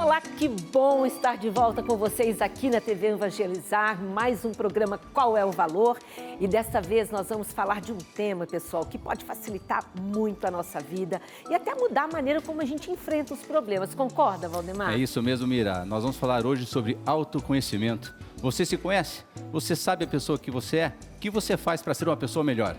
Olá, 0.00 0.20
que 0.20 0.46
bom 0.46 1.04
estar 1.04 1.36
de 1.36 1.50
volta 1.50 1.82
com 1.82 1.96
vocês 1.96 2.40
aqui 2.40 2.70
na 2.70 2.80
TV 2.80 3.08
Evangelizar, 3.08 4.00
mais 4.00 4.44
um 4.44 4.52
programa 4.52 4.96
Qual 5.12 5.36
é 5.36 5.44
o 5.44 5.50
Valor? 5.50 5.98
E 6.38 6.46
desta 6.46 6.80
vez 6.80 7.10
nós 7.10 7.28
vamos 7.28 7.52
falar 7.52 7.80
de 7.80 7.90
um 7.90 7.98
tema, 7.98 8.46
pessoal, 8.46 8.86
que 8.86 8.96
pode 8.96 9.24
facilitar 9.24 9.84
muito 10.00 10.46
a 10.46 10.52
nossa 10.52 10.78
vida 10.78 11.20
e 11.50 11.54
até 11.54 11.74
mudar 11.74 12.04
a 12.04 12.08
maneira 12.08 12.40
como 12.40 12.62
a 12.62 12.64
gente 12.64 12.88
enfrenta 12.92 13.34
os 13.34 13.40
problemas. 13.40 13.92
Concorda, 13.92 14.48
Valdemar? 14.48 14.94
É 14.94 14.96
isso 14.96 15.20
mesmo, 15.20 15.48
Mira. 15.48 15.84
Nós 15.84 16.04
vamos 16.04 16.16
falar 16.16 16.46
hoje 16.46 16.64
sobre 16.64 16.96
autoconhecimento. 17.04 18.14
Você 18.36 18.64
se 18.64 18.76
conhece? 18.76 19.24
Você 19.50 19.74
sabe 19.74 20.04
a 20.04 20.08
pessoa 20.08 20.38
que 20.38 20.48
você 20.48 20.76
é? 20.76 20.92
O 21.16 21.18
que 21.18 21.28
você 21.28 21.56
faz 21.56 21.82
para 21.82 21.92
ser 21.92 22.08
uma 22.08 22.16
pessoa 22.16 22.44
melhor? 22.44 22.76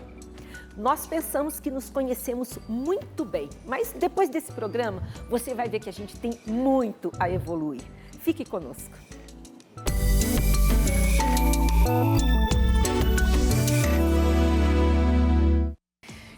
Nós 0.80 1.06
pensamos 1.06 1.60
que 1.60 1.70
nos 1.70 1.90
conhecemos 1.90 2.58
muito 2.66 3.22
bem, 3.22 3.50
mas 3.66 3.92
depois 3.92 4.30
desse 4.30 4.50
programa 4.50 5.02
você 5.28 5.54
vai 5.54 5.68
ver 5.68 5.78
que 5.78 5.90
a 5.90 5.92
gente 5.92 6.18
tem 6.18 6.40
muito 6.46 7.12
a 7.18 7.28
evoluir. 7.28 7.82
Fique 8.20 8.46
conosco. 8.46 8.90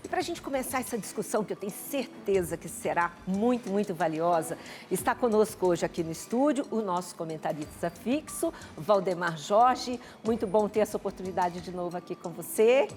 E 0.05 0.09
para 0.09 0.19
a 0.19 0.23
gente 0.23 0.43
começar 0.43 0.81
essa 0.81 0.99
discussão, 0.99 1.45
que 1.45 1.53
eu 1.53 1.57
tenho 1.57 1.73
certeza 1.73 2.57
que 2.57 2.69
será 2.69 3.13
muito, 3.25 3.71
muito 3.71 3.95
valiosa, 3.95 4.59
está 4.91 5.15
conosco 5.15 5.69
hoje 5.69 5.87
aqui 5.87 6.03
no 6.03 6.11
estúdio 6.11 6.67
o 6.73 6.83
nosso 6.83 7.15
comentarista 7.15 7.91
fixo, 7.91 8.53
Valdemar 8.77 9.39
Jorge. 9.39 10.01
Muito 10.25 10.49
bom 10.49 10.69
ter 10.69 10.81
essa 10.81 10.97
oportunidade 10.97 11.61
de 11.61 11.71
novo 11.71 11.97
aqui 11.97 12.17
com 12.17 12.31
você. 12.31 12.89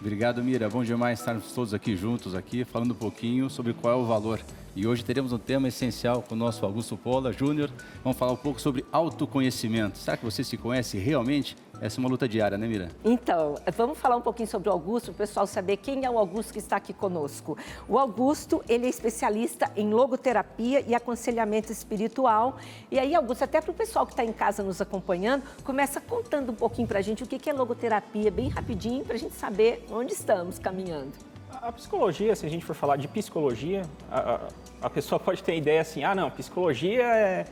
Obrigado, 0.00 0.42
Mira. 0.42 0.68
Bom 0.68 0.84
demais 0.84 1.18
estarmos 1.18 1.52
todos 1.52 1.72
aqui 1.72 1.96
juntos, 1.96 2.34
aqui, 2.34 2.64
falando 2.64 2.92
um 2.92 2.96
pouquinho 2.96 3.48
sobre 3.48 3.72
qual 3.72 3.94
é 3.94 3.96
o 3.96 4.04
valor. 4.04 4.40
E 4.76 4.86
hoje 4.86 5.04
teremos 5.04 5.32
um 5.32 5.38
tema 5.38 5.68
essencial 5.68 6.20
com 6.22 6.34
o 6.34 6.38
nosso 6.38 6.64
Augusto 6.66 6.96
Pola 6.96 7.32
Júnior. 7.32 7.70
Vamos 8.02 8.18
falar 8.18 8.32
um 8.32 8.36
pouco 8.36 8.60
sobre 8.60 8.84
autoconhecimento. 8.90 9.98
Será 9.98 10.16
que 10.16 10.24
você 10.24 10.42
se 10.42 10.56
conhece 10.56 10.98
realmente? 10.98 11.56
Essa 11.80 11.98
é 11.98 12.00
uma 12.00 12.08
luta 12.08 12.28
diária, 12.28 12.56
né, 12.56 12.66
Mira? 12.66 12.88
Então, 13.04 13.56
vamos 13.76 13.98
falar 13.98 14.16
um 14.16 14.20
pouquinho 14.20 14.48
sobre 14.48 14.68
o 14.68 14.72
Augusto, 14.72 15.06
para 15.06 15.12
o 15.12 15.26
pessoal 15.26 15.46
saber 15.46 15.76
quem 15.78 16.04
é 16.04 16.10
o 16.10 16.18
Augusto 16.18 16.52
que 16.52 16.58
está 16.58 16.76
aqui 16.76 16.92
conosco. 16.92 17.58
O 17.88 17.98
Augusto, 17.98 18.64
ele 18.68 18.86
é 18.86 18.88
especialista 18.88 19.70
em 19.76 19.92
logoterapia 19.92 20.80
e 20.86 20.94
aconselhamento 20.94 21.72
espiritual. 21.72 22.56
E 22.90 22.98
aí, 22.98 23.14
Augusto, 23.14 23.44
até 23.44 23.60
para 23.60 23.70
o 23.70 23.74
pessoal 23.74 24.06
que 24.06 24.12
está 24.12 24.24
em 24.24 24.32
casa 24.32 24.62
nos 24.62 24.80
acompanhando, 24.80 25.42
começa 25.62 26.00
contando 26.00 26.52
um 26.52 26.54
pouquinho 26.54 26.88
para 26.88 27.00
a 27.00 27.02
gente 27.02 27.22
o 27.22 27.26
que 27.26 27.50
é 27.50 27.52
logoterapia, 27.52 28.30
bem 28.30 28.48
rapidinho, 28.48 29.04
para 29.04 29.16
a 29.16 29.18
gente 29.18 29.34
saber 29.34 29.84
onde 29.90 30.12
estamos 30.12 30.58
caminhando. 30.58 31.12
A 31.50 31.72
psicologia, 31.72 32.34
se 32.34 32.46
a 32.46 32.48
gente 32.48 32.64
for 32.64 32.74
falar 32.74 32.96
de 32.96 33.08
psicologia, 33.08 33.82
a, 34.10 34.34
a, 34.34 34.40
a 34.82 34.90
pessoa 34.90 35.18
pode 35.20 35.42
ter 35.42 35.52
a 35.52 35.56
ideia 35.56 35.80
assim, 35.80 36.04
ah, 36.04 36.14
não, 36.14 36.30
psicologia 36.30 37.02
é, 37.02 37.44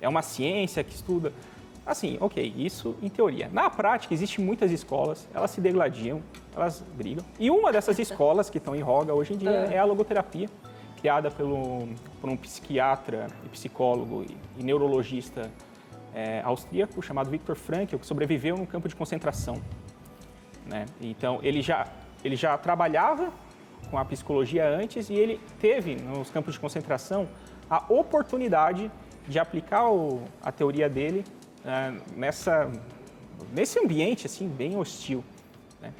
é 0.00 0.08
uma 0.08 0.22
ciência 0.22 0.84
que 0.84 0.94
estuda... 0.94 1.32
Assim, 1.84 2.16
ok, 2.20 2.54
isso 2.56 2.94
em 3.02 3.08
teoria. 3.08 3.48
Na 3.52 3.68
prática, 3.68 4.14
existem 4.14 4.44
muitas 4.44 4.70
escolas, 4.70 5.28
elas 5.34 5.50
se 5.50 5.60
degladiam, 5.60 6.22
elas 6.54 6.84
brigam. 6.94 7.24
E 7.40 7.50
uma 7.50 7.72
dessas 7.72 7.98
escolas 7.98 8.48
que 8.48 8.58
estão 8.58 8.74
em 8.74 8.80
roga 8.80 9.12
hoje 9.12 9.34
em 9.34 9.36
dia 9.36 9.50
é 9.50 9.78
a 9.78 9.84
logoterapia, 9.84 10.48
criada 11.00 11.28
pelo, 11.30 11.88
por 12.20 12.30
um 12.30 12.36
psiquiatra 12.36 13.26
e 13.44 13.48
psicólogo 13.48 14.24
e, 14.28 14.60
e 14.60 14.62
neurologista 14.62 15.50
é, 16.14 16.40
austríaco 16.44 17.02
chamado 17.02 17.30
Viktor 17.30 17.56
Frankl, 17.56 17.96
que 17.96 18.06
sobreviveu 18.06 18.56
num 18.56 18.66
campo 18.66 18.88
de 18.88 18.94
concentração. 18.94 19.60
Né? 20.64 20.86
Então, 21.00 21.40
ele 21.42 21.62
já, 21.62 21.88
ele 22.24 22.36
já 22.36 22.56
trabalhava 22.56 23.32
com 23.90 23.98
a 23.98 24.04
psicologia 24.04 24.68
antes 24.68 25.10
e 25.10 25.14
ele 25.14 25.40
teve, 25.60 25.96
nos 25.96 26.30
campos 26.30 26.54
de 26.54 26.60
concentração, 26.60 27.28
a 27.68 27.84
oportunidade 27.88 28.90
de 29.26 29.38
aplicar 29.38 29.90
o, 29.90 30.22
a 30.42 30.52
teoria 30.52 30.88
dele 30.88 31.24
nessa, 32.16 32.70
nesse 33.52 33.78
ambiente 33.78 34.26
assim 34.26 34.48
bem 34.48 34.76
hostil. 34.76 35.24
Né? 35.80 35.92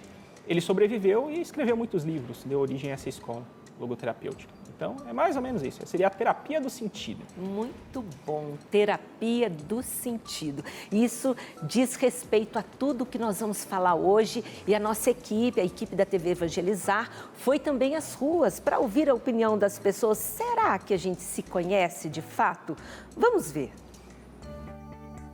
Ele 0.46 0.60
sobreviveu 0.60 1.30
e 1.30 1.40
escreveu 1.40 1.76
muitos 1.76 2.04
livros, 2.04 2.44
deu 2.44 2.60
origem 2.60 2.90
a 2.90 2.94
essa 2.94 3.08
escola 3.08 3.42
logoterapêutica. 3.78 4.62
Então, 4.74 4.96
é 5.08 5.12
mais 5.12 5.36
ou 5.36 5.42
menos 5.42 5.62
isso. 5.62 5.86
Seria 5.86 6.08
a 6.08 6.10
terapia 6.10 6.60
do 6.60 6.68
sentido. 6.68 7.22
Muito 7.36 8.04
bom. 8.26 8.56
Terapia 8.68 9.48
do 9.48 9.80
sentido. 9.80 10.64
Isso 10.90 11.36
diz 11.62 11.94
respeito 11.94 12.58
a 12.58 12.64
tudo 12.64 13.06
que 13.06 13.16
nós 13.16 13.38
vamos 13.38 13.64
falar 13.64 13.94
hoje. 13.94 14.42
E 14.66 14.74
a 14.74 14.80
nossa 14.80 15.10
equipe, 15.10 15.60
a 15.60 15.64
equipe 15.64 15.94
da 15.94 16.04
TV 16.04 16.30
Evangelizar, 16.30 17.12
foi 17.34 17.60
também 17.60 17.94
às 17.94 18.14
ruas 18.14 18.58
para 18.58 18.80
ouvir 18.80 19.08
a 19.08 19.14
opinião 19.14 19.56
das 19.56 19.78
pessoas. 19.78 20.18
Será 20.18 20.76
que 20.80 20.92
a 20.92 20.98
gente 20.98 21.22
se 21.22 21.44
conhece 21.44 22.08
de 22.08 22.20
fato? 22.20 22.76
Vamos 23.16 23.52
ver. 23.52 23.72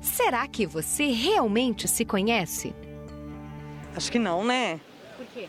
Será 0.08 0.46
que 0.48 0.66
você 0.66 1.06
realmente 1.06 1.86
se 1.86 2.04
conhece? 2.04 2.74
Acho 3.94 4.10
que 4.10 4.18
não, 4.18 4.44
né? 4.44 4.80
Por 5.16 5.26
quê? 5.26 5.48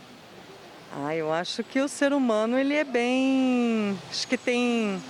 Ah, 0.92 1.14
eu 1.14 1.32
acho 1.32 1.62
que 1.64 1.80
o 1.80 1.88
ser 1.88 2.12
humano 2.12 2.58
ele 2.58 2.74
é 2.74 2.84
bem, 2.84 3.96
acho 4.10 4.26
que 4.26 4.36
tem 4.36 5.00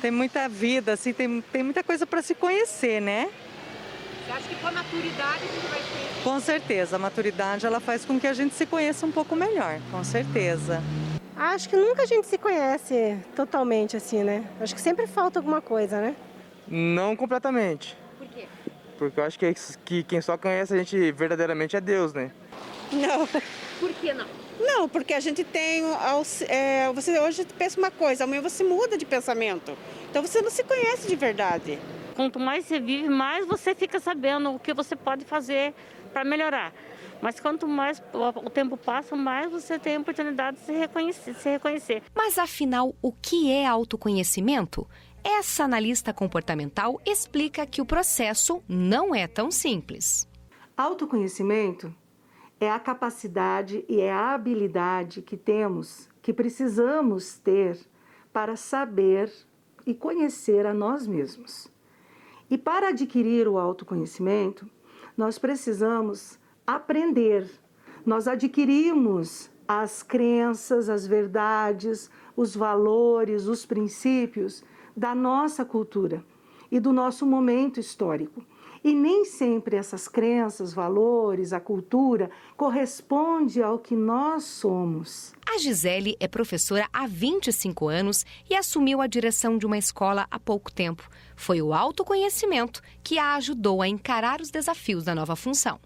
tem 0.00 0.10
muita 0.10 0.48
vida, 0.48 0.94
assim, 0.94 1.12
tem, 1.12 1.40
tem 1.52 1.62
muita 1.62 1.84
coisa 1.84 2.04
para 2.04 2.20
se 2.20 2.34
conhecer, 2.34 3.00
né? 3.00 3.30
Você 4.26 4.32
acha 4.32 4.48
que 4.48 4.54
com 4.56 4.66
a 4.66 4.72
maturidade 4.72 5.44
a 5.44 5.52
gente 5.52 5.66
vai 5.68 5.78
ter? 5.78 6.22
Com 6.24 6.40
certeza, 6.40 6.96
a 6.96 6.98
maturidade 6.98 7.64
ela 7.64 7.78
faz 7.80 8.04
com 8.04 8.18
que 8.18 8.26
a 8.26 8.34
gente 8.34 8.54
se 8.54 8.66
conheça 8.66 9.06
um 9.06 9.12
pouco 9.12 9.36
melhor, 9.36 9.78
com 9.92 10.02
certeza. 10.02 10.82
Acho 11.36 11.68
que 11.68 11.76
nunca 11.76 12.02
a 12.02 12.06
gente 12.06 12.26
se 12.26 12.36
conhece 12.36 13.16
totalmente 13.36 13.96
assim, 13.96 14.24
né? 14.24 14.44
Acho 14.60 14.74
que 14.74 14.80
sempre 14.80 15.06
falta 15.06 15.38
alguma 15.38 15.60
coisa, 15.60 16.00
né? 16.00 16.16
Não 16.66 17.14
completamente. 17.14 17.96
Porque 18.98 19.18
eu 19.18 19.24
acho 19.24 19.38
que, 19.38 19.54
que 19.84 20.02
quem 20.02 20.20
só 20.20 20.36
conhece 20.36 20.74
a 20.74 20.78
gente 20.78 21.12
verdadeiramente 21.12 21.76
é 21.76 21.80
Deus, 21.80 22.12
né? 22.12 22.30
Não. 22.92 23.26
Por 23.80 23.92
que 23.94 24.12
não? 24.12 24.26
Não, 24.60 24.88
porque 24.88 25.14
a 25.14 25.20
gente 25.20 25.42
tem. 25.42 25.82
É, 26.48 26.92
você 26.92 27.18
hoje 27.18 27.44
pensa 27.58 27.78
uma 27.78 27.90
coisa, 27.90 28.24
amanhã 28.24 28.40
você 28.40 28.62
muda 28.62 28.96
de 28.96 29.04
pensamento. 29.04 29.76
Então 30.10 30.22
você 30.22 30.40
não 30.40 30.50
se 30.50 30.62
conhece 30.62 31.08
de 31.08 31.16
verdade. 31.16 31.78
Quanto 32.14 32.38
mais 32.38 32.66
você 32.66 32.78
vive, 32.78 33.08
mais 33.08 33.46
você 33.46 33.74
fica 33.74 33.98
sabendo 33.98 34.54
o 34.54 34.58
que 34.58 34.74
você 34.74 34.94
pode 34.94 35.24
fazer 35.24 35.74
para 36.12 36.24
melhorar. 36.24 36.72
Mas 37.20 37.38
quanto 37.40 37.66
mais 37.68 38.02
o 38.12 38.50
tempo 38.50 38.76
passa, 38.76 39.14
mais 39.16 39.50
você 39.50 39.78
tem 39.78 39.96
a 39.96 40.00
oportunidade 40.00 40.56
de 40.58 40.64
se 40.64 40.72
reconhecer, 40.72 41.34
se 41.34 41.48
reconhecer. 41.50 42.02
Mas 42.14 42.36
afinal, 42.36 42.94
o 43.00 43.12
que 43.12 43.50
é 43.50 43.64
autoconhecimento? 43.64 44.86
Essa 45.24 45.64
analista 45.64 46.12
comportamental 46.12 47.00
explica 47.06 47.64
que 47.64 47.80
o 47.80 47.86
processo 47.86 48.62
não 48.68 49.14
é 49.14 49.28
tão 49.28 49.52
simples. 49.52 50.28
Autoconhecimento 50.76 51.94
é 52.58 52.68
a 52.68 52.80
capacidade 52.80 53.84
e 53.88 54.00
é 54.00 54.12
a 54.12 54.34
habilidade 54.34 55.22
que 55.22 55.36
temos, 55.36 56.08
que 56.20 56.32
precisamos 56.32 57.38
ter 57.38 57.78
para 58.32 58.56
saber 58.56 59.32
e 59.86 59.94
conhecer 59.94 60.66
a 60.66 60.74
nós 60.74 61.06
mesmos. 61.06 61.68
E 62.50 62.58
para 62.58 62.88
adquirir 62.88 63.46
o 63.46 63.58
autoconhecimento, 63.58 64.68
nós 65.16 65.38
precisamos 65.38 66.38
aprender. 66.66 67.48
Nós 68.04 68.26
adquirimos 68.26 69.50
as 69.68 70.02
crenças, 70.02 70.88
as 70.88 71.06
verdades, 71.06 72.10
os 72.36 72.56
valores, 72.56 73.46
os 73.46 73.64
princípios 73.64 74.64
da 74.96 75.14
nossa 75.14 75.64
cultura 75.64 76.24
e 76.70 76.80
do 76.80 76.92
nosso 76.92 77.26
momento 77.26 77.78
histórico. 77.78 78.42
E 78.84 78.92
nem 78.94 79.24
sempre 79.24 79.76
essas 79.76 80.08
crenças, 80.08 80.74
valores, 80.74 81.52
a 81.52 81.60
cultura 81.60 82.28
corresponde 82.56 83.62
ao 83.62 83.78
que 83.78 83.94
nós 83.94 84.42
somos. 84.42 85.32
A 85.48 85.56
Gisele 85.58 86.16
é 86.18 86.26
professora 86.26 86.88
há 86.92 87.06
25 87.06 87.86
anos 87.88 88.26
e 88.50 88.56
assumiu 88.56 89.00
a 89.00 89.06
direção 89.06 89.56
de 89.56 89.66
uma 89.66 89.78
escola 89.78 90.26
há 90.28 90.38
pouco 90.38 90.72
tempo. 90.72 91.08
Foi 91.36 91.62
o 91.62 91.72
autoconhecimento 91.72 92.82
que 93.04 93.18
a 93.18 93.34
ajudou 93.34 93.82
a 93.82 93.86
encarar 93.86 94.40
os 94.40 94.50
desafios 94.50 95.04
da 95.04 95.14
nova 95.14 95.36
função. 95.36 95.78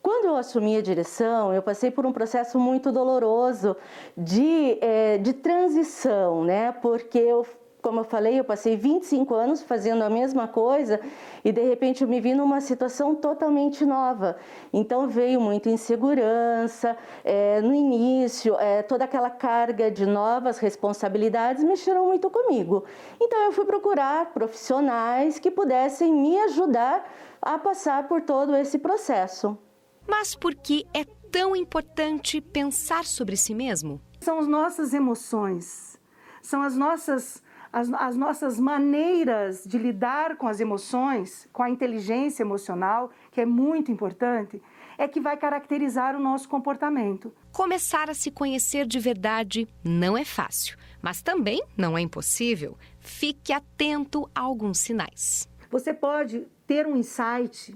Quando 0.00 0.26
eu 0.26 0.36
assumi 0.36 0.76
a 0.76 0.82
direção, 0.82 1.52
eu 1.52 1.62
passei 1.62 1.90
por 1.90 2.06
um 2.06 2.12
processo 2.12 2.58
muito 2.58 2.92
doloroso 2.92 3.76
de, 4.16 4.78
é, 4.80 5.18
de 5.18 5.32
transição, 5.32 6.44
né? 6.44 6.72
Porque 6.72 7.18
eu 7.18 7.46
como 7.84 8.00
eu 8.00 8.04
falei, 8.04 8.40
eu 8.40 8.44
passei 8.44 8.76
25 8.78 9.34
anos 9.34 9.62
fazendo 9.62 10.02
a 10.02 10.08
mesma 10.08 10.48
coisa 10.48 10.98
e 11.44 11.52
de 11.52 11.60
repente 11.60 12.02
eu 12.02 12.08
me 12.08 12.18
vi 12.18 12.34
numa 12.34 12.58
situação 12.62 13.14
totalmente 13.14 13.84
nova. 13.84 14.38
Então 14.72 15.06
veio 15.06 15.38
muita 15.38 15.68
insegurança, 15.68 16.96
é, 17.22 17.60
no 17.60 17.74
início, 17.74 18.58
é, 18.58 18.82
toda 18.82 19.04
aquela 19.04 19.28
carga 19.28 19.90
de 19.90 20.06
novas 20.06 20.58
responsabilidades 20.58 21.62
mexeram 21.62 22.06
muito 22.06 22.30
comigo. 22.30 22.84
Então 23.20 23.38
eu 23.42 23.52
fui 23.52 23.66
procurar 23.66 24.32
profissionais 24.32 25.38
que 25.38 25.50
pudessem 25.50 26.10
me 26.10 26.38
ajudar 26.40 27.06
a 27.42 27.58
passar 27.58 28.08
por 28.08 28.22
todo 28.22 28.56
esse 28.56 28.78
processo. 28.78 29.58
Mas 30.08 30.34
por 30.34 30.54
que 30.54 30.86
é 30.94 31.04
tão 31.30 31.54
importante 31.54 32.40
pensar 32.40 33.04
sobre 33.04 33.36
si 33.36 33.54
mesmo? 33.54 34.00
São 34.22 34.38
as 34.38 34.48
nossas 34.48 34.94
emoções, 34.94 36.00
são 36.40 36.62
as 36.62 36.74
nossas 36.74 37.43
as, 37.74 37.92
as 37.92 38.16
nossas 38.16 38.60
maneiras 38.60 39.64
de 39.66 39.76
lidar 39.76 40.36
com 40.36 40.46
as 40.46 40.60
emoções, 40.60 41.48
com 41.52 41.60
a 41.60 41.68
inteligência 41.68 42.44
emocional, 42.44 43.10
que 43.32 43.40
é 43.40 43.44
muito 43.44 43.90
importante, 43.90 44.62
é 44.96 45.08
que 45.08 45.20
vai 45.20 45.36
caracterizar 45.36 46.14
o 46.14 46.20
nosso 46.20 46.48
comportamento. 46.48 47.34
Começar 47.50 48.08
a 48.08 48.14
se 48.14 48.30
conhecer 48.30 48.86
de 48.86 49.00
verdade 49.00 49.66
não 49.82 50.16
é 50.16 50.24
fácil, 50.24 50.78
mas 51.02 51.20
também 51.20 51.64
não 51.76 51.98
é 51.98 52.00
impossível. 52.00 52.78
Fique 53.00 53.52
atento 53.52 54.30
a 54.32 54.42
alguns 54.42 54.78
sinais. 54.78 55.48
Você 55.68 55.92
pode 55.92 56.46
ter 56.68 56.86
um 56.86 56.96
insight 56.96 57.74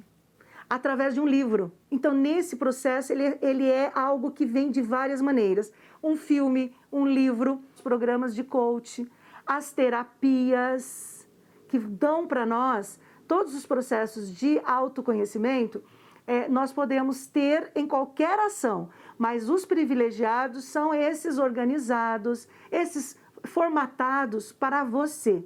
através 0.71 1.15
de 1.15 1.21
um 1.21 1.27
livro. 1.27 1.73
Então, 1.91 2.15
nesse 2.15 2.55
processo, 2.55 3.13
ele, 3.13 3.37
ele 3.43 3.69
é 3.69 3.91
algo 3.97 4.31
que 4.31 4.47
vem 4.47 4.71
de 4.71 4.81
várias 4.81 5.21
maneiras. 5.21 5.73
Um 6.01 6.15
filme, 6.15 6.73
um 6.93 7.05
livro, 7.05 7.61
programas 7.83 8.33
de 8.33 8.45
coach, 8.45 9.05
as 9.49 9.73
terapias 9.73 11.27
que 11.69 11.79
dão 11.79 12.29
para 12.29 12.45
nós 12.45 13.01
todos 13.27 13.55
os 13.55 13.67
processos 13.67 14.31
de 14.35 14.61
autoconhecimento, 14.63 15.83
é, 16.27 16.47
nós 16.49 16.73
podemos 16.73 17.27
ter 17.27 17.73
em 17.75 17.87
qualquer 17.87 18.39
ação, 18.39 18.91
mas 19.17 19.49
os 19.49 19.65
privilegiados 19.65 20.65
são 20.65 20.93
esses 20.93 21.39
organizados, 21.39 22.47
esses 22.71 23.17
formatados 23.45 24.53
para 24.53 24.85
você. 24.85 25.43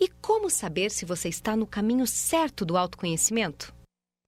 E 0.00 0.08
como 0.08 0.48
saber 0.48 0.90
se 0.90 1.04
você 1.04 1.28
está 1.28 1.54
no 1.54 1.66
caminho 1.66 2.06
certo 2.06 2.64
do 2.64 2.76
autoconhecimento? 2.78 3.74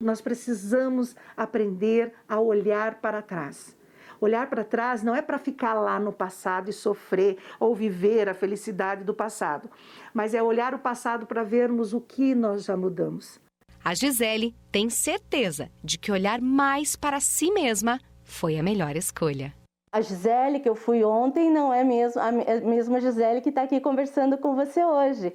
Nós 0.02 0.20
precisamos 0.20 1.16
aprender 1.34 2.12
a 2.28 2.38
olhar 2.38 3.00
para 3.00 3.22
trás. 3.22 3.74
Olhar 4.20 4.48
para 4.48 4.64
trás 4.64 5.02
não 5.02 5.14
é 5.14 5.22
para 5.22 5.38
ficar 5.38 5.74
lá 5.74 5.98
no 5.98 6.12
passado 6.12 6.70
e 6.70 6.72
sofrer 6.72 7.36
ou 7.58 7.74
viver 7.74 8.28
a 8.28 8.34
felicidade 8.34 9.04
do 9.04 9.14
passado, 9.14 9.70
mas 10.12 10.34
é 10.34 10.42
olhar 10.42 10.74
o 10.74 10.78
passado 10.78 11.26
para 11.26 11.42
vermos 11.42 11.92
o 11.92 12.00
que 12.00 12.34
nós 12.34 12.64
já 12.64 12.76
mudamos. 12.76 13.40
A 13.84 13.94
Gisele 13.94 14.54
tem 14.72 14.88
certeza 14.88 15.70
de 15.82 15.98
que 15.98 16.10
olhar 16.10 16.40
mais 16.40 16.96
para 16.96 17.20
si 17.20 17.50
mesma 17.50 18.00
foi 18.22 18.56
a 18.56 18.62
melhor 18.62 18.96
escolha. 18.96 19.52
A 19.92 20.00
Gisele 20.00 20.58
que 20.58 20.68
eu 20.68 20.74
fui 20.74 21.04
ontem 21.04 21.50
não 21.50 21.72
é 21.72 21.84
mesmo 21.84 22.20
a 22.20 22.32
mesma 22.32 23.00
Gisele 23.00 23.40
que 23.40 23.50
está 23.50 23.62
aqui 23.62 23.78
conversando 23.80 24.38
com 24.38 24.56
você 24.56 24.82
hoje. 24.84 25.32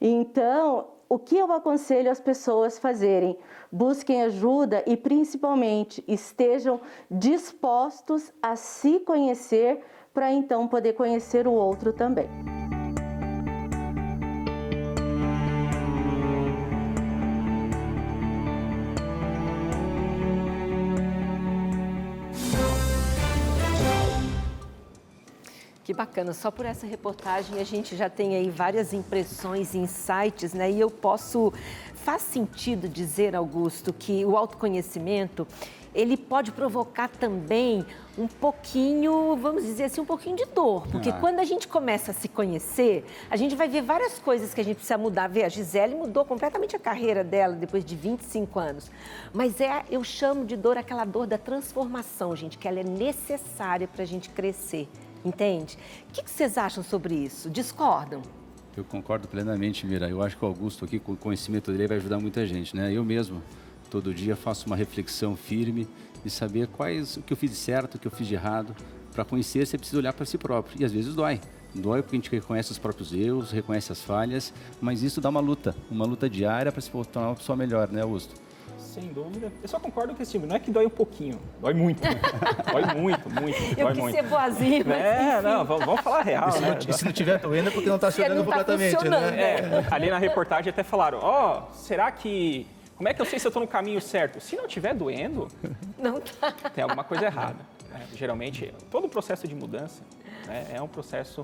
Então, 0.00 0.88
o 1.10 1.18
que 1.18 1.36
eu 1.36 1.52
aconselho 1.52 2.08
as 2.08 2.20
pessoas 2.20 2.78
fazerem? 2.78 3.36
Busquem 3.70 4.22
ajuda 4.22 4.84
e, 4.86 4.96
principalmente, 4.96 6.04
estejam 6.06 6.80
dispostos 7.10 8.32
a 8.40 8.54
se 8.54 9.00
conhecer 9.00 9.80
para 10.14 10.32
então 10.32 10.68
poder 10.68 10.92
conhecer 10.92 11.48
o 11.48 11.52
outro 11.52 11.92
também. 11.92 12.28
Bacana, 26.00 26.32
só 26.32 26.50
por 26.50 26.64
essa 26.64 26.86
reportagem 26.86 27.60
a 27.60 27.64
gente 27.64 27.94
já 27.94 28.08
tem 28.08 28.34
aí 28.34 28.48
várias 28.48 28.94
impressões, 28.94 29.74
insights, 29.74 30.54
né? 30.54 30.70
E 30.70 30.80
eu 30.80 30.90
posso. 30.90 31.52
Faz 31.94 32.22
sentido 32.22 32.88
dizer, 32.88 33.36
Augusto, 33.36 33.92
que 33.92 34.24
o 34.24 34.34
autoconhecimento 34.34 35.46
ele 35.94 36.16
pode 36.16 36.52
provocar 36.52 37.08
também 37.08 37.84
um 38.16 38.26
pouquinho, 38.26 39.36
vamos 39.36 39.64
dizer 39.64 39.84
assim, 39.84 40.00
um 40.00 40.06
pouquinho 40.06 40.36
de 40.36 40.46
dor. 40.46 40.86
Porque 40.86 41.10
ah. 41.10 41.18
quando 41.20 41.40
a 41.40 41.44
gente 41.44 41.68
começa 41.68 42.12
a 42.12 42.14
se 42.14 42.28
conhecer, 42.28 43.04
a 43.28 43.36
gente 43.36 43.54
vai 43.54 43.68
ver 43.68 43.82
várias 43.82 44.18
coisas 44.18 44.54
que 44.54 44.60
a 44.62 44.64
gente 44.64 44.76
precisa 44.76 44.96
mudar. 44.96 45.28
Vê, 45.28 45.44
a 45.44 45.48
Gisele 45.50 45.94
mudou 45.94 46.24
completamente 46.24 46.74
a 46.74 46.78
carreira 46.78 47.22
dela 47.22 47.54
depois 47.54 47.84
de 47.84 47.94
25 47.94 48.58
anos. 48.58 48.90
Mas 49.34 49.60
é, 49.60 49.84
eu 49.90 50.02
chamo 50.02 50.46
de 50.46 50.56
dor 50.56 50.78
aquela 50.78 51.04
dor 51.04 51.26
da 51.26 51.36
transformação, 51.36 52.34
gente, 52.34 52.56
que 52.56 52.66
ela 52.66 52.80
é 52.80 52.84
necessária 52.84 53.86
para 53.86 54.02
a 54.02 54.06
gente 54.06 54.30
crescer. 54.30 54.88
Entende? 55.24 55.76
O 56.08 56.12
que 56.12 56.30
vocês 56.30 56.56
acham 56.56 56.82
sobre 56.82 57.14
isso? 57.14 57.50
Discordam? 57.50 58.22
Eu 58.76 58.84
concordo 58.84 59.28
plenamente, 59.28 59.86
Mira. 59.86 60.08
Eu 60.08 60.22
acho 60.22 60.36
que 60.36 60.44
o 60.44 60.48
Augusto 60.48 60.84
aqui, 60.84 60.98
com 60.98 61.12
o 61.12 61.16
conhecimento 61.16 61.70
dele, 61.72 61.88
vai 61.88 61.96
ajudar 61.98 62.18
muita 62.18 62.46
gente, 62.46 62.74
né? 62.74 62.92
Eu 62.92 63.04
mesmo, 63.04 63.42
todo 63.90 64.14
dia, 64.14 64.36
faço 64.36 64.66
uma 64.66 64.76
reflexão 64.76 65.36
firme 65.36 65.88
e 66.24 66.30
saber 66.30 66.68
quais 66.68 67.16
o 67.16 67.22
que 67.22 67.32
eu 67.32 67.36
fiz 67.36 67.50
de 67.50 67.56
certo, 67.56 67.96
o 67.96 67.98
que 67.98 68.06
eu 68.06 68.10
fiz 68.10 68.26
de 68.26 68.34
errado. 68.34 68.74
Para 69.12 69.24
conhecer, 69.24 69.66
você 69.66 69.76
precisa 69.76 69.98
olhar 69.98 70.12
para 70.12 70.24
si 70.24 70.38
próprio. 70.38 70.80
E 70.80 70.84
às 70.84 70.92
vezes 70.92 71.14
dói. 71.14 71.40
Dói 71.74 72.02
porque 72.02 72.16
a 72.16 72.18
gente 72.18 72.30
reconhece 72.30 72.72
os 72.72 72.78
próprios 72.78 73.12
erros, 73.12 73.50
reconhece 73.50 73.92
as 73.92 74.00
falhas, 74.00 74.52
mas 74.80 75.02
isso 75.02 75.20
dá 75.20 75.28
uma 75.28 75.40
luta, 75.40 75.74
uma 75.90 76.04
luta 76.04 76.28
diária 76.28 76.72
para 76.72 76.80
se 76.80 76.90
tornar 76.90 77.28
uma 77.28 77.36
pessoa 77.36 77.56
melhor, 77.56 77.88
né, 77.90 78.02
Augusto? 78.02 78.34
Sem 78.90 79.12
dúvida. 79.12 79.52
Eu 79.62 79.68
só 79.68 79.78
concordo 79.78 80.14
com 80.14 80.22
esse 80.22 80.32
time. 80.32 80.46
Não 80.46 80.56
é 80.56 80.58
que 80.58 80.70
dói 80.70 80.84
um 80.86 80.90
pouquinho, 80.90 81.38
dói 81.60 81.72
muito. 81.74 82.02
dói 82.72 82.84
muito, 83.00 83.30
muito. 83.30 83.58
Eu 83.78 83.86
dói 83.86 83.92
quis 83.92 84.02
muito. 84.02 84.14
ser 84.16 84.22
boazinha, 84.24 84.84
mas 84.84 84.96
É, 84.98 85.32
enfim. 85.34 85.42
não, 85.48 85.64
vamos, 85.64 85.84
vamos 85.86 86.00
falar 86.00 86.22
real, 86.22 86.48
E 86.48 86.52
se, 86.52 86.60
né? 86.60 86.68
não, 86.70 86.78
e 86.88 86.92
se 86.92 87.04
não 87.04 87.12
tiver 87.12 87.38
doendo 87.38 87.68
é 87.68 87.72
porque 87.72 87.88
não 87.88 87.94
está 87.96 88.10
Se 88.10 88.16
chorando 88.20 88.38
não 88.38 88.44
tá 88.46 88.64
completamente, 88.64 89.08
né? 89.08 89.40
É, 89.40 89.86
ali 89.90 90.10
na 90.10 90.18
reportagem 90.18 90.70
até 90.70 90.82
falaram, 90.82 91.18
ó, 91.22 91.62
será 91.72 92.10
que... 92.10 92.66
Como 92.96 93.08
é 93.08 93.14
que 93.14 93.22
eu 93.22 93.24
sei 93.26 93.38
se 93.38 93.46
eu 93.46 93.50
estou 93.50 93.62
no 93.62 93.68
caminho 93.68 94.00
certo? 94.00 94.40
Se 94.40 94.56
não 94.56 94.66
estiver 94.66 94.92
doendo, 94.94 95.48
Não 95.96 96.20
tá. 96.20 96.52
tem 96.74 96.82
alguma 96.82 97.04
coisa 97.04 97.24
errada. 97.26 97.56
né? 97.90 98.06
Geralmente, 98.14 98.74
todo 98.90 99.08
processo 99.08 99.46
de 99.48 99.54
mudança 99.54 100.02
né, 100.46 100.66
é 100.74 100.82
um 100.82 100.88
processo 100.88 101.42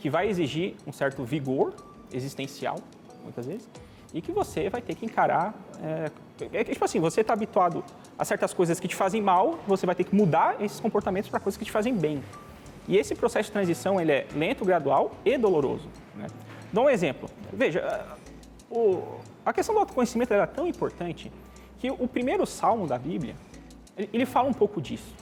que 0.00 0.08
vai 0.08 0.28
exigir 0.28 0.76
um 0.86 0.92
certo 0.92 1.22
vigor 1.24 1.74
existencial, 2.12 2.78
muitas 3.22 3.44
vezes, 3.46 3.68
e 4.14 4.22
que 4.22 4.30
você 4.30 4.70
vai 4.70 4.80
ter 4.80 4.94
que 4.94 5.04
encarar. 5.04 5.52
É, 5.82 6.10
é 6.52 6.64
que, 6.64 6.72
tipo 6.72 6.84
assim, 6.84 7.00
você 7.00 7.20
está 7.20 7.34
habituado 7.34 7.84
a 8.16 8.24
certas 8.24 8.54
coisas 8.54 8.78
que 8.78 8.86
te 8.86 8.94
fazem 8.94 9.20
mal, 9.20 9.58
você 9.66 9.84
vai 9.84 9.94
ter 9.94 10.04
que 10.04 10.14
mudar 10.14 10.62
esses 10.62 10.78
comportamentos 10.78 11.28
para 11.28 11.40
coisas 11.40 11.58
que 11.58 11.64
te 11.64 11.72
fazem 11.72 11.94
bem. 11.94 12.22
E 12.86 12.96
esse 12.96 13.14
processo 13.14 13.48
de 13.48 13.52
transição 13.52 14.00
ele 14.00 14.12
é 14.12 14.26
lento, 14.34 14.64
gradual 14.64 15.10
e 15.24 15.36
doloroso. 15.36 15.88
Né? 16.14 16.28
Dou 16.72 16.84
um 16.84 16.90
exemplo. 16.90 17.28
Veja, 17.52 18.16
o, 18.70 19.02
a 19.44 19.52
questão 19.52 19.74
do 19.74 19.80
autoconhecimento 19.80 20.32
era 20.32 20.46
tão 20.46 20.66
importante 20.66 21.32
que 21.78 21.90
o 21.90 22.06
primeiro 22.06 22.46
salmo 22.46 22.86
da 22.86 22.98
Bíblia 22.98 23.34
ele, 23.96 24.08
ele 24.12 24.26
fala 24.26 24.48
um 24.48 24.52
pouco 24.52 24.80
disso. 24.80 25.14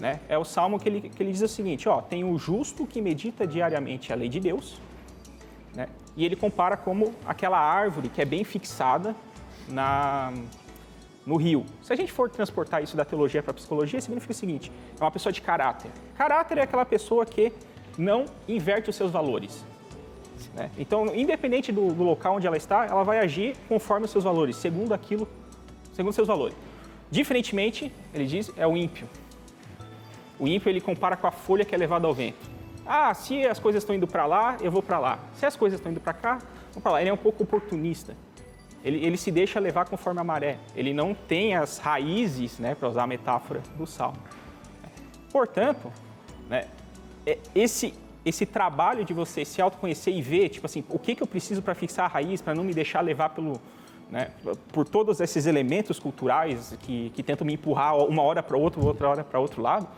Né? 0.00 0.18
É 0.28 0.38
o 0.38 0.44
salmo 0.44 0.80
que 0.80 0.88
ele, 0.88 1.08
que 1.10 1.22
ele 1.22 1.30
diz 1.30 1.42
o 1.42 1.48
seguinte: 1.48 1.88
ó, 1.88 2.00
tem 2.00 2.24
o 2.24 2.38
justo 2.38 2.86
que 2.86 3.00
medita 3.00 3.46
diariamente 3.46 4.12
a 4.12 4.16
lei 4.16 4.28
de 4.28 4.40
Deus, 4.40 4.80
né? 5.74 5.86
E 6.16 6.24
ele 6.24 6.36
compara 6.36 6.76
como 6.76 7.14
aquela 7.26 7.58
árvore 7.58 8.08
que 8.08 8.20
é 8.20 8.24
bem 8.24 8.44
fixada 8.44 9.14
na, 9.68 10.32
no 11.24 11.36
rio. 11.36 11.64
Se 11.82 11.92
a 11.92 11.96
gente 11.96 12.12
for 12.12 12.28
transportar 12.28 12.82
isso 12.82 12.96
da 12.96 13.04
teologia 13.04 13.42
para 13.42 13.52
a 13.52 13.54
psicologia, 13.54 14.00
significa 14.00 14.32
o 14.32 14.36
seguinte: 14.36 14.72
é 14.98 15.02
uma 15.02 15.10
pessoa 15.10 15.32
de 15.32 15.40
caráter. 15.40 15.90
Caráter 16.16 16.58
é 16.58 16.62
aquela 16.62 16.84
pessoa 16.84 17.24
que 17.24 17.52
não 17.96 18.26
inverte 18.48 18.90
os 18.90 18.96
seus 18.96 19.10
valores. 19.10 19.64
né? 20.54 20.70
Então, 20.78 21.14
independente 21.14 21.70
do, 21.72 21.92
do 21.92 22.02
local 22.02 22.36
onde 22.36 22.46
ela 22.46 22.56
está, 22.56 22.86
ela 22.86 23.02
vai 23.02 23.18
agir 23.18 23.56
conforme 23.68 24.06
os 24.06 24.10
seus 24.10 24.24
valores, 24.24 24.56
segundo 24.56 24.92
aquilo, 24.92 25.28
segundo 25.92 26.12
seus 26.12 26.28
valores. 26.28 26.56
Diferentemente, 27.10 27.92
ele 28.14 28.26
diz, 28.26 28.52
é 28.56 28.66
o 28.66 28.76
ímpio. 28.76 29.08
O 30.38 30.46
ímpio 30.46 30.70
ele 30.70 30.80
compara 30.80 31.16
com 31.16 31.26
a 31.26 31.30
folha 31.30 31.64
que 31.64 31.74
é 31.74 31.78
levada 31.78 32.06
ao 32.06 32.14
vento. 32.14 32.59
Ah, 32.92 33.14
se 33.14 33.46
as 33.46 33.60
coisas 33.60 33.84
estão 33.84 33.94
indo 33.94 34.08
para 34.08 34.26
lá, 34.26 34.56
eu 34.60 34.68
vou 34.68 34.82
para 34.82 34.98
lá. 34.98 35.20
Se 35.34 35.46
as 35.46 35.54
coisas 35.54 35.78
estão 35.78 35.92
indo 35.92 36.00
para 36.00 36.12
cá, 36.12 36.40
vou 36.72 36.82
para 36.82 36.90
lá. 36.90 37.00
Ele 37.00 37.08
é 37.08 37.12
um 37.12 37.16
pouco 37.16 37.44
oportunista. 37.44 38.16
Ele, 38.84 39.06
ele 39.06 39.16
se 39.16 39.30
deixa 39.30 39.60
levar 39.60 39.88
conforme 39.88 40.18
a 40.18 40.24
maré. 40.24 40.58
Ele 40.74 40.92
não 40.92 41.14
tem 41.14 41.54
as 41.54 41.78
raízes, 41.78 42.58
né, 42.58 42.74
para 42.74 42.88
usar 42.88 43.04
a 43.04 43.06
metáfora 43.06 43.62
do 43.76 43.86
salmo. 43.86 44.18
Portanto, 45.30 45.92
né, 46.48 46.66
é- 47.24 47.38
esse 47.54 47.94
esse 48.22 48.44
trabalho 48.44 49.02
de 49.02 49.14
você 49.14 49.46
se 49.46 49.62
autoconhecer 49.62 50.14
e 50.14 50.20
ver, 50.20 50.50
tipo 50.50 50.66
assim, 50.66 50.84
o 50.90 50.98
que, 50.98 51.14
que 51.14 51.22
eu 51.22 51.26
preciso 51.26 51.62
para 51.62 51.74
fixar 51.74 52.04
a 52.04 52.08
raiz, 52.08 52.42
para 52.42 52.54
não 52.54 52.62
me 52.62 52.74
deixar 52.74 53.00
levar 53.00 53.30
pelo, 53.30 53.58
né, 54.10 54.30
por 54.72 54.86
todos 54.86 55.20
esses 55.20 55.46
elementos 55.46 55.98
culturais 55.98 56.76
que, 56.80 57.08
que 57.10 57.22
tentam 57.22 57.46
me 57.46 57.54
empurrar 57.54 57.96
uma 57.96 58.22
hora 58.22 58.42
para 58.42 58.58
outra, 58.58 58.78
outra 58.84 59.08
hora 59.08 59.24
para 59.24 59.40
outro 59.40 59.62
lado, 59.62 59.88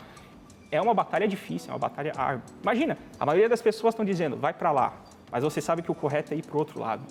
é 0.73 0.81
uma 0.81 0.93
batalha 0.93 1.27
difícil, 1.27 1.69
é 1.69 1.73
uma 1.73 1.79
batalha 1.79 2.11
árdua. 2.17 2.43
Imagina, 2.61 2.97
a 3.19 3.25
maioria 3.25 3.47
das 3.47 3.61
pessoas 3.61 3.93
estão 3.93 4.03
dizendo, 4.03 4.35
vai 4.35 4.53
para 4.53 4.71
lá, 4.71 4.93
mas 5.31 5.43
você 5.43 5.61
sabe 5.61 5.83
que 5.83 5.91
o 5.91 5.95
correto 5.95 6.33
é 6.33 6.37
ir 6.37 6.43
para 6.43 6.55
o 6.55 6.59
outro 6.59 6.79
lado. 6.79 7.03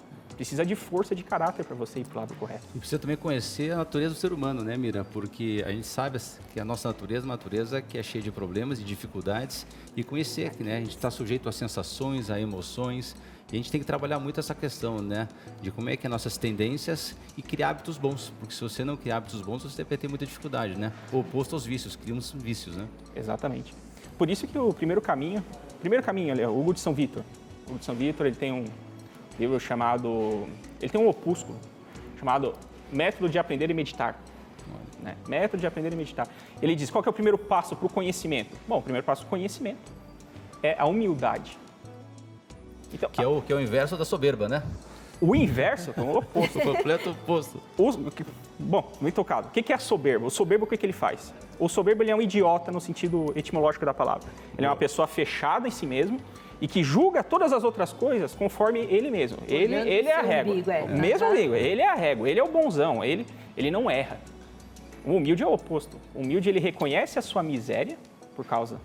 Precisa 0.42 0.66
de 0.66 0.75
força 0.75 1.14
de 1.14 1.22
caráter 1.22 1.64
para 1.64 1.76
você 1.76 2.00
ir 2.00 2.04
para 2.04 2.16
o 2.16 2.20
lado 2.22 2.34
correto. 2.34 2.66
E 2.75 2.78
precisa 2.80 2.99
também 2.99 3.16
conhecer 3.16 3.70
a 3.70 3.76
natureza 3.76 4.12
do 4.12 4.18
ser 4.18 4.32
humano, 4.32 4.64
né, 4.64 4.76
Mira? 4.76 5.04
Porque 5.04 5.62
a 5.64 5.70
gente 5.70 5.87
sabe 5.87 6.18
que 6.52 6.58
a 6.58 6.64
nossa 6.64 6.88
natureza 6.88 7.25
é 7.25 7.28
uma 7.28 7.34
natureza 7.34 7.80
que 7.80 7.96
é 7.96 8.02
cheia 8.02 8.20
de 8.20 8.32
problemas 8.32 8.80
e 8.80 8.82
dificuldades. 8.82 9.64
E 9.96 10.02
conhecer 10.02 10.50
que 10.50 10.64
né, 10.64 10.78
a 10.78 10.80
gente 10.80 10.96
está 10.96 11.12
sujeito 11.12 11.49
a 11.49 11.52
sensações, 11.52 12.28
a 12.28 12.40
emoções. 12.40 13.14
E 13.52 13.54
a 13.54 13.56
gente 13.56 13.70
tem 13.70 13.80
que 13.80 13.87
trabalhar 13.87 14.18
muito 14.18 14.40
essa 14.40 14.52
questão, 14.52 14.99
né? 14.99 15.28
De 15.61 15.70
como 15.70 15.88
é 15.88 15.96
que 15.96 16.08
é 16.08 16.11
nossas 16.11 16.37
tendências 16.37 17.14
e 17.37 17.42
criar 17.42 17.70
hábitos 17.70 17.96
bons. 17.96 18.32
Porque 18.40 18.52
se 18.52 18.62
você 18.62 18.84
não 18.84 18.96
criar 18.96 19.18
hábitos 19.18 19.40
bons, 19.42 19.62
você 19.62 19.84
vai 19.84 19.96
ter 19.96 20.08
muita 20.08 20.26
dificuldade, 20.26 20.76
né? 20.76 20.92
O 21.12 21.20
oposto 21.20 21.54
aos 21.54 21.64
vícios, 21.64 21.94
criamos 21.94 22.32
vícios, 22.32 22.75
né? 22.75 22.88
Exatamente. 23.14 23.72
Por 24.18 24.28
isso 24.28 24.49
que 24.49 24.58
o 24.58 24.75
primeiro 24.75 25.00
caminho, 25.00 25.44
primeiro 25.78 26.04
caminho 26.04 26.32
ali, 26.32 26.42
é 26.42 26.49
o 26.49 26.58
Hugo 26.58 26.75
de 26.75 26.80
São 26.80 26.92
Vitor, 26.92 27.22
o 27.70 27.78
de 27.78 27.84
São 27.84 27.94
Vitor, 27.94 28.26
ele 28.26 28.34
tem 28.34 28.50
um 28.50 28.64
livro 29.42 29.61
chamado, 29.61 30.46
ele 30.80 30.90
tem 30.90 31.00
um 31.00 31.08
opúsculo 31.08 31.58
chamado 32.18 32.54
Método 32.92 33.28
de 33.28 33.38
Aprender 33.38 33.70
e 33.70 33.75
Meditar. 33.75 34.16
Né? 35.02 35.16
Método 35.26 35.61
de 35.61 35.66
Aprender 35.66 35.92
e 35.92 35.96
Meditar. 35.96 36.28
Ele 36.61 36.75
diz, 36.75 36.90
qual 36.90 37.02
é 37.04 37.11
o 37.11 37.12
primeiro 37.12 37.37
passo 37.37 37.75
para 37.75 37.87
o 37.87 37.90
conhecimento? 37.90 38.56
Bom, 38.68 38.78
o 38.78 38.82
primeiro 38.82 39.04
passo 39.04 39.22
para 39.22 39.28
o 39.28 39.30
conhecimento 39.30 39.80
é 40.62 40.76
a 40.78 40.87
humildade. 40.87 41.58
Então, 42.94 43.11
que, 43.11 43.22
é 43.22 43.26
o, 43.26 43.42
que 43.42 43.52
é 43.52 43.56
o 43.56 43.61
inverso 43.61 43.96
da 43.96 44.04
soberba, 44.04 44.49
né? 44.49 44.62
O 45.20 45.34
inverso, 45.34 45.92
o 45.96 46.18
oposto. 46.18 46.58
o 46.58 46.62
completo 46.62 47.11
oposto. 47.11 47.61
O, 47.78 47.90
bom, 48.58 48.92
muito 49.00 49.14
tocado. 49.14 49.49
O 49.49 49.50
que 49.50 49.72
é 49.72 49.76
a 49.76 49.78
soberba? 49.78 50.26
O 50.26 50.30
soberbo, 50.30 50.64
o 50.64 50.68
que, 50.68 50.76
que 50.76 50.87
ele 50.87 50.92
faz? 50.92 51.32
O 51.58 51.68
soberbo 51.68 52.02
ele 52.02 52.11
é 52.11 52.16
um 52.16 52.22
idiota 52.22 52.70
no 52.70 52.80
sentido 52.80 53.32
etimológico 53.34 53.84
da 53.84 53.94
palavra. 53.94 54.28
Ele 54.56 54.66
é 54.66 54.70
uma 54.70 54.76
pessoa 54.76 55.08
fechada 55.08 55.66
em 55.66 55.70
si 55.70 55.87
mesmo 55.87 56.20
e 56.62 56.69
que 56.69 56.85
julga 56.85 57.25
todas 57.25 57.52
as 57.52 57.64
outras 57.64 57.92
coisas 57.92 58.37
conforme 58.37 58.78
ele 58.83 59.11
mesmo. 59.11 59.37
Ele, 59.49 59.75
ele 59.75 60.07
é 60.07 60.14
a 60.14 60.23
régua. 60.23 60.52
Umbigo, 60.52 60.71
é. 60.71 60.87
Mesmo 60.87 61.26
amigo, 61.26 61.54
ele 61.57 61.83
é 61.83 61.88
a 61.88 61.95
régua, 61.97 62.31
ele 62.31 62.38
é 62.38 62.45
o 62.45 62.47
bonzão, 62.47 63.04
ele, 63.04 63.26
ele 63.57 63.69
não 63.69 63.90
erra. 63.90 64.21
O 65.04 65.16
humilde 65.16 65.42
é 65.42 65.47
o 65.47 65.52
oposto. 65.52 65.97
O 66.14 66.21
humilde 66.21 66.49
ele 66.49 66.61
reconhece 66.61 67.19
a 67.19 67.23
sua 67.23 67.42
miséria 67.42 67.99
por 68.37 68.47
causa 68.47 68.81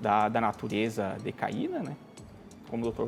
da, 0.00 0.30
da 0.30 0.40
natureza 0.40 1.18
decaída, 1.22 1.80
né? 1.80 1.94
Como 2.70 2.86
o 2.86 2.90
Dr. 2.90 3.04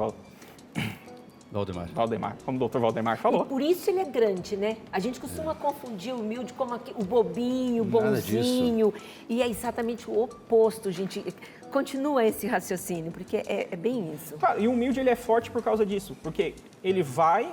Valdemar. 1.51 1.89
Valdemar, 1.95 2.37
como 2.45 2.57
o 2.57 2.59
doutor 2.61 2.81
Valdemar 2.81 3.17
falou. 3.17 3.45
E 3.45 3.49
por 3.49 3.63
isso 3.63 3.89
ele 3.89 4.01
é 4.01 4.05
grande, 4.05 4.55
né? 4.55 4.77
A 4.93 5.01
gente 5.01 5.19
costuma 5.19 5.53
é. 5.53 5.55
confundir 5.55 6.15
o 6.15 6.21
humilde 6.21 6.53
como 6.53 6.79
o 6.95 7.05
bobinho, 7.05 7.83
o 7.83 7.87
bonzinho. 7.87 8.93
E 9.31 9.43
é 9.43 9.49
exatamente 9.49 10.09
o 10.11 10.23
oposto, 10.23 10.93
gente. 10.93 11.25
Continua 11.71 12.25
esse 12.25 12.47
raciocínio, 12.47 13.13
porque 13.13 13.39
é, 13.39 13.69
é 13.71 13.77
bem 13.77 14.13
isso. 14.13 14.37
e 14.59 14.67
o 14.67 14.73
humilde 14.73 14.99
ele 14.99 15.11
é 15.11 15.17
forte 15.17 15.51
por 15.51 15.63
causa 15.63 15.87
disso, 15.87 16.17
porque 16.23 16.55
ele 16.83 17.03
vai 17.03 17.53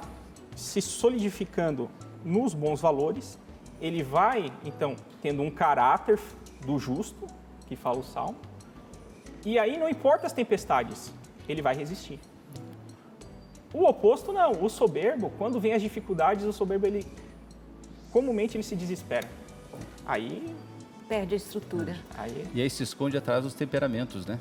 se 0.56 0.82
solidificando 0.82 1.90
nos 2.26 2.54
bons 2.54 2.82
valores, 2.82 3.38
ele 3.80 4.02
vai, 4.02 4.52
então, 4.66 4.96
tendo 5.22 5.44
um 5.44 5.52
caráter 5.52 6.20
do 6.66 6.80
justo, 6.80 7.28
que 7.68 7.76
fala 7.76 8.00
o 8.00 8.04
Salmo, 8.04 8.38
e 9.46 9.60
aí 9.60 9.78
não 9.78 9.88
importa 9.88 10.26
as 10.26 10.34
tempestades, 10.34 11.14
ele 11.48 11.62
vai 11.62 11.76
resistir. 11.76 12.20
O 13.74 13.86
oposto 13.86 14.34
não, 14.34 14.52
o 14.64 14.70
soberbo, 14.70 15.32
quando 15.38 15.60
vem 15.60 15.74
as 15.74 15.82
dificuldades, 15.82 16.44
o 16.46 16.52
soberbo 16.52 16.88
ele 16.88 17.06
comumente 18.12 18.58
ele 18.58 18.64
se 18.64 18.76
desespera. 18.76 19.30
Aí 20.06 20.44
perde 21.08 21.34
a 21.34 21.38
estrutura. 21.38 21.98
Aí... 22.18 22.46
E 22.54 22.62
aí 22.62 22.70
se 22.70 22.84
esconde 22.84 23.18
atrás 23.18 23.44
dos 23.44 23.54
temperamentos, 23.54 24.26
né? 24.26 24.40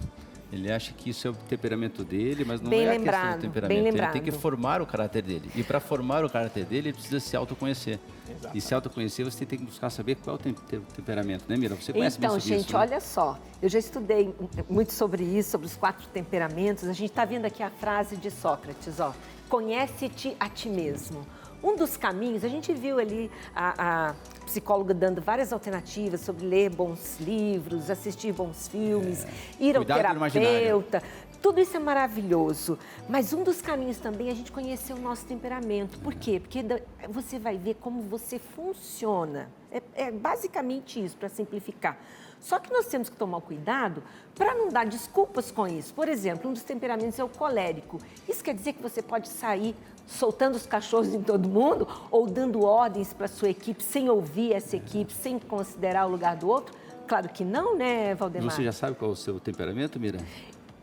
Ele 0.52 0.70
acha 0.70 0.92
que 0.92 1.11
isso 1.11 1.26
é 1.26 1.30
o 1.30 1.35
temperamento 1.35 2.04
dele, 2.04 2.44
mas 2.44 2.61
não 2.61 2.70
bem 2.70 2.85
é 2.85 2.90
lembrado, 2.92 3.14
a 3.14 3.20
questão 3.20 3.38
do 3.38 3.42
temperamento. 3.42 3.96
Ele 3.96 4.06
tem 4.08 4.23
que 4.23 4.30
formar 4.30 4.80
o 4.80 4.87
caráter 4.87 5.23
dele. 5.23 5.50
E 5.56 5.64
para 5.64 5.80
formar 5.80 6.25
o 6.25 6.30
caráter 6.30 6.64
dele, 6.64 6.88
ele 6.88 6.92
precisa 6.92 7.18
se 7.18 7.37
autoconhecer. 7.37 7.99
Exato. 8.30 8.56
E 8.56 8.61
se 8.61 8.73
autoconhecer, 8.73 9.25
você 9.25 9.44
tem 9.44 9.58
que 9.58 9.64
buscar 9.64 9.90
saber 9.90 10.14
qual 10.16 10.37
é 10.37 10.38
o 10.38 10.42
tem 10.42 10.54
temperamento, 10.94 11.44
né, 11.49 11.56
Mira? 11.56 11.75
Você 11.75 11.92
conhece 11.92 12.18
então, 12.18 12.30
bem 12.30 12.40
sobre 12.40 12.56
gente, 12.56 12.68
isso, 12.68 12.76
né? 12.76 12.78
olha 12.78 13.00
só. 13.00 13.38
Eu 13.61 13.68
já 13.68 13.78
estudei 13.78 14.32
muito 14.68 14.92
sobre 14.92 15.25
isso, 15.25 15.50
sobre 15.50 15.66
os 15.66 15.75
quatro 15.75 16.06
temperamentos. 16.08 16.85
A 16.85 16.92
gente 16.92 17.11
está 17.11 17.25
vendo 17.25 17.44
aqui 17.44 17.62
a 17.62 17.70
frase 17.70 18.16
de 18.16 18.30
Sócrates, 18.30 19.00
ó. 19.00 19.12
Conhece-te 19.49 20.37
a 20.38 20.49
ti 20.49 20.68
mesmo. 20.68 21.26
Um 21.62 21.76
dos 21.76 21.96
caminhos, 21.96 22.44
a 22.44 22.48
gente 22.48 22.72
viu 22.72 22.98
ali 22.98 23.30
a, 23.54 24.10
a, 24.10 24.14
psicóloga 24.44 24.94
dando 24.94 25.20
várias 25.20 25.52
alternativas 25.52 26.20
sobre 26.20 26.46
ler 26.46 26.70
bons 26.70 27.18
livros, 27.20 27.90
assistir 27.90 28.32
bons 28.32 28.68
filmes, 28.68 29.25
é. 29.25 29.28
ir 29.58 29.76
ao 29.76 29.84
Cuidado 29.84 30.30
terapeuta. 30.30 31.02
Tudo 31.42 31.60
isso 31.60 31.76
é 31.76 31.80
maravilhoso, 31.80 32.78
mas 33.08 33.32
um 33.32 33.44
dos 33.44 33.60
caminhos 33.60 33.98
também 33.98 34.28
é 34.28 34.32
a 34.32 34.34
gente 34.34 34.50
conhecer 34.50 34.92
o 34.92 34.98
nosso 34.98 35.25
temperamento. 35.26 35.98
Por 36.00 36.14
quê? 36.14 36.40
Porque 36.40 36.64
você 37.08 37.38
vai 37.38 37.56
ver 37.56 37.75
como 37.75 38.02
você 38.02 38.38
funciona. 38.38 39.48
É, 39.70 39.82
é 39.94 40.10
basicamente 40.10 41.04
isso, 41.04 41.16
para 41.16 41.28
simplificar. 41.28 41.98
Só 42.40 42.59
que 42.59 42.73
nós 42.73 42.87
temos 42.87 43.09
que 43.09 43.16
tomar 43.16 43.40
cuidado 43.40 44.02
para 44.35 44.55
não 44.55 44.69
dar 44.69 44.87
desculpas 44.87 45.50
com 45.50 45.66
isso. 45.66 45.93
Por 45.95 46.09
exemplo, 46.09 46.50
um 46.50 46.52
dos 46.52 46.62
temperamentos 46.62 47.19
é 47.19 47.25
o 47.25 47.28
colérico. 47.28 47.99
Isso 48.28 48.43
quer 48.43 48.55
dizer 48.55 48.75
que 48.75 48.83
você 48.83 49.02
pode 49.02 49.28
sair 49.28 49.75
soltando 50.07 50.55
os 50.55 50.66
cachorros 50.66 51.12
em 51.12 51.23
todo 51.23 51.49
mundo 51.49 51.88
ou 52.11 52.26
dando 52.26 52.62
ordens 52.64 53.12
para 53.12 53.26
sua 53.26 53.50
equipe 53.50 53.83
sem 53.83 54.09
ouvir 54.09 54.52
essa 54.52 54.76
equipe, 54.76 55.12
sem 55.12 55.38
considerar 55.38 56.07
o 56.07 56.11
lugar 56.11 56.37
do 56.37 56.49
outro? 56.49 56.75
Claro 57.07 57.28
que 57.28 57.45
não, 57.45 57.76
né, 57.76 58.14
Valdemar? 58.14 58.50
Você 58.50 58.64
já 58.64 58.73
sabe 58.73 58.97
qual 58.97 59.11
é 59.11 59.14
o 59.14 59.16
seu 59.16 59.38
temperamento, 59.38 59.99
Mira? 59.99 60.19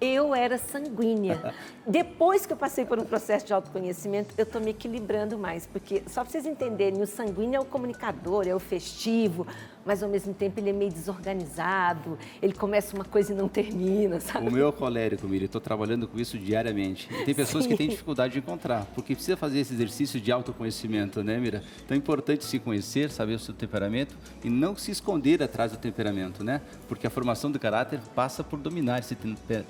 eu 0.03 0.35
era 0.35 0.57
sanguínea. 0.57 1.53
Depois 1.87 2.45
que 2.45 2.51
eu 2.51 2.57
passei 2.57 2.85
por 2.85 2.99
um 2.99 3.05
processo 3.05 3.45
de 3.45 3.53
autoconhecimento, 3.53 4.33
eu 4.37 4.43
estou 4.43 4.59
me 4.59 4.71
equilibrando 4.71 5.37
mais, 5.37 5.65
porque 5.65 6.03
só 6.07 6.21
para 6.21 6.31
vocês 6.31 6.45
entenderem, 6.45 7.01
o 7.01 7.07
sanguíneo 7.07 7.55
é 7.55 7.59
o 7.59 7.65
comunicador, 7.65 8.45
é 8.45 8.53
o 8.53 8.59
festivo, 8.59 9.47
mas 9.85 10.01
ao 10.01 10.09
mesmo 10.09 10.33
tempo 10.33 10.59
ele 10.59 10.69
é 10.69 10.73
meio 10.73 10.91
desorganizado, 10.91 12.17
ele 12.41 12.53
começa 12.53 12.95
uma 12.95 13.05
coisa 13.05 13.33
e 13.33 13.35
não 13.35 13.47
termina, 13.47 14.19
sabe? 14.19 14.47
O 14.47 14.51
meu 14.51 14.69
é 14.69 14.71
colérico, 14.71 15.27
Miri, 15.27 15.45
estou 15.45 15.61
trabalhando 15.61 16.07
com 16.07 16.19
isso 16.19 16.37
diariamente. 16.37 17.07
E 17.11 17.25
tem 17.25 17.35
pessoas 17.35 17.63
Sim. 17.63 17.71
que 17.71 17.77
têm 17.77 17.89
dificuldade 17.89 18.33
de 18.33 18.39
encontrar, 18.39 18.85
porque 18.95 19.13
precisa 19.15 19.37
fazer 19.37 19.59
esse 19.59 19.73
exercício 19.73 20.19
de 20.19 20.31
autoconhecimento, 20.31 21.23
né, 21.23 21.37
Mira? 21.37 21.63
Então 21.83 21.95
é 21.95 21.97
importante 21.97 22.43
se 22.45 22.59
conhecer, 22.59 23.11
saber 23.11 23.33
o 23.33 23.39
seu 23.39 23.53
temperamento 23.53 24.15
e 24.43 24.49
não 24.49 24.75
se 24.75 24.91
esconder 24.91 25.41
atrás 25.43 25.71
do 25.71 25.77
temperamento, 25.77 26.43
né? 26.43 26.61
Porque 26.87 27.05
a 27.07 27.09
formação 27.09 27.51
do 27.51 27.59
caráter 27.59 27.99
passa 28.15 28.43
por 28.43 28.59
dominar 28.59 28.99
esse 28.99 29.15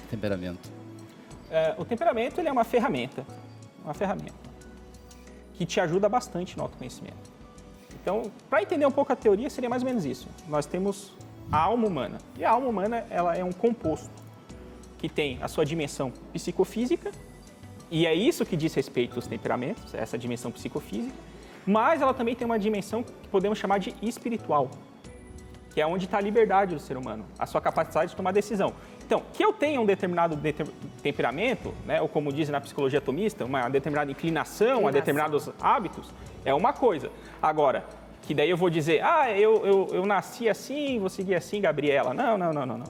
temperamento. 0.10 0.70
É, 1.50 1.75
o 1.77 1.86
temperamento 1.86 2.39
ele 2.39 2.50
é 2.50 2.51
uma 2.51 2.63
ferramenta, 2.63 3.25
uma 3.84 3.93
ferramenta 3.93 4.34
que 5.53 5.65
te 5.65 5.79
ajuda 5.79 6.10
bastante 6.10 6.58
no 6.58 6.63
autoconhecimento. 6.63 7.33
Então, 8.03 8.29
para 8.50 8.62
entender 8.62 8.86
um 8.86 8.91
pouco 8.91 9.13
a 9.13 9.15
teoria, 9.15 9.50
seria 9.50 9.69
mais 9.69 9.81
ou 9.81 9.88
menos 9.88 10.03
isso. 10.03 10.27
Nós 10.50 10.65
temos 10.65 11.13
a 11.50 11.57
alma 11.57 11.88
humana. 11.88 12.17
E 12.38 12.43
a 12.43 12.51
alma 12.51 12.67
humana 12.67 13.05
ela 13.10 13.33
é 13.33 13.43
um 13.43 13.53
composto 13.53 14.12
que 14.98 15.07
tem 15.07 15.39
a 15.41 15.48
sua 15.48 15.65
dimensão 15.65 16.12
psicofísica, 16.33 17.12
e 17.89 18.05
é 18.05 18.13
isso 18.13 18.45
que 18.45 18.57
diz 18.57 18.74
respeito 18.74 19.15
aos 19.15 19.27
temperamentos, 19.27 19.93
essa 19.93 20.17
dimensão 20.17 20.51
psicofísica, 20.51 21.15
mas 21.65 22.01
ela 22.01 22.13
também 22.13 22.36
tem 22.36 22.45
uma 22.45 22.60
dimensão 22.60 23.03
que 23.03 23.27
podemos 23.29 23.57
chamar 23.57 23.79
de 23.79 23.95
espiritual, 24.01 24.69
que 25.74 25.79
é 25.79 25.88
onde 25.88 26.05
está 26.05 26.17
a 26.17 26.22
liberdade 26.22 26.74
do 26.74 26.81
ser 26.81 26.98
humano, 26.98 27.25
a 27.38 27.45
sua 27.45 27.62
capacidade 27.62 28.12
de 28.12 28.17
tomar 28.17 28.31
decisão. 28.31 28.74
Então, 29.05 29.24
que 29.33 29.43
eu 29.43 29.53
tenha 29.53 29.79
um 29.79 29.86
determinado 29.86 30.36
de 30.36 30.53
temperamento, 31.01 31.74
né, 31.86 32.01
ou 32.01 32.07
como 32.07 32.31
dizem 32.31 32.51
na 32.51 32.62
psicologia 32.62 33.00
atomista, 33.00 33.45
uma 33.45 33.69
determinada 33.69 34.10
inclinação 34.12 34.88
a 34.88 34.91
determinados 34.91 35.50
hábitos, 35.62 36.10
é 36.45 36.53
uma 36.53 36.73
coisa. 36.73 37.12
Agora, 37.41 37.85
que 38.21 38.33
daí 38.33 38.50
eu 38.50 38.57
vou 38.57 38.69
dizer, 38.69 39.03
ah, 39.03 39.31
eu, 39.31 39.65
eu, 39.65 39.88
eu 39.91 40.05
nasci 40.05 40.47
assim, 40.47 41.00
vou 41.00 41.09
seguir 41.09 41.35
assim, 41.35 41.59
Gabriela. 41.59 42.13
Não, 42.13 42.38
não, 42.38 42.53
não, 42.53 42.65
não, 42.65 42.77
não. 42.77 42.88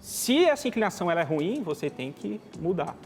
Se 0.00 0.44
essa 0.44 0.66
inclinação 0.66 1.10
ela 1.10 1.20
é 1.20 1.24
ruim, 1.24 1.62
você 1.62 1.88
tem 1.88 2.12
que 2.12 2.40
mudar. 2.60 2.96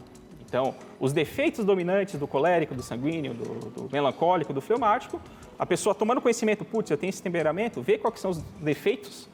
Então, 0.47 0.73
os 0.99 1.11
defeitos 1.11 1.65
dominantes 1.65 2.19
do 2.19 2.27
colérico, 2.27 2.73
do 2.73 2.81
sanguíneo, 2.81 3.33
do, 3.33 3.69
do 3.69 3.89
melancólico, 3.91 4.53
do 4.53 4.61
fleumático, 4.61 5.19
a 5.59 5.65
pessoa 5.65 5.93
tomando 5.93 6.21
conhecimento, 6.21 6.63
putz, 6.63 6.89
eu 6.89 6.97
tenho 6.97 7.09
esse 7.09 7.21
temperamento, 7.21 7.81
vê 7.81 7.97
quais 7.97 8.19
são 8.19 8.31
os 8.31 8.37
defeitos 8.61 9.27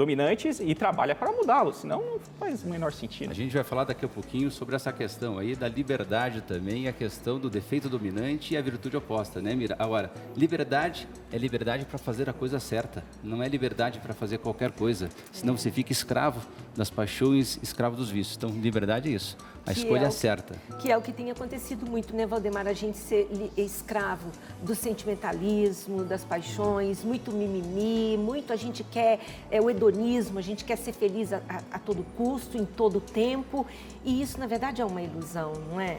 dominantes 0.00 0.60
e 0.60 0.74
trabalha 0.74 1.14
para 1.14 1.30
mudá-los, 1.30 1.76
senão 1.76 2.00
não 2.00 2.18
faz 2.38 2.64
o 2.64 2.68
menor 2.68 2.90
sentido. 2.90 3.30
A 3.30 3.34
gente 3.34 3.52
vai 3.52 3.62
falar 3.62 3.84
daqui 3.84 4.02
a 4.02 4.08
pouquinho 4.08 4.50
sobre 4.50 4.74
essa 4.74 4.90
questão 4.90 5.38
aí 5.38 5.54
da 5.54 5.68
liberdade 5.68 6.40
também, 6.40 6.88
a 6.88 6.92
questão 6.92 7.38
do 7.38 7.50
defeito 7.50 7.86
dominante 7.86 8.54
e 8.54 8.56
a 8.56 8.62
virtude 8.62 8.96
oposta, 8.96 9.42
né, 9.42 9.54
Mira? 9.54 9.76
Agora, 9.78 10.10
liberdade 10.34 11.06
é 11.30 11.36
liberdade 11.36 11.84
para 11.84 11.98
fazer 11.98 12.30
a 12.30 12.32
coisa 12.32 12.58
certa, 12.58 13.04
não 13.22 13.42
é 13.42 13.48
liberdade 13.48 14.00
para 14.00 14.14
fazer 14.14 14.38
qualquer 14.38 14.70
coisa, 14.70 15.10
senão 15.30 15.54
você 15.54 15.70
fica 15.70 15.92
escravo 15.92 16.40
das 16.74 16.88
paixões, 16.88 17.58
escravo 17.62 17.94
dos 17.94 18.08
vícios. 18.08 18.38
Então, 18.38 18.48
liberdade 18.48 19.10
é 19.10 19.12
isso, 19.12 19.36
a 19.66 19.74
que 19.74 19.80
escolha 19.80 20.06
é 20.06 20.10
certa. 20.10 20.54
Que 20.78 20.90
é 20.90 20.96
o 20.96 21.02
que 21.02 21.12
tem 21.12 21.30
acontecido 21.30 21.84
muito, 21.84 22.16
né, 22.16 22.26
Valdemar? 22.26 22.66
A 22.66 22.72
gente 22.72 22.96
ser 22.96 23.28
escravo 23.54 24.30
do 24.62 24.74
sentimentalismo, 24.74 26.04
das 26.04 26.24
paixões, 26.24 27.04
muito 27.04 27.30
mimimi, 27.32 28.16
muito 28.16 28.50
a 28.50 28.56
gente 28.56 28.82
quer 28.82 29.20
é, 29.50 29.60
o 29.60 29.68
hedonismo, 29.68 29.89
a 30.36 30.40
gente 30.42 30.64
quer 30.64 30.76
ser 30.76 30.92
feliz 30.92 31.32
a, 31.32 31.40
a, 31.48 31.76
a 31.76 31.78
todo 31.78 32.04
custo, 32.16 32.56
em 32.56 32.64
todo 32.64 33.00
tempo. 33.00 33.66
E 34.04 34.22
isso, 34.22 34.38
na 34.38 34.46
verdade, 34.46 34.80
é 34.80 34.84
uma 34.84 35.02
ilusão, 35.02 35.52
não 35.70 35.80
é? 35.80 35.98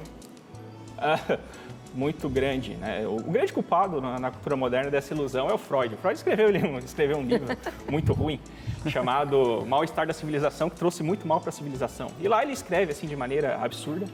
Ah, 0.98 1.38
muito 1.94 2.30
grande. 2.30 2.76
Né? 2.76 3.06
O, 3.08 3.18
grande 3.18 3.52
culpado 3.52 4.02
na, 4.02 4.20
na, 4.20 4.32
cultura 4.32 4.56
moderna 4.56 4.90
dessa 4.90 5.14
ilusão 5.14 5.50
é 5.50 5.54
o 5.54 5.58
Freud. 5.58 5.96
O 5.96 5.98
Freud 5.98 6.18
escreveu, 6.18 6.50
escreveu 6.80 7.18
um 7.18 7.24
livro 7.24 7.48
muito 7.90 8.14
ruim 8.14 8.40
chamado 8.88 9.66
Mal-Estar 9.66 10.08
da 10.08 10.14
Civilização, 10.14 10.70
que 10.70 10.76
trouxe 10.76 11.04
muito 11.04 11.28
mal 11.28 11.40
para 11.40 11.50
a 11.50 11.54
civilização. 11.54 12.08
E 12.20 12.28
lá 12.28 12.44
ele 12.44 12.54
escreve, 12.54 12.92
assim, 12.92 13.08
de 13.08 13.16
maneira 13.16 13.58
absurda, 13.62 14.06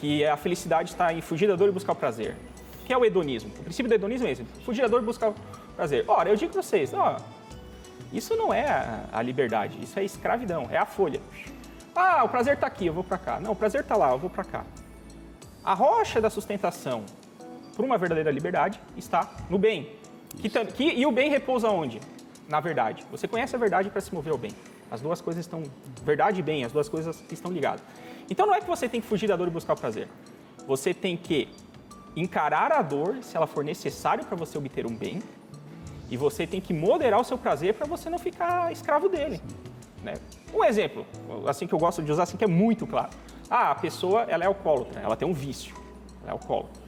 que 0.00 0.24
a 0.24 0.36
felicidade 0.36 0.90
está 0.90 1.12
em 1.12 1.20
fugir 1.20 1.46
da 1.46 1.54
dor 1.54 1.68
e 1.68 1.72
buscar 1.72 1.92
o 1.92 1.96
prazer. 1.96 2.34
Que 2.84 2.92
é 2.92 2.98
o 2.98 3.04
hedonismo. 3.04 3.52
O 3.60 3.62
princípio 3.62 3.88
do 3.88 3.94
hedonismo 3.94 4.26
é 4.26 4.32
esse: 4.32 4.44
fugir 4.64 4.82
da 4.82 4.88
dor 4.88 5.02
e 5.02 5.04
buscar 5.06 5.30
o 5.30 5.34
prazer. 5.76 6.04
Ora, 6.08 6.28
eu 6.30 6.36
digo 6.36 6.52
para 6.52 6.62
vocês, 6.62 6.92
ó, 6.92 7.16
isso 8.12 8.36
não 8.36 8.52
é 8.52 8.68
a, 8.68 9.04
a 9.12 9.22
liberdade, 9.22 9.78
isso 9.82 9.98
é 9.98 10.04
escravidão, 10.04 10.68
é 10.70 10.76
a 10.76 10.84
folha. 10.86 11.20
Ah, 11.94 12.24
o 12.24 12.28
prazer 12.28 12.54
está 12.54 12.66
aqui, 12.66 12.86
eu 12.86 12.92
vou 12.92 13.04
para 13.04 13.18
cá. 13.18 13.40
Não, 13.40 13.52
o 13.52 13.56
prazer 13.56 13.82
está 13.82 13.96
lá, 13.96 14.10
eu 14.10 14.18
vou 14.18 14.30
para 14.30 14.44
cá. 14.44 14.64
A 15.64 15.74
rocha 15.74 16.20
da 16.20 16.30
sustentação 16.30 17.04
para 17.74 17.84
uma 17.84 17.96
verdadeira 17.98 18.30
liberdade 18.30 18.80
está 18.96 19.30
no 19.48 19.58
bem. 19.58 19.96
Que, 20.40 20.48
que, 20.48 20.84
e 20.84 21.06
o 21.06 21.12
bem 21.12 21.30
repousa 21.30 21.68
onde? 21.68 22.00
Na 22.48 22.60
verdade. 22.60 23.04
Você 23.10 23.28
conhece 23.28 23.54
a 23.54 23.58
verdade 23.58 23.90
para 23.90 24.00
se 24.00 24.14
mover 24.14 24.32
ao 24.32 24.38
bem. 24.38 24.50
As 24.90 25.00
duas 25.00 25.20
coisas 25.20 25.44
estão. 25.44 25.62
Verdade 26.04 26.40
e 26.40 26.42
bem, 26.42 26.64
as 26.64 26.72
duas 26.72 26.88
coisas 26.88 27.22
estão 27.30 27.50
ligadas. 27.50 27.82
Então 28.30 28.46
não 28.46 28.54
é 28.54 28.60
que 28.60 28.66
você 28.66 28.88
tem 28.88 29.00
que 29.00 29.06
fugir 29.06 29.28
da 29.28 29.36
dor 29.36 29.48
e 29.48 29.50
buscar 29.50 29.74
o 29.74 29.76
prazer. 29.76 30.08
Você 30.66 30.92
tem 30.92 31.16
que 31.16 31.48
encarar 32.16 32.72
a 32.72 32.82
dor 32.82 33.16
se 33.22 33.36
ela 33.36 33.46
for 33.46 33.64
necessária 33.64 34.24
para 34.24 34.36
você 34.36 34.58
obter 34.58 34.86
um 34.86 34.94
bem. 34.94 35.22
E 36.12 36.16
você 36.18 36.46
tem 36.46 36.60
que 36.60 36.74
moderar 36.74 37.18
o 37.18 37.24
seu 37.24 37.38
prazer 37.38 37.72
para 37.72 37.86
você 37.86 38.10
não 38.10 38.18
ficar 38.18 38.70
escravo 38.70 39.08
dele. 39.08 39.40
Né? 40.04 40.12
Um 40.52 40.62
exemplo, 40.62 41.06
assim 41.46 41.66
que 41.66 41.72
eu 41.72 41.78
gosto 41.78 42.02
de 42.02 42.12
usar, 42.12 42.24
assim 42.24 42.36
que 42.36 42.44
é 42.44 42.46
muito 42.46 42.86
claro. 42.86 43.08
Ah, 43.48 43.70
a 43.70 43.74
pessoa 43.74 44.24
ela 44.28 44.44
é 44.44 44.46
alcoólatra, 44.46 45.00
ela 45.00 45.16
tem 45.16 45.26
um 45.26 45.32
vício, 45.32 45.74
ela 46.20 46.28
é 46.28 46.32
alcoólatra. 46.32 46.82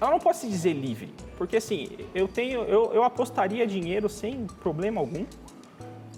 Ela 0.00 0.10
não 0.10 0.18
pode 0.18 0.38
se 0.38 0.48
dizer 0.48 0.72
livre, 0.72 1.12
porque 1.36 1.58
assim, 1.58 1.98
eu 2.14 2.26
tenho, 2.26 2.62
eu, 2.62 2.94
eu 2.94 3.04
apostaria 3.04 3.66
dinheiro 3.66 4.08
sem 4.08 4.46
problema 4.46 4.98
algum 4.98 5.26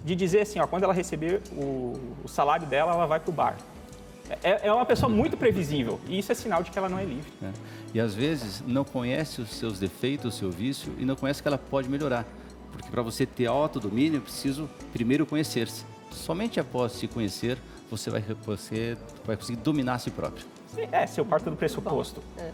de 0.01 0.15
dizer 0.15 0.43
assim, 0.43 0.61
ó, 0.61 0.67
quando 0.67 0.83
ela 0.83 0.93
receber 0.93 1.41
o, 1.51 1.91
o 2.23 2.27
salário 2.29 2.65
dela, 2.65 2.93
ela 2.93 3.05
vai 3.05 3.19
para 3.19 3.29
o 3.29 3.33
bar. 3.33 3.57
É, 4.43 4.67
é, 4.67 4.73
uma 4.73 4.85
pessoa 4.85 5.09
muito 5.09 5.35
previsível 5.35 5.99
e 6.07 6.17
isso 6.17 6.31
é 6.31 6.35
sinal 6.35 6.63
de 6.63 6.71
que 6.71 6.77
ela 6.77 6.89
não 6.89 6.97
é 6.97 7.05
livre. 7.05 7.31
É. 7.41 7.51
E 7.93 7.99
às 7.99 8.15
vezes 8.15 8.63
não 8.65 8.83
conhece 8.83 9.41
os 9.41 9.49
seus 9.49 9.79
defeitos, 9.79 10.35
o 10.35 10.37
seu 10.37 10.49
vício 10.49 10.93
e 10.97 11.05
não 11.05 11.15
conhece 11.15 11.41
que 11.41 11.47
ela 11.47 11.57
pode 11.57 11.89
melhorar. 11.89 12.25
Porque 12.71 12.89
para 12.89 13.01
você 13.01 13.25
ter 13.25 13.45
autodomínio, 13.45 14.17
é 14.17 14.21
preciso 14.21 14.69
primeiro 14.91 15.25
conhecer-se. 15.25 15.85
Somente 16.09 16.59
após 16.59 16.93
se 16.93 17.07
conhecer, 17.07 17.57
você 17.89 18.09
vai, 18.09 18.23
você 18.45 18.97
vai 19.25 19.35
conseguir 19.35 19.59
dominar 19.59 19.95
a 19.95 19.99
si 19.99 20.09
próprio. 20.09 20.45
É, 20.91 21.05
se 21.05 21.19
eu 21.19 21.25
parto 21.25 21.49
do 21.49 21.55
pressuposto. 21.55 22.23
É 22.37 22.51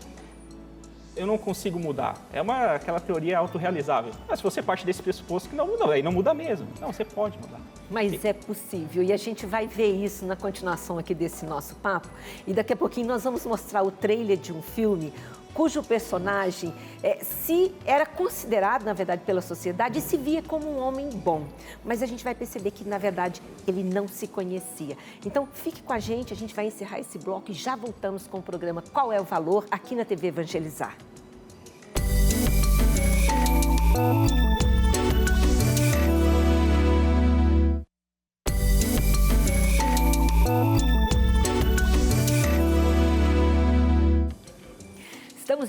eu 1.20 1.28
não 1.28 1.38
consigo 1.38 1.78
mudar. 1.78 2.16
É 2.32 2.42
uma, 2.42 2.76
aquela 2.76 3.00
teoria 3.00 3.38
autorrealizável. 3.38 4.12
Mas 4.28 4.40
se 4.40 4.44
você 4.44 4.62
parte 4.62 4.86
desse 4.86 5.04
pressuposto 5.04 5.50
que 5.50 5.56
não 5.56 5.68
muda, 5.68 5.92
aí 5.92 6.02
não 6.02 6.14
muda 6.14 6.34
mesmo. 6.34 6.66
Não, 6.80 6.94
você 6.94 7.04
pode 7.04 7.38
mudar. 7.38 7.59
Mas 7.90 8.24
é 8.24 8.34
possível 8.34 9.02
e 9.02 9.12
a 9.12 9.18
gente 9.18 9.46
vai 9.46 9.68
ver 9.68 9.92
isso 9.92 10.26
na 10.26 10.36
continuação 10.36 10.98
aqui 10.98 11.16
desse 11.16 11.46
nosso 11.46 11.76
papo. 11.76 12.08
E 12.46 12.54
daqui 12.54 12.74
a 12.74 12.78
pouquinho 12.78 13.08
nós 13.08 13.24
vamos 13.24 13.46
mostrar 13.46 13.84
o 13.84 13.92
trailer 13.92 14.38
de 14.38 14.54
um 14.54 14.62
filme 14.62 15.14
cujo 15.54 15.84
personagem 15.84 16.74
é, 17.02 17.24
se 17.24 17.74
era 17.86 18.06
considerado, 18.06 18.84
na 18.84 18.94
verdade, 18.94 19.24
pela 19.26 19.42
sociedade 19.42 20.00
e 20.00 20.02
se 20.02 20.18
via 20.18 20.42
como 20.42 20.70
um 20.70 20.80
homem 20.80 21.10
bom. 21.10 21.48
Mas 21.84 22.02
a 22.02 22.06
gente 22.06 22.24
vai 22.24 22.36
perceber 22.36 22.72
que, 22.72 22.88
na 22.88 22.98
verdade, 22.98 23.42
ele 23.68 23.84
não 23.84 24.08
se 24.08 24.28
conhecia. 24.28 24.98
Então, 25.26 25.48
fique 25.52 25.82
com 25.82 25.94
a 25.94 26.00
gente, 26.00 26.34
a 26.34 26.36
gente 26.36 26.56
vai 26.56 26.68
encerrar 26.68 27.00
esse 27.00 27.18
bloco 27.18 27.52
e 27.52 27.54
já 27.54 27.76
voltamos 27.76 28.28
com 28.28 28.40
o 28.40 28.44
programa 28.44 28.82
Qual 28.94 29.12
é 29.12 29.20
o 29.20 29.24
Valor 29.24 29.66
aqui 29.72 29.96
na 29.96 30.06
TV 30.06 30.28
Evangelizar. 30.28 30.96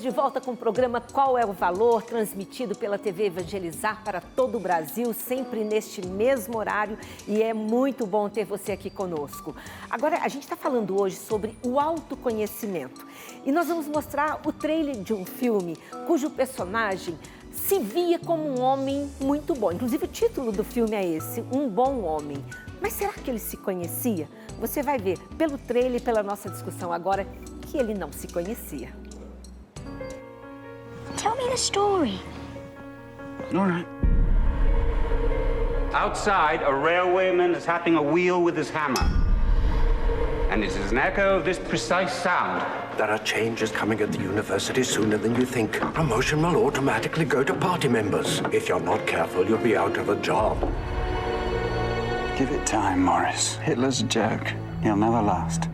De 0.01 0.09
volta 0.09 0.41
com 0.41 0.53
o 0.53 0.57
programa 0.57 0.99
Qual 0.99 1.37
é 1.37 1.45
o 1.45 1.53
Valor, 1.53 2.03
transmitido 2.03 2.75
pela 2.75 2.97
TV 2.97 3.27
Evangelizar 3.27 4.03
para 4.03 4.19
todo 4.19 4.57
o 4.57 4.61
Brasil, 4.61 5.13
sempre 5.13 5.63
neste 5.63 6.07
mesmo 6.07 6.57
horário 6.57 6.97
e 7.29 7.43
é 7.43 7.53
muito 7.53 8.07
bom 8.07 8.27
ter 8.27 8.47
você 8.47 8.73
aqui 8.73 8.89
conosco. 8.89 9.55
Agora, 9.91 10.21
a 10.23 10.29
gente 10.29 10.45
está 10.45 10.57
falando 10.57 10.99
hoje 10.99 11.17
sobre 11.17 11.55
o 11.63 11.79
autoconhecimento 11.79 13.07
e 13.45 13.53
nós 13.53 13.69
vamos 13.69 13.87
mostrar 13.89 14.41
o 14.47 14.51
trailer 14.51 14.97
de 14.97 15.13
um 15.13 15.27
filme 15.27 15.77
cujo 16.07 16.31
personagem 16.31 17.19
se 17.53 17.79
via 17.79 18.19
como 18.19 18.43
um 18.43 18.59
homem 18.63 19.07
muito 19.21 19.55
bom. 19.55 19.71
Inclusive, 19.71 20.07
o 20.07 20.09
título 20.09 20.51
do 20.51 20.65
filme 20.65 20.97
é 20.97 21.07
esse: 21.07 21.45
Um 21.53 21.69
Bom 21.69 22.05
Homem. 22.05 22.43
Mas 22.81 22.95
será 22.95 23.13
que 23.13 23.29
ele 23.29 23.39
se 23.39 23.59
conhecia? 23.59 24.27
Você 24.59 24.83
vai 24.83 24.97
ver 24.99 25.19
pelo 25.37 25.59
trailer 25.59 26.01
e 26.01 26.03
pela 26.03 26.23
nossa 26.23 26.49
discussão 26.49 26.91
agora 26.91 27.27
que 27.71 27.77
ele 27.77 27.93
não 27.93 28.11
se 28.11 28.27
conhecia. 28.29 28.99
Tell 31.21 31.37
me 31.37 31.47
the 31.51 31.57
story. 31.59 32.19
All 33.53 33.67
right. 33.67 33.87
Outside, 35.93 36.63
a 36.63 36.73
railwayman 36.73 37.55
is 37.55 37.67
tapping 37.67 37.97
a 37.97 38.03
wheel 38.03 38.43
with 38.43 38.57
his 38.57 38.71
hammer. 38.71 39.07
And 40.49 40.65
it 40.65 40.71
is 40.71 40.91
an 40.91 40.97
echo 40.97 41.37
of 41.37 41.45
this 41.45 41.59
precise 41.59 42.13
sound 42.13 42.63
there 42.97 43.11
are 43.11 43.19
changes 43.21 43.71
coming 43.71 44.01
at 44.03 44.13
the 44.13 44.19
university 44.19 44.83
sooner 44.83 45.17
than 45.17 45.35
you 45.35 45.47
think. 45.47 45.73
Promotion 45.95 46.43
will 46.43 46.67
automatically 46.67 47.25
go 47.25 47.43
to 47.43 47.55
party 47.55 47.89
members. 47.89 48.43
If 48.53 48.69
you're 48.69 48.79
not 48.79 49.07
careful, 49.07 49.47
you'll 49.47 49.57
be 49.57 49.75
out 49.75 49.97
of 49.97 50.11
a 50.11 50.17
job. 50.17 50.61
Give 52.37 52.51
it 52.51 52.67
time, 52.67 53.03
Morris. 53.03 53.57
Hitler's 53.57 54.03
a 54.03 54.05
joke. 54.05 54.53
He'll 54.83 54.97
never 54.97 55.23
last. 55.23 55.69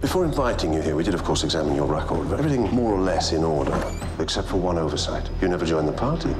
Before 0.00 0.24
inviting 0.24 0.72
you 0.72 0.80
here, 0.80 0.94
we 0.94 1.02
did, 1.02 1.14
of 1.14 1.24
course, 1.24 1.42
examine 1.42 1.74
your 1.74 1.86
record. 1.86 2.32
Everything 2.32 2.70
more 2.70 2.92
or 2.92 3.00
less 3.00 3.32
in 3.32 3.42
order, 3.42 3.76
except 4.20 4.46
for 4.46 4.56
one 4.56 4.78
oversight. 4.78 5.28
You 5.42 5.48
never 5.48 5.66
joined 5.66 5.88
the 5.88 5.92
party. 5.92 6.32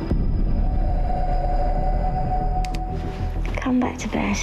Come 3.60 3.80
back 3.80 3.98
to 3.98 4.08
bed. 4.08 4.36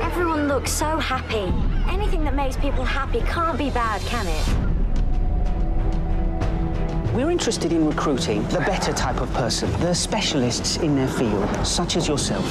Everyone 0.00 0.48
looks 0.48 0.72
so 0.72 0.98
happy. 0.98 1.52
Anything 1.88 2.24
that 2.24 2.34
makes 2.34 2.56
people 2.56 2.84
happy 2.84 3.20
can't 3.20 3.56
be 3.56 3.70
bad, 3.70 4.02
can 4.02 4.26
it? 4.26 4.74
We're 7.14 7.30
interested 7.30 7.72
in 7.72 7.86
recruiting 7.86 8.42
the 8.48 8.58
better 8.58 8.92
type 8.92 9.20
of 9.20 9.32
person, 9.34 9.70
the 9.80 9.94
specialists 9.94 10.78
in 10.78 10.96
their 10.96 11.06
field, 11.06 11.48
such 11.64 11.94
as 11.96 12.08
yourself. 12.08 12.44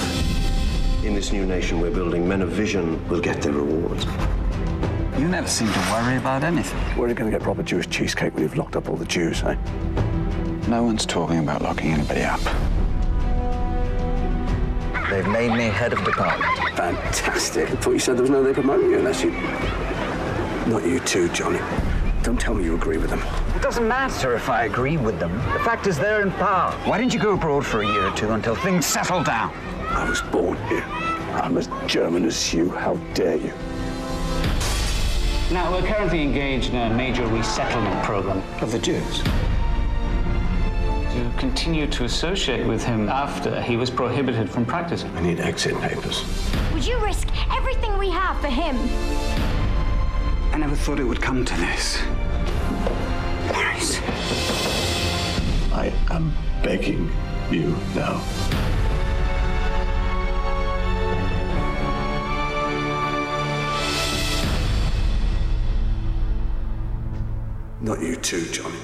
In 1.03 1.13
this 1.13 1.33
new 1.33 1.45
nation 1.45 1.81
we're 1.81 1.91
building, 1.91 2.25
men 2.25 2.41
of 2.41 2.51
vision 2.51 3.05
will 3.09 3.19
get 3.19 3.41
their 3.41 3.51
rewards. 3.51 4.05
You 5.17 5.27
never 5.27 5.47
seem 5.47 5.71
to 5.71 5.79
worry 5.91 6.17
about 6.17 6.43
anything. 6.43 6.79
Where 6.97 7.05
are 7.05 7.09
you 7.09 7.13
going 7.15 7.31
to 7.31 7.37
get 7.37 7.43
proper 7.43 7.61
Jewish 7.61 7.87
cheesecake 7.87 8.33
when 8.33 8.41
you've 8.41 8.57
locked 8.57 8.75
up 8.75 8.89
all 8.89 8.95
the 8.95 9.05
Jews, 9.05 9.43
eh? 9.43 9.55
No 10.67 10.81
one's 10.83 11.05
talking 11.05 11.37
about 11.37 11.61
locking 11.61 11.91
anybody 11.91 12.21
up. 12.21 12.39
They've 15.11 15.27
made 15.27 15.51
me 15.51 15.65
head 15.65 15.93
of 15.93 16.03
department. 16.03 16.51
Fantastic. 16.75 17.69
I 17.69 17.75
thought 17.75 17.91
you 17.91 17.99
said 17.99 18.15
there 18.15 18.23
was 18.23 18.31
no 18.31 18.41
way 18.41 18.53
promoting 18.53 18.89
you 18.89 18.97
unless 18.97 19.21
you... 19.23 19.29
Not 20.71 20.83
you 20.83 20.99
too, 21.01 21.29
Johnny. 21.29 21.59
Don't 22.23 22.39
tell 22.39 22.55
me 22.55 22.63
you 22.63 22.73
agree 22.73 22.97
with 22.97 23.11
them. 23.11 23.21
It 23.55 23.61
doesn't 23.61 23.87
matter 23.87 24.33
if 24.33 24.49
I 24.49 24.63
agree 24.63 24.97
with 24.97 25.19
them. 25.19 25.35
The 25.53 25.59
fact 25.59 25.85
is 25.85 25.95
they're 25.95 26.23
in 26.23 26.31
power. 26.31 26.71
Why 26.85 26.97
didn't 26.97 27.13
you 27.13 27.19
go 27.19 27.33
abroad 27.33 27.65
for 27.65 27.81
a 27.81 27.85
year 27.85 28.07
or 28.07 28.15
two 28.15 28.31
until 28.31 28.55
things 28.55 28.87
settled 28.87 29.25
down? 29.25 29.53
I 29.89 30.09
was 30.09 30.21
born 30.23 30.57
here. 30.69 30.85
I'm 31.33 31.57
as 31.57 31.69
German 31.85 32.25
as 32.25 32.51
you. 32.51 32.69
How 32.69 32.95
dare 33.13 33.35
you? 33.35 33.53
Now, 35.53 35.71
we're 35.71 35.87
currently 35.87 36.23
engaged 36.23 36.73
in 36.73 36.77
a 36.77 36.95
major 36.95 37.27
resettlement 37.27 38.03
program. 38.03 38.41
Of 38.59 38.71
the 38.71 38.79
Jews? 38.79 39.21
to 41.13 41.31
continue 41.37 41.85
to 41.85 42.05
associate 42.05 42.65
with 42.65 42.83
him 42.83 43.07
after 43.07 43.61
he 43.61 43.77
was 43.77 43.91
prohibited 43.91 44.49
from 44.49 44.65
practicing. 44.65 45.15
I 45.15 45.21
need 45.21 45.39
exit 45.39 45.79
papers. 45.79 46.25
Would 46.73 46.83
you 46.83 46.97
risk 47.05 47.27
everything 47.55 47.99
we 47.99 48.09
have 48.09 48.41
for 48.41 48.47
him? 48.47 48.75
I 50.51 50.57
never 50.57 50.75
thought 50.75 50.99
it 50.99 51.03
would 51.03 51.21
come 51.21 51.45
to 51.45 51.57
this. 51.57 52.01
Boris. 53.53 53.99
I 55.71 55.93
am 56.09 56.33
begging 56.63 57.11
you 57.51 57.75
now. 57.93 58.62
Not 67.83 68.01
you 68.01 68.15
too, 68.15 68.39
Johnny. 68.53 68.79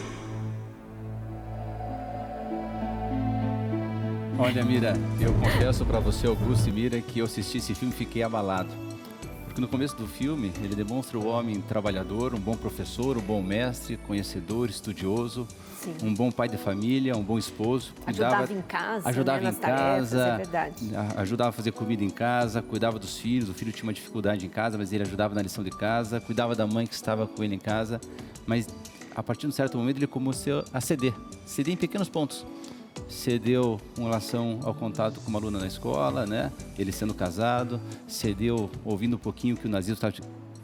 Olha, 4.38 4.62
Mira, 4.66 4.94
eu 5.22 5.34
confesso 5.36 5.86
para 5.86 6.02
você, 6.02 6.28
Augusto 6.28 6.68
e 6.68 6.72
Mira, 6.74 7.00
que 7.00 7.20
eu 7.20 7.26
assisti 7.26 7.60
esse 7.60 7.74
filme 7.74 7.94
e 7.94 7.98
fiquei 7.98 8.24
abalado. 8.24 8.70
Porque 9.46 9.62
no 9.62 9.70
começo 9.70 9.96
do 9.96 10.06
filme, 10.06 10.52
ele 10.62 10.76
demonstra 10.76 11.18
o 11.18 11.26
homem 11.28 11.62
trabalhador, 11.62 12.36
um 12.36 12.40
bom 12.40 12.58
professor, 12.58 13.18
um 13.18 13.22
bom 13.22 13.42
mestre, 13.42 13.96
conhecedor, 13.96 14.70
estudioso, 14.70 15.48
Sim. 15.82 15.96
um 16.04 16.14
bom 16.14 16.30
pai 16.30 16.50
de 16.50 16.58
família, 16.58 17.16
um 17.16 17.24
bom 17.24 17.38
esposo. 17.38 17.94
Cuidava, 18.04 18.44
ajudava 18.44 18.54
em 18.54 18.62
casa, 18.62 19.10
ajudava 19.10 19.42
né, 19.42 19.50
em 19.50 19.54
casa, 19.56 20.18
tarefas, 20.18 20.94
é 20.94 21.22
ajudava 21.22 21.50
a 21.50 21.54
fazer 21.54 21.72
comida 21.72 22.04
em 22.04 22.10
casa, 22.10 22.62
cuidava 22.62 23.00
dos 23.00 23.18
filhos. 23.18 23.50
O 23.50 23.54
filho 23.54 23.72
tinha 23.72 23.84
uma 23.84 23.94
dificuldade 23.94 24.46
em 24.46 24.50
casa, 24.50 24.78
mas 24.78 24.92
ele 24.92 25.04
ajudava 25.04 25.34
na 25.34 25.42
lição 25.42 25.64
de 25.64 25.72
casa, 25.72 26.20
cuidava 26.20 26.54
da 26.54 26.68
mãe 26.68 26.86
que 26.86 26.94
estava 26.94 27.26
com 27.26 27.42
ele 27.44 27.56
em 27.56 27.60
casa. 27.60 28.00
Mas 28.46 28.68
a 29.16 29.24
partir 29.24 29.42
de 29.42 29.48
um 29.48 29.52
certo 29.52 29.78
momento 29.78 29.98
ele 29.98 30.08
começou 30.08 30.64
a 30.74 30.82
ceder, 30.82 31.14
ceder 31.46 31.74
em 31.74 31.78
pequenos 31.78 32.10
pontos 32.10 32.46
cedeu 33.08 33.80
com 33.96 34.04
relação 34.04 34.60
ao 34.64 34.74
contato 34.74 35.20
com 35.22 35.30
uma 35.30 35.40
aluna 35.40 35.60
na 35.60 35.68
escola, 35.68 36.26
né? 36.26 36.52
Ele 36.78 36.92
sendo 36.92 37.14
casado, 37.14 37.80
cedeu 38.08 38.70
ouvindo 38.84 39.16
um 39.16 39.20
pouquinho 39.20 39.56
o 39.56 39.58
que 39.58 39.68
o 39.68 39.70
nazismo 39.70 39.94
estava 39.94 40.14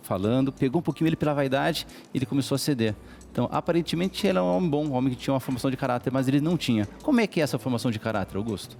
falando, 0.01 0.51
pegou 0.51 0.79
um 0.79 0.83
pouquinho 0.83 1.07
ele 1.07 1.15
pela 1.15 1.33
vaidade, 1.33 1.87
ele 2.13 2.25
começou 2.25 2.55
a 2.55 2.59
ceder. 2.59 2.95
Então, 3.31 3.49
aparentemente, 3.51 4.25
ele 4.25 4.37
é 4.37 4.41
um 4.41 4.57
homem 4.57 4.69
bom, 4.69 4.85
um 4.85 4.93
homem 4.93 5.13
que 5.13 5.19
tinha 5.19 5.33
uma 5.33 5.39
formação 5.39 5.69
de 5.69 5.75
caráter, 5.75 6.11
mas 6.11 6.27
ele 6.27 6.39
não 6.39 6.55
tinha. 6.55 6.87
Como 7.03 7.19
é 7.19 7.27
que 7.27 7.41
é 7.41 7.43
essa 7.43 7.57
formação 7.57 7.91
de 7.91 7.99
caráter, 7.99 8.37
Augusto? 8.37 8.77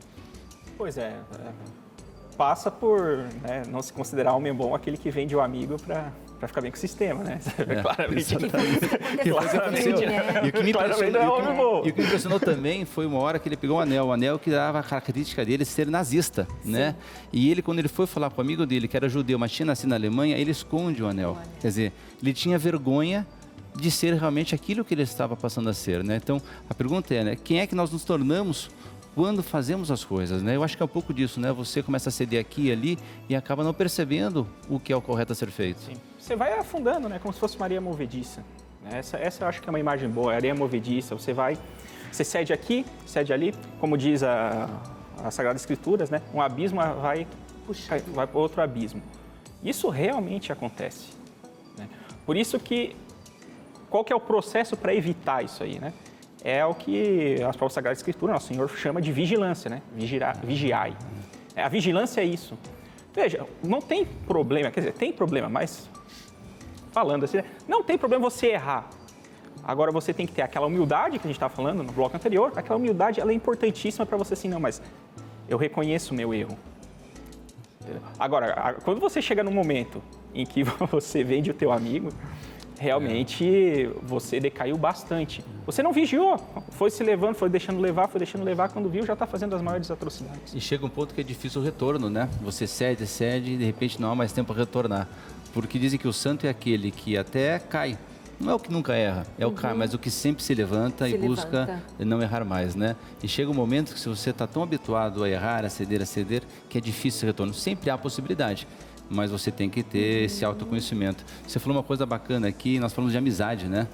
Pois 0.77 0.97
é, 0.97 1.19
é, 1.39 1.51
passa 2.37 2.69
por 2.69 3.17
né, 3.41 3.63
não 3.69 3.81
se 3.81 3.91
considerar 3.91 4.33
homem 4.33 4.53
bom 4.53 4.75
aquele 4.75 4.97
que 4.97 5.09
vende 5.09 5.35
o 5.35 5.41
amigo 5.41 5.81
para 5.81 6.11
para 6.37 6.47
ficar 6.47 6.61
bem 6.61 6.71
com 6.71 6.77
o 6.77 6.79
sistema, 6.79 7.23
né? 7.23 7.39
É, 7.57 7.81
claramente. 7.81 8.35
claramente, 9.29 10.05
né? 10.05 10.41
E 10.43 10.49
o 10.49 10.53
que 10.53 10.63
me 10.63 10.71
impressionou, 10.71 11.85
e 11.85 11.89
o 11.89 11.93
que 11.93 12.01
me 12.01 12.05
impressionou 12.05 12.39
também 12.39 12.85
foi 12.85 13.05
uma 13.05 13.19
hora 13.19 13.39
que 13.39 13.47
ele 13.47 13.57
pegou 13.57 13.77
um 13.77 13.79
anel, 13.79 14.05
o 14.07 14.11
anel 14.11 14.37
que 14.37 14.51
dava 14.51 14.79
a 14.79 14.83
característica 14.83 15.43
dele 15.45 15.65
ser 15.65 15.87
nazista, 15.87 16.47
né? 16.63 16.95
E 17.31 17.49
ele, 17.49 17.61
quando 17.61 17.79
ele 17.79 17.87
foi 17.87 18.05
falar 18.05 18.29
com 18.29 18.41
o 18.41 18.43
amigo 18.43 18.65
dele, 18.65 18.87
que 18.87 18.95
era 18.95 19.09
judeu, 19.09 19.39
mas 19.39 19.51
tinha 19.51 19.65
nascido 19.65 19.89
na 19.89 19.95
Alemanha, 19.95 20.37
ele 20.37 20.51
esconde 20.51 21.01
o 21.01 21.07
anel. 21.07 21.37
Quer 21.59 21.67
dizer, 21.67 21.93
ele 22.21 22.33
tinha 22.33 22.57
vergonha 22.57 23.25
de 23.75 23.91
ser 23.91 24.13
realmente 24.13 24.55
aquilo 24.55 24.85
que 24.85 24.93
ele 24.93 25.03
estava 25.03 25.35
passando 25.35 25.69
a 25.69 25.73
ser, 25.73 26.03
né? 26.03 26.17
Então, 26.17 26.41
a 26.69 26.73
pergunta 26.73 27.13
é, 27.13 27.23
né? 27.23 27.35
Quem 27.35 27.59
é 27.59 27.67
que 27.67 27.75
nós 27.75 27.91
nos 27.91 28.03
tornamos 28.03 28.69
quando 29.13 29.41
fazemos 29.41 29.89
as 29.89 30.03
coisas, 30.03 30.41
né? 30.41 30.55
Eu 30.55 30.63
acho 30.63 30.75
que 30.75 30.83
é 30.83 30.85
um 30.85 30.89
pouco 30.89 31.13
disso, 31.13 31.39
né? 31.39 31.51
Você 31.53 31.81
começa 31.81 32.09
a 32.09 32.11
ceder 32.11 32.39
aqui 32.39 32.67
e 32.67 32.71
ali 32.71 32.97
e 33.29 33.35
acaba 33.35 33.63
não 33.63 33.73
percebendo 33.73 34.45
o 34.69 34.79
que 34.79 34.91
é 34.91 34.95
o 34.95 35.01
correto 35.01 35.31
a 35.31 35.35
ser 35.35 35.49
feito. 35.49 35.79
Sim. 35.81 35.93
Você 36.25 36.35
vai 36.35 36.57
afundando, 36.57 37.07
né? 37.07 37.19
Como 37.19 37.31
se 37.31 37.39
fosse 37.39 37.55
Maria 37.59 37.79
Movediça. 37.79 38.43
Essa, 38.91 39.15
essa 39.17 39.43
eu 39.43 39.47
acho 39.47 39.61
que 39.61 39.69
é 39.69 39.71
uma 39.71 39.79
imagem 39.79 40.09
boa, 40.09 40.33
areia 40.33 40.55
movediça. 40.55 41.13
Você 41.13 41.33
vai, 41.33 41.55
você 42.11 42.23
cede 42.23 42.51
aqui, 42.51 42.83
cede 43.05 43.31
ali, 43.31 43.53
como 43.79 43.95
diz 43.95 44.23
a, 44.23 44.67
a 45.23 45.29
Sagrada 45.29 45.55
Escrituras, 45.55 46.09
né? 46.09 46.23
Um 46.33 46.41
abismo 46.41 46.81
vai, 46.99 47.27
puxa, 47.67 47.99
vai 48.07 48.25
para 48.25 48.39
outro 48.39 48.59
abismo. 48.59 49.03
Isso 49.63 49.87
realmente 49.87 50.51
acontece. 50.51 51.09
Né? 51.77 51.87
Por 52.25 52.35
isso 52.35 52.59
que, 52.59 52.95
qual 53.87 54.03
que 54.03 54.11
é 54.11 54.15
o 54.15 54.19
processo 54.19 54.75
para 54.75 54.95
evitar 54.95 55.45
isso 55.45 55.61
aí, 55.61 55.77
né? 55.77 55.93
É 56.43 56.65
o 56.65 56.73
que 56.73 57.35
as 57.35 57.55
próprias 57.55 57.73
Sagradas 57.73 57.99
Escrituras, 57.99 58.33
nosso 58.33 58.47
Senhor 58.47 58.67
chama 58.71 58.99
de 58.99 59.11
vigilância, 59.11 59.69
né? 59.69 59.79
Vigiar, 59.93 60.39
vigiai. 60.43 60.97
É, 61.55 61.61
A 61.61 61.69
vigilância 61.69 62.19
é 62.19 62.25
isso. 62.25 62.57
Veja, 63.13 63.45
não 63.63 63.79
tem 63.79 64.05
problema, 64.05 64.71
quer 64.71 64.79
dizer, 64.79 64.93
tem 64.93 65.13
problema, 65.13 65.47
mas 65.47 65.87
falando 66.95 67.25
assim, 67.25 67.37
né? 67.37 67.43
não 67.67 67.83
tem 67.83 67.97
problema 67.97 68.29
você 68.29 68.47
errar. 68.47 68.89
Agora 69.61 69.91
você 69.91 70.13
tem 70.13 70.25
que 70.25 70.31
ter 70.31 70.43
aquela 70.43 70.65
humildade 70.65 71.19
que 71.19 71.27
a 71.27 71.27
gente 71.27 71.35
estava 71.35 71.53
falando 71.53 71.83
no 71.83 71.91
bloco 71.91 72.15
anterior. 72.15 72.53
Aquela 72.55 72.77
humildade 72.77 73.19
ela 73.19 73.31
é 73.31 73.35
importantíssima 73.35 74.05
para 74.05 74.17
você 74.17 74.33
assim, 74.33 74.47
não, 74.47 74.61
mas 74.61 74.81
eu 75.49 75.57
reconheço 75.57 76.13
o 76.13 76.17
meu 76.17 76.33
erro. 76.33 76.57
Agora, 78.17 78.77
quando 78.85 79.01
você 79.01 79.21
chega 79.21 79.43
num 79.43 79.51
momento 79.51 80.01
em 80.33 80.45
que 80.45 80.63
você 80.89 81.21
vende 81.21 81.51
o 81.51 81.53
teu 81.53 81.71
amigo, 81.73 82.09
realmente 82.79 83.89
você 84.01 84.39
decaiu 84.39 84.77
bastante. 84.77 85.43
Você 85.65 85.83
não 85.83 85.91
vigiou, 85.91 86.37
foi 86.69 86.89
se 86.89 87.03
levando, 87.03 87.35
foi 87.35 87.49
deixando 87.49 87.81
levar, 87.81 88.07
foi 88.07 88.19
deixando 88.19 88.43
levar, 88.43 88.69
quando 88.69 88.89
viu 88.89 89.05
já 89.05 89.13
está 89.13 89.27
fazendo 89.27 89.53
as 89.55 89.61
maiores 89.61 89.91
atrocidades. 89.91 90.53
E 90.53 90.61
chega 90.61 90.85
um 90.85 90.89
ponto 90.89 91.13
que 91.13 91.19
é 91.19 91.23
difícil 91.23 91.61
o 91.61 91.63
retorno, 91.63 92.09
né? 92.09 92.29
Você 92.41 92.65
cede, 92.65 93.05
cede 93.05 93.53
e 93.53 93.57
de 93.57 93.65
repente 93.65 93.99
não 93.99 94.11
há 94.11 94.15
mais 94.15 94.31
tempo 94.31 94.53
para 94.53 94.63
retornar. 94.63 95.09
Porque 95.55 95.79
dizem 95.79 95.97
que 95.97 96.07
o 96.07 96.13
santo 96.13 96.45
é 96.45 96.49
aquele 96.49 96.91
que 96.91 97.17
até 97.17 97.57
cai. 97.57 97.97
Não 98.37 98.51
é 98.51 98.53
o 98.55 98.59
que 98.59 98.69
nunca 98.69 98.93
erra, 98.93 99.25
é 99.39 99.45
o 99.45 99.49
Uhum. 99.49 99.55
cai, 99.55 99.73
mas 99.73 99.93
o 99.93 99.97
que 99.97 100.11
sempre 100.11 100.43
se 100.43 100.53
levanta 100.53 101.07
Se 101.07 101.15
e 101.15 101.17
busca 101.17 101.49
levanta. 101.61 101.81
não 101.99 102.21
errar 102.21 102.43
mais, 102.43 102.75
né? 102.75 102.97
E 103.23 103.27
chega 103.29 103.49
um 103.49 103.53
momento 103.53 103.93
que 103.93 103.99
se 103.99 104.09
você 104.09 104.31
está 104.31 104.45
tão 104.45 104.61
habituado 104.61 105.23
a 105.23 105.29
errar, 105.29 105.63
a 105.63 105.69
ceder, 105.69 106.01
a 106.01 106.05
ceder, 106.05 106.43
que 106.69 106.77
é 106.77 106.81
difícil 106.81 107.19
esse 107.19 107.25
retorno. 107.25 107.53
Sempre 107.53 107.89
há 107.89 107.97
possibilidade, 107.97 108.67
mas 109.09 109.31
você 109.31 109.49
tem 109.49 109.69
que 109.69 109.81
ter 109.81 110.25
esse 110.25 110.43
autoconhecimento. 110.43 111.23
Você 111.47 111.59
falou 111.59 111.77
uma 111.77 111.83
coisa 111.83 112.05
bacana 112.05 112.49
aqui, 112.49 112.77
nós 112.77 112.91
falamos 112.91 113.13
de 113.13 113.17
amizade, 113.17 113.67
né? 113.69 113.87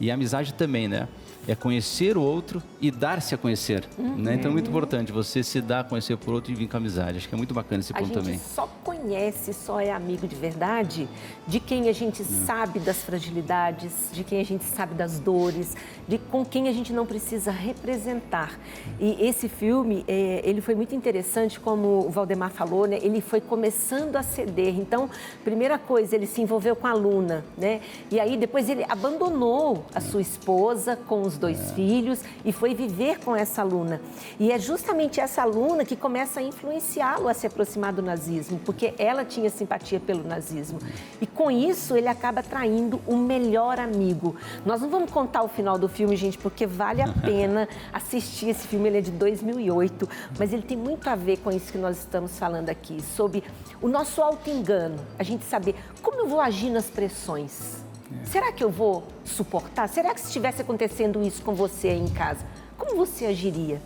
E 0.00 0.08
amizade 0.08 0.54
também, 0.54 0.86
né? 0.86 1.08
É 1.48 1.54
conhecer 1.54 2.16
o 2.16 2.22
outro 2.22 2.62
e 2.80 2.90
dar-se 2.90 3.34
a 3.34 3.38
conhecer, 3.38 3.88
né? 3.98 4.34
Então 4.34 4.50
é 4.50 4.52
muito 4.54 4.68
importante 4.68 5.10
você 5.10 5.42
se 5.42 5.60
dar 5.60 5.80
a 5.80 5.84
conhecer 5.84 6.16
por 6.16 6.34
outro 6.34 6.52
e 6.52 6.54
vir 6.54 6.68
com 6.68 6.76
a 6.76 6.80
amizade. 6.80 7.18
Acho 7.18 7.28
que 7.28 7.34
é 7.34 7.38
muito 7.38 7.54
bacana 7.54 7.80
esse 7.80 7.92
A 7.92 7.96
ponto 7.96 8.08
gente 8.08 8.18
também. 8.18 8.38
só 8.38 8.68
conhece, 8.84 9.52
só 9.52 9.80
é 9.80 9.90
amigo 9.90 10.28
de 10.28 10.36
verdade 10.36 11.08
de 11.46 11.58
quem 11.58 11.88
a 11.88 11.92
gente 11.92 12.22
sabe 12.24 12.78
das 12.78 12.98
fragilidades, 13.02 13.92
de 14.12 14.22
quem 14.22 14.40
a 14.40 14.44
gente 14.44 14.64
sabe 14.64 14.94
das 14.94 15.18
dores, 15.18 15.76
de 16.06 16.18
com 16.18 16.44
quem 16.44 16.68
a 16.68 16.72
gente 16.72 16.92
não 16.92 17.04
precisa 17.06 17.50
representar. 17.50 18.58
E 19.00 19.16
esse 19.26 19.48
filme, 19.48 20.04
eh, 20.06 20.40
ele 20.44 20.60
foi 20.60 20.74
muito 20.74 20.94
interessante, 20.94 21.58
como 21.58 22.06
o 22.06 22.10
Valdemar 22.10 22.50
falou, 22.50 22.86
né? 22.86 22.98
Ele 23.02 23.20
foi 23.20 23.40
começando 23.40 24.16
a 24.16 24.22
ceder. 24.22 24.78
Então, 24.78 25.08
primeira 25.42 25.78
coisa, 25.78 26.14
ele 26.14 26.26
se 26.26 26.40
envolveu 26.40 26.76
com 26.76 26.86
a 26.86 26.92
Luna, 26.92 27.44
né? 27.56 27.80
E 28.10 28.20
aí 28.20 28.36
depois 28.36 28.68
ele 28.68 28.84
abandonou 28.88 29.84
a 29.94 30.00
sua 30.00 30.20
esposa 30.20 30.96
com 30.96 31.22
os 31.22 31.29
dois 31.36 31.70
filhos 31.72 32.20
e 32.44 32.52
foi 32.52 32.74
viver 32.74 33.18
com 33.20 33.34
essa 33.34 33.62
aluna. 33.62 34.00
E 34.38 34.50
é 34.50 34.58
justamente 34.58 35.20
essa 35.20 35.42
aluna 35.42 35.84
que 35.84 35.96
começa 35.96 36.40
a 36.40 36.42
influenciá-lo 36.42 37.28
a 37.28 37.34
se 37.34 37.46
aproximar 37.46 37.92
do 37.92 38.02
nazismo, 38.02 38.60
porque 38.64 38.94
ela 38.98 39.24
tinha 39.24 39.50
simpatia 39.50 40.00
pelo 40.00 40.22
nazismo. 40.22 40.78
E 41.20 41.26
com 41.26 41.50
isso 41.50 41.96
ele 41.96 42.08
acaba 42.08 42.42
traindo 42.42 43.00
o 43.06 43.16
melhor 43.16 43.78
amigo. 43.78 44.36
Nós 44.64 44.80
não 44.80 44.88
vamos 44.88 45.10
contar 45.10 45.42
o 45.42 45.48
final 45.48 45.78
do 45.78 45.88
filme, 45.88 46.16
gente, 46.16 46.38
porque 46.38 46.66
vale 46.66 47.02
a 47.02 47.08
pena 47.22 47.68
assistir 47.92 48.48
esse 48.48 48.66
filme. 48.66 48.88
Ele 48.88 48.98
é 48.98 49.02
de 49.02 49.10
2008, 49.10 50.08
mas 50.38 50.52
ele 50.52 50.62
tem 50.62 50.76
muito 50.76 51.08
a 51.08 51.14
ver 51.14 51.38
com 51.38 51.50
isso 51.50 51.70
que 51.72 51.78
nós 51.78 51.98
estamos 51.98 52.38
falando 52.38 52.68
aqui, 52.68 53.02
sobre 53.02 53.42
o 53.80 53.88
nosso 53.88 54.22
auto-engano, 54.22 54.96
a 55.18 55.22
gente 55.22 55.44
saber 55.44 55.74
como 56.02 56.20
eu 56.20 56.28
vou 56.28 56.40
agir 56.40 56.70
nas 56.70 56.86
pressões. 56.86 57.89
Será 58.24 58.52
que 58.52 58.62
eu 58.62 58.70
vou 58.70 59.06
suportar? 59.24 59.88
Será 59.88 60.14
que 60.14 60.20
se 60.20 60.26
estivesse 60.26 60.62
acontecendo 60.62 61.22
isso 61.22 61.42
com 61.42 61.54
você 61.54 61.88
aí 61.88 62.00
em 62.00 62.08
casa, 62.08 62.44
como 62.76 62.96
você 62.96 63.26
agiria? 63.26 63.80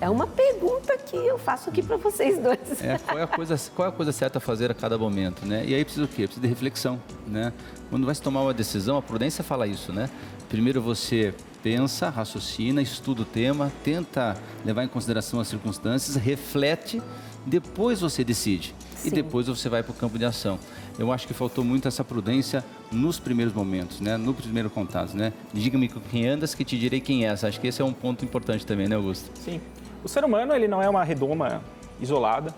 É 0.00 0.10
uma 0.10 0.26
pergunta 0.26 0.96
que 0.98 1.16
eu 1.16 1.38
faço 1.38 1.70
aqui 1.70 1.82
para 1.82 1.96
vocês 1.96 2.38
dois. 2.38 2.82
É, 2.82 2.98
qual, 2.98 3.18
é 3.18 3.22
a 3.22 3.26
coisa, 3.26 3.56
qual 3.74 3.86
é 3.86 3.88
a 3.88 3.92
coisa 3.92 4.12
certa 4.12 4.38
a 4.38 4.40
fazer 4.40 4.70
a 4.70 4.74
cada 4.74 4.98
momento, 4.98 5.46
né? 5.46 5.64
E 5.64 5.74
aí 5.74 5.84
precisa 5.84 6.04
o 6.04 6.08
quê? 6.08 6.24
Precisa 6.24 6.40
de 6.40 6.48
reflexão, 6.48 7.00
né? 7.26 7.52
Quando 7.88 8.04
vai 8.04 8.14
se 8.14 8.20
tomar 8.20 8.42
uma 8.42 8.52
decisão, 8.52 8.98
a 8.98 9.02
prudência 9.02 9.44
fala 9.44 9.66
isso, 9.66 9.92
né? 9.92 10.10
Primeiro 10.48 10.82
você 10.82 11.32
pensa, 11.62 12.10
raciocina, 12.10 12.82
estuda 12.82 13.22
o 13.22 13.24
tema, 13.24 13.72
tenta 13.82 14.36
levar 14.64 14.84
em 14.84 14.88
consideração 14.88 15.40
as 15.40 15.48
circunstâncias, 15.48 16.16
reflete, 16.16 17.00
depois 17.46 18.00
você 18.00 18.22
decide. 18.22 18.74
E 19.04 19.08
Sim. 19.08 19.14
depois 19.14 19.46
você 19.46 19.68
vai 19.68 19.82
para 19.82 19.92
o 19.92 19.94
campo 19.94 20.18
de 20.18 20.24
ação. 20.24 20.58
Eu 20.98 21.10
acho 21.10 21.26
que 21.26 21.34
faltou 21.34 21.64
muito 21.64 21.88
essa 21.88 22.04
prudência 22.04 22.64
nos 22.92 23.18
primeiros 23.18 23.52
momentos, 23.52 24.00
né? 24.00 24.16
No 24.16 24.32
primeiro 24.32 24.70
contato, 24.70 25.16
né? 25.16 25.32
Diga-me 25.52 25.88
com 25.88 26.00
quem 26.00 26.26
andas 26.26 26.54
que 26.54 26.64
te 26.64 26.78
direi 26.78 27.00
quem 27.00 27.26
és. 27.26 27.42
Acho 27.42 27.60
que 27.60 27.66
esse 27.66 27.82
é 27.82 27.84
um 27.84 27.92
ponto 27.92 28.24
importante 28.24 28.64
também, 28.64 28.86
né, 28.86 28.94
Augusto? 28.94 29.30
Sim. 29.36 29.60
O 30.04 30.08
ser 30.08 30.24
humano, 30.24 30.54
ele 30.54 30.68
não 30.68 30.80
é 30.80 30.88
uma 30.88 31.02
redoma 31.02 31.62
isolada. 32.00 32.54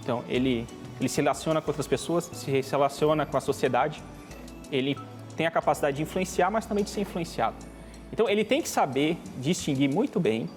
Então, 0.00 0.22
ele, 0.28 0.64
ele 1.00 1.08
se 1.08 1.20
relaciona 1.20 1.60
com 1.60 1.70
outras 1.70 1.88
pessoas, 1.88 2.30
se 2.32 2.50
relaciona 2.50 3.26
com 3.26 3.36
a 3.36 3.40
sociedade. 3.40 4.00
Ele 4.70 4.96
tem 5.36 5.46
a 5.46 5.50
capacidade 5.50 5.96
de 5.96 6.02
influenciar, 6.04 6.50
mas 6.50 6.66
também 6.66 6.84
de 6.84 6.90
ser 6.90 7.00
influenciado. 7.00 7.56
Então, 8.12 8.28
ele 8.28 8.44
tem 8.44 8.62
que 8.62 8.68
saber 8.68 9.18
distinguir 9.38 9.92
muito 9.92 10.20
bem 10.20 10.48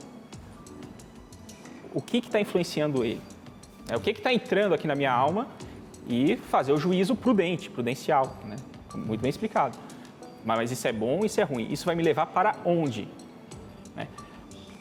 o 1.92 2.02
que 2.02 2.18
está 2.18 2.40
influenciando 2.40 3.04
ele. 3.04 3.22
É, 3.90 3.96
o 3.96 4.00
que 4.00 4.12
está 4.12 4.32
entrando 4.32 4.74
aqui 4.74 4.86
na 4.86 4.96
minha 4.96 5.12
alma 5.12 5.48
e 6.08 6.36
fazer 6.36 6.72
o 6.72 6.78
juízo 6.78 7.16
prudente, 7.16 7.70
prudencial, 7.70 8.38
né? 8.46 8.56
Muito 8.94 9.22
bem 9.22 9.30
explicado. 9.30 9.78
Mas 10.44 10.72
isso 10.72 10.88
é 10.88 10.94
bom, 10.94 11.26
isso 11.26 11.42
é 11.42 11.44
ruim. 11.44 11.68
Isso 11.72 11.86
vai 11.86 11.96
me 11.96 12.04
levar 12.04 12.28
para 12.28 12.56
onde? 12.64 13.08
né? 13.96 14.08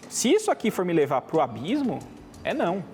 Se 0.09 0.31
isso 0.31 0.51
aqui 0.51 0.71
for 0.71 0.85
me 0.85 0.93
levar 0.93 1.23
para 1.23 1.37
o 1.37 1.41
abismo, 1.41 1.99
é 2.43 2.53
não. 2.53 2.85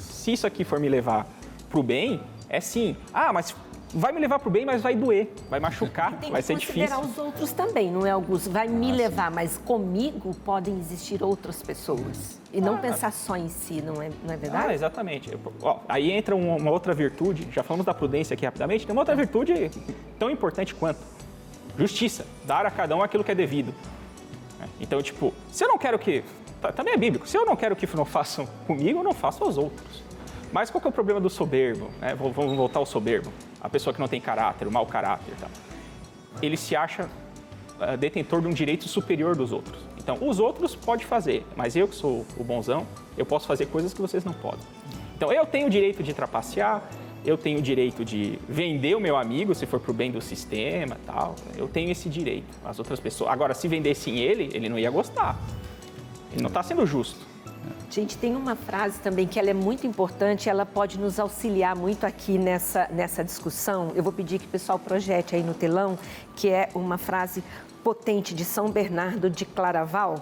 Se 0.00 0.32
isso 0.32 0.46
aqui 0.46 0.64
for 0.64 0.80
me 0.80 0.88
levar 0.88 1.26
para 1.68 1.78
o 1.78 1.82
bem, 1.82 2.20
é 2.48 2.60
sim. 2.60 2.96
Ah, 3.12 3.32
mas 3.32 3.54
vai 3.96 4.12
me 4.12 4.20
levar 4.20 4.38
para 4.38 4.48
o 4.48 4.52
bem, 4.52 4.64
mas 4.64 4.82
vai 4.82 4.94
doer, 4.94 5.28
vai 5.48 5.58
machucar, 5.58 6.12
Tem 6.20 6.30
vai 6.30 6.40
que 6.42 6.46
ser 6.46 6.54
considerar 6.54 6.96
difícil. 7.00 7.10
os 7.10 7.18
outros 7.18 7.52
também, 7.52 7.90
não 7.90 8.06
é, 8.06 8.10
Augusto? 8.10 8.50
Vai 8.50 8.68
me 8.68 8.92
levar, 8.92 9.30
mas 9.30 9.56
comigo 9.58 10.34
podem 10.44 10.78
existir 10.78 11.22
outras 11.22 11.62
pessoas. 11.62 12.40
E 12.52 12.60
não 12.60 12.74
Ah. 12.76 12.78
pensar 12.78 13.12
só 13.12 13.36
em 13.36 13.48
si, 13.48 13.82
não 13.82 14.00
é, 14.02 14.10
não 14.24 14.30
é 14.32 14.34
Ah, 14.34 14.36
verdade? 14.36 14.72
exatamente. 14.74 15.30
Ó, 15.62 15.78
aí 15.88 16.10
entra 16.12 16.34
um- 16.36 16.56
uma 16.56 16.70
outra 16.70 16.94
virtude, 16.94 17.48
já 17.50 17.62
falamos 17.62 17.84
da 17.86 17.94
prudência 17.94 18.34
aqui 18.34 18.44
rapidamente, 18.44 18.86
tem 18.86 18.92
uma 18.94 19.00
outra 19.02 19.16
virtude 19.16 19.70
tão 20.18 20.30
importante 20.30 20.74
quanto 20.74 20.98
justiça, 21.78 22.26
dar 22.44 22.64
a 22.66 22.70
cada 22.70 22.94
um 22.96 23.02
aquilo 23.02 23.24
que 23.24 23.30
é 23.30 23.34
devido. 23.34 23.74
né? 24.58 24.66
Então, 24.80 25.02
tipo, 25.02 25.34
se 25.52 25.62
eu 25.64 25.68
não 25.68 25.76
quero 25.78 25.98
que. 25.98 26.24
tá- 26.62 26.72
Também 26.72 26.94
é 26.94 26.96
bíblico, 26.96 27.28
se 27.28 27.36
eu 27.36 27.44
não 27.44 27.54
quero 27.54 27.76
que 27.76 27.86
não 27.94 28.06
façam 28.06 28.46
comigo, 28.66 29.00
eu 29.00 29.04
não 29.04 29.12
faço 29.12 29.44
aos 29.44 29.58
outros. 29.58 30.02
Mas 30.52 30.70
qual 30.70 30.80
que 30.80 30.86
é 30.86 30.90
o 30.90 30.92
problema 30.92 31.20
do 31.20 31.28
soberbo? 31.28 31.90
V- 32.00 32.30
Vamos 32.34 32.56
voltar 32.56 32.78
ao 32.78 32.86
soberbo. 32.86 33.30
A 33.66 33.68
pessoa 33.68 33.92
que 33.92 33.98
não 33.98 34.06
tem 34.06 34.20
caráter, 34.20 34.68
o 34.68 34.70
mau 34.70 34.86
caráter 34.86 35.32
e 35.36 35.40
tal. 35.40 35.50
Ele 36.40 36.56
se 36.56 36.76
acha 36.76 37.10
ah, 37.80 37.96
detentor 37.96 38.40
de 38.40 38.46
um 38.46 38.52
direito 38.52 38.86
superior 38.86 39.34
dos 39.34 39.50
outros. 39.50 39.82
Então, 39.98 40.16
os 40.20 40.38
outros 40.38 40.76
pode 40.76 41.04
fazer, 41.04 41.44
mas 41.56 41.74
eu 41.74 41.88
que 41.88 41.96
sou 41.96 42.24
o 42.36 42.44
bonzão, 42.44 42.86
eu 43.18 43.26
posso 43.26 43.44
fazer 43.44 43.66
coisas 43.66 43.92
que 43.92 44.00
vocês 44.00 44.24
não 44.24 44.32
podem. 44.32 44.64
Então, 45.16 45.32
eu 45.32 45.44
tenho 45.44 45.66
o 45.66 45.70
direito 45.70 46.00
de 46.00 46.14
trapacear, 46.14 46.80
eu 47.24 47.36
tenho 47.36 47.58
o 47.58 47.62
direito 47.62 48.04
de 48.04 48.38
vender 48.48 48.94
o 48.94 49.00
meu 49.00 49.16
amigo 49.16 49.52
se 49.52 49.66
for 49.66 49.80
para 49.80 49.90
o 49.90 49.94
bem 49.94 50.12
do 50.12 50.20
sistema 50.20 50.96
tal. 51.04 51.34
Eu 51.56 51.66
tenho 51.66 51.90
esse 51.90 52.08
direito. 52.08 52.46
As 52.64 52.78
outras 52.78 53.00
pessoas. 53.00 53.32
Agora, 53.32 53.52
se 53.52 53.66
vendessem 53.66 54.16
ele, 54.18 54.48
ele 54.54 54.68
não 54.68 54.78
ia 54.78 54.92
gostar. 54.92 55.36
Ele 56.32 56.40
não 56.40 56.48
está 56.48 56.62
sendo 56.62 56.86
justo. 56.86 57.18
Gente, 57.88 58.18
tem 58.18 58.34
uma 58.34 58.56
frase 58.56 58.98
também 58.98 59.26
que 59.26 59.38
ela 59.38 59.48
é 59.48 59.54
muito 59.54 59.86
importante, 59.86 60.50
ela 60.50 60.66
pode 60.66 60.98
nos 60.98 61.20
auxiliar 61.20 61.74
muito 61.76 62.04
aqui 62.04 62.36
nessa, 62.36 62.88
nessa 62.90 63.24
discussão. 63.24 63.92
Eu 63.94 64.02
vou 64.02 64.12
pedir 64.12 64.38
que 64.38 64.46
o 64.46 64.48
pessoal 64.48 64.78
projete 64.78 65.36
aí 65.36 65.42
no 65.42 65.54
telão, 65.54 65.96
que 66.34 66.48
é 66.48 66.68
uma 66.74 66.98
frase 66.98 67.42
potente 67.84 68.34
de 68.34 68.44
São 68.44 68.68
Bernardo 68.68 69.30
de 69.30 69.44
Claraval, 69.46 70.16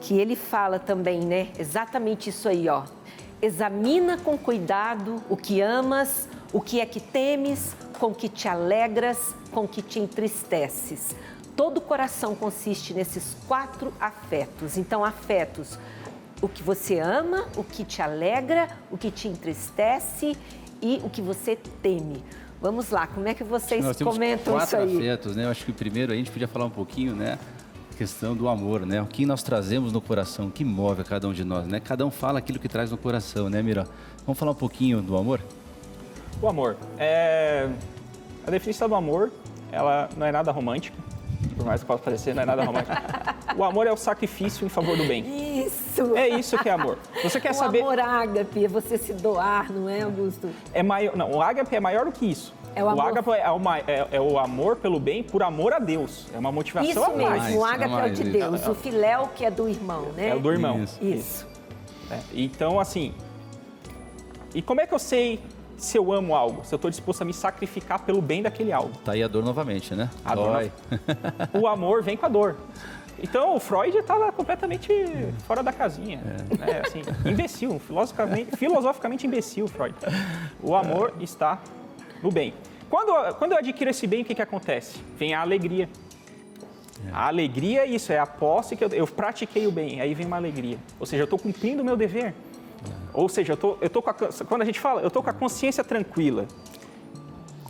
que 0.00 0.18
ele 0.18 0.36
fala 0.36 0.78
também, 0.78 1.20
né? 1.20 1.48
Exatamente 1.58 2.30
isso 2.30 2.48
aí, 2.48 2.68
ó. 2.68 2.84
Examina 3.42 4.16
com 4.16 4.38
cuidado 4.38 5.16
o 5.28 5.36
que 5.36 5.60
amas, 5.60 6.28
o 6.52 6.60
que 6.60 6.80
é 6.80 6.86
que 6.86 7.00
temes, 7.00 7.74
com 7.98 8.14
que 8.14 8.28
te 8.28 8.46
alegras, 8.46 9.34
com 9.50 9.66
que 9.66 9.82
te 9.82 9.98
entristeces. 9.98 11.14
Todo 11.56 11.80
coração 11.80 12.34
consiste 12.34 12.94
nesses 12.94 13.36
quatro 13.48 13.92
afetos. 14.00 14.78
Então, 14.78 15.04
afetos, 15.04 15.78
o 16.42 16.48
que 16.48 16.62
você 16.62 16.98
ama, 16.98 17.46
o 17.56 17.64
que 17.64 17.84
te 17.84 18.00
alegra, 18.00 18.68
o 18.90 18.96
que 18.96 19.10
te 19.10 19.28
entristece 19.28 20.36
e 20.80 21.00
o 21.04 21.10
que 21.10 21.20
você 21.20 21.56
teme. 21.82 22.22
Vamos 22.60 22.90
lá, 22.90 23.06
como 23.06 23.26
é 23.26 23.34
que 23.34 23.42
vocês 23.44 23.84
Nós 23.84 23.96
temos 23.96 24.14
comentam 24.14 24.54
quatro 24.54 24.66
isso 24.66 24.76
aí? 24.76 24.96
afetos, 24.98 25.36
né? 25.36 25.44
Eu 25.44 25.50
acho 25.50 25.64
que 25.64 25.70
o 25.70 25.74
primeiro 25.74 26.12
a 26.12 26.16
gente 26.16 26.30
podia 26.30 26.48
falar 26.48 26.66
um 26.66 26.70
pouquinho, 26.70 27.14
né? 27.14 27.38
a 27.92 27.96
questão 27.96 28.34
do 28.34 28.48
amor, 28.48 28.86
né? 28.86 29.00
O 29.02 29.06
que 29.06 29.26
nós 29.26 29.42
trazemos 29.42 29.92
no 29.92 30.00
coração, 30.00 30.46
o 30.46 30.50
que 30.50 30.64
move 30.64 31.02
a 31.02 31.04
cada 31.04 31.28
um 31.28 31.32
de 31.32 31.44
nós, 31.44 31.66
né? 31.66 31.80
Cada 31.80 32.04
um 32.04 32.10
fala 32.10 32.38
aquilo 32.38 32.58
que 32.58 32.68
traz 32.68 32.90
no 32.90 32.96
coração, 32.96 33.50
né, 33.50 33.62
Mira? 33.62 33.86
Vamos 34.24 34.38
falar 34.38 34.52
um 34.52 34.56
pouquinho 34.56 35.02
do 35.02 35.16
amor? 35.16 35.40
O 36.40 36.48
amor. 36.48 36.76
É... 36.98 37.68
A 38.46 38.50
definição 38.50 38.88
do 38.88 38.94
amor, 38.94 39.30
ela 39.70 40.08
não 40.16 40.26
é 40.26 40.32
nada 40.32 40.50
romântica. 40.50 40.96
Por 41.56 41.66
mais 41.66 41.80
que 41.82 41.86
possa 41.86 42.02
parecer, 42.02 42.34
não 42.34 42.42
é 42.42 42.46
nada 42.46 42.64
romântico. 42.64 42.96
O 43.56 43.64
amor 43.64 43.86
é 43.86 43.92
o 43.92 43.96
sacrifício 43.96 44.64
em 44.64 44.68
favor 44.68 44.96
do 44.96 45.04
bem. 45.04 45.24
Isso! 46.04 46.16
É 46.16 46.28
isso 46.28 46.58
que 46.58 46.68
é 46.68 46.72
amor. 46.72 46.98
Você 47.22 47.40
quer 47.40 47.50
o 47.50 47.54
saber... 47.54 47.80
amor 47.80 47.98
ágape 47.98 48.64
é 48.64 48.68
você 48.68 48.96
se 48.98 49.12
doar, 49.12 49.70
não 49.72 49.88
é, 49.88 50.02
Augusto? 50.02 50.48
É 50.72 50.82
maior... 50.82 51.16
Não, 51.16 51.30
o 51.32 51.42
ágape 51.42 51.74
é 51.76 51.80
maior 51.80 52.04
do 52.06 52.12
que 52.12 52.26
isso. 52.26 52.52
É 52.74 52.84
o 52.84 52.88
amor- 52.88 53.08
ágape 53.08 53.30
é 53.32 53.50
o, 53.50 53.58
ma- 53.58 53.78
é- 53.80 54.06
é 54.12 54.20
o 54.20 54.38
amor 54.38 54.76
pelo 54.76 55.00
bem 55.00 55.22
por 55.24 55.42
amor 55.42 55.72
a 55.72 55.78
Deus. 55.80 56.26
É 56.32 56.38
uma 56.38 56.52
motivação 56.52 56.88
Isso 56.90 57.02
a 57.02 57.08
mais. 57.16 57.42
mesmo, 57.44 57.60
o 57.60 57.64
ágape 57.64 57.94
é 57.94 58.04
o 58.04 58.10
de 58.14 58.24
Deus, 58.24 58.66
o 58.68 58.74
filéu 58.74 59.28
que 59.34 59.44
é 59.44 59.50
do 59.50 59.68
irmão, 59.68 60.06
né? 60.16 60.28
É 60.28 60.34
o 60.36 60.38
do 60.40 60.52
irmão. 60.52 60.84
Isso. 61.02 61.46
É, 62.10 62.18
Então, 62.32 62.78
assim. 62.78 63.12
E 64.54 64.62
como 64.62 64.80
é 64.80 64.86
que 64.86 64.94
eu 64.94 64.98
sei 64.98 65.40
se 65.76 65.96
eu 65.96 66.12
amo 66.12 66.34
algo? 66.34 66.64
Se 66.64 66.72
eu 66.74 66.76
estou 66.76 66.90
disposto 66.90 67.22
a 67.22 67.24
me 67.24 67.32
sacrificar 67.32 68.00
pelo 68.00 68.20
bem 68.22 68.42
daquele 68.42 68.72
algo? 68.72 68.90
Tá 69.04 69.12
aí 69.12 69.22
a 69.22 69.28
dor 69.28 69.44
novamente, 69.44 69.94
né? 69.94 70.08
A 70.24 70.34
dor 70.34 70.52
Dói. 70.52 70.72
O 71.60 71.66
amor 71.66 72.02
vem 72.02 72.16
com 72.16 72.26
a 72.26 72.28
dor. 72.28 72.56
Então, 73.22 73.54
o 73.54 73.60
Freud 73.60 73.96
estava 73.96 74.32
completamente 74.32 74.92
fora 75.46 75.62
da 75.62 75.72
casinha. 75.72 76.18
Né? 76.58 76.82
Assim, 76.84 77.02
imbecil, 77.28 77.78
filosoficamente, 77.78 78.56
filosoficamente 78.56 79.26
imbecil, 79.26 79.68
Freud. 79.68 79.94
O 80.62 80.74
amor 80.74 81.14
está 81.20 81.60
no 82.22 82.30
bem. 82.30 82.54
Quando, 82.88 83.34
quando 83.36 83.52
eu 83.52 83.58
adquiro 83.58 83.90
esse 83.90 84.06
bem, 84.06 84.22
o 84.22 84.24
que, 84.24 84.34
que 84.34 84.42
acontece? 84.42 84.98
Vem 85.16 85.34
a 85.34 85.40
alegria. 85.40 85.88
A 87.12 87.28
alegria, 87.28 87.86
isso, 87.86 88.12
é 88.12 88.18
a 88.18 88.26
posse 88.26 88.76
que 88.76 88.84
eu, 88.84 88.88
eu 88.88 89.06
pratiquei 89.06 89.66
o 89.66 89.72
bem, 89.72 90.00
aí 90.00 90.12
vem 90.12 90.26
uma 90.26 90.36
alegria. 90.36 90.76
Ou 90.98 91.06
seja, 91.06 91.22
eu 91.22 91.24
estou 91.24 91.38
cumprindo 91.38 91.82
o 91.82 91.84
meu 91.84 91.96
dever. 91.96 92.34
Ou 93.12 93.28
seja, 93.28 93.54
eu 93.54 93.56
tô, 93.56 93.76
eu 93.80 93.88
tô 93.88 94.02
com 94.02 94.10
a, 94.10 94.14
quando 94.14 94.62
a 94.62 94.64
gente 94.64 94.78
fala, 94.78 95.00
eu 95.00 95.08
estou 95.08 95.22
com 95.22 95.30
a 95.30 95.32
consciência 95.32 95.82
tranquila. 95.82 96.46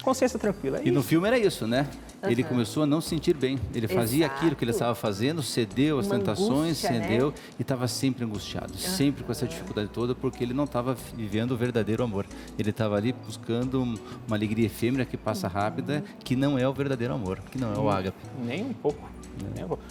Consciência 0.02 0.38
tranquila. 0.38 0.78
é 0.78 0.82
E 0.84 0.90
no 0.90 1.00
isso. 1.00 1.08
filme 1.08 1.26
era 1.26 1.38
isso, 1.38 1.66
né? 1.66 1.86
Ele 2.22 2.42
Aham. 2.42 2.48
começou 2.50 2.82
a 2.82 2.86
não 2.86 3.00
se 3.00 3.08
sentir 3.10 3.34
bem. 3.34 3.58
Ele 3.74 3.88
fazia 3.88 4.26
Exato. 4.26 4.36
aquilo 4.40 4.56
que 4.56 4.64
ele 4.64 4.70
estava 4.72 4.94
fazendo, 4.94 5.42
cedeu 5.42 5.98
às 5.98 6.06
Uma 6.06 6.18
tentações, 6.18 6.50
angústia, 6.84 6.90
né? 6.90 7.02
cedeu 7.08 7.34
e 7.58 7.62
estava 7.62 7.88
sempre 7.88 8.24
angustiado, 8.24 8.76
sempre 8.76 9.24
com 9.24 9.32
essa 9.32 9.46
dificuldade 9.46 9.88
toda, 9.88 10.14
porque 10.14 10.44
ele 10.44 10.52
não 10.52 10.64
estava 10.64 10.94
vivendo 11.16 11.52
o 11.52 11.56
verdadeiro 11.56 12.02
amor. 12.04 12.26
Ele 12.58 12.70
estava 12.70 12.96
ali 12.96 13.12
buscando 13.12 13.82
um- 13.82 13.94
uma 14.26 14.36
alegria 14.36 14.66
efêmera 14.66 15.04
que 15.04 15.16
passa 15.16 15.48
rápida, 15.48 16.04
que 16.22 16.36
não 16.36 16.58
é 16.58 16.68
o 16.68 16.72
verdadeiro 16.72 17.14
amor, 17.14 17.40
que 17.50 17.58
não 17.58 17.72
é 17.72 17.78
o 17.78 17.82
Hum. 17.84 17.90
ágape. 17.90 18.18
Nem 18.44 18.64
um 18.64 18.72
pouco. 18.74 19.08
Nem 19.54 19.64
um 19.64 19.68
pouco. 19.68 19.82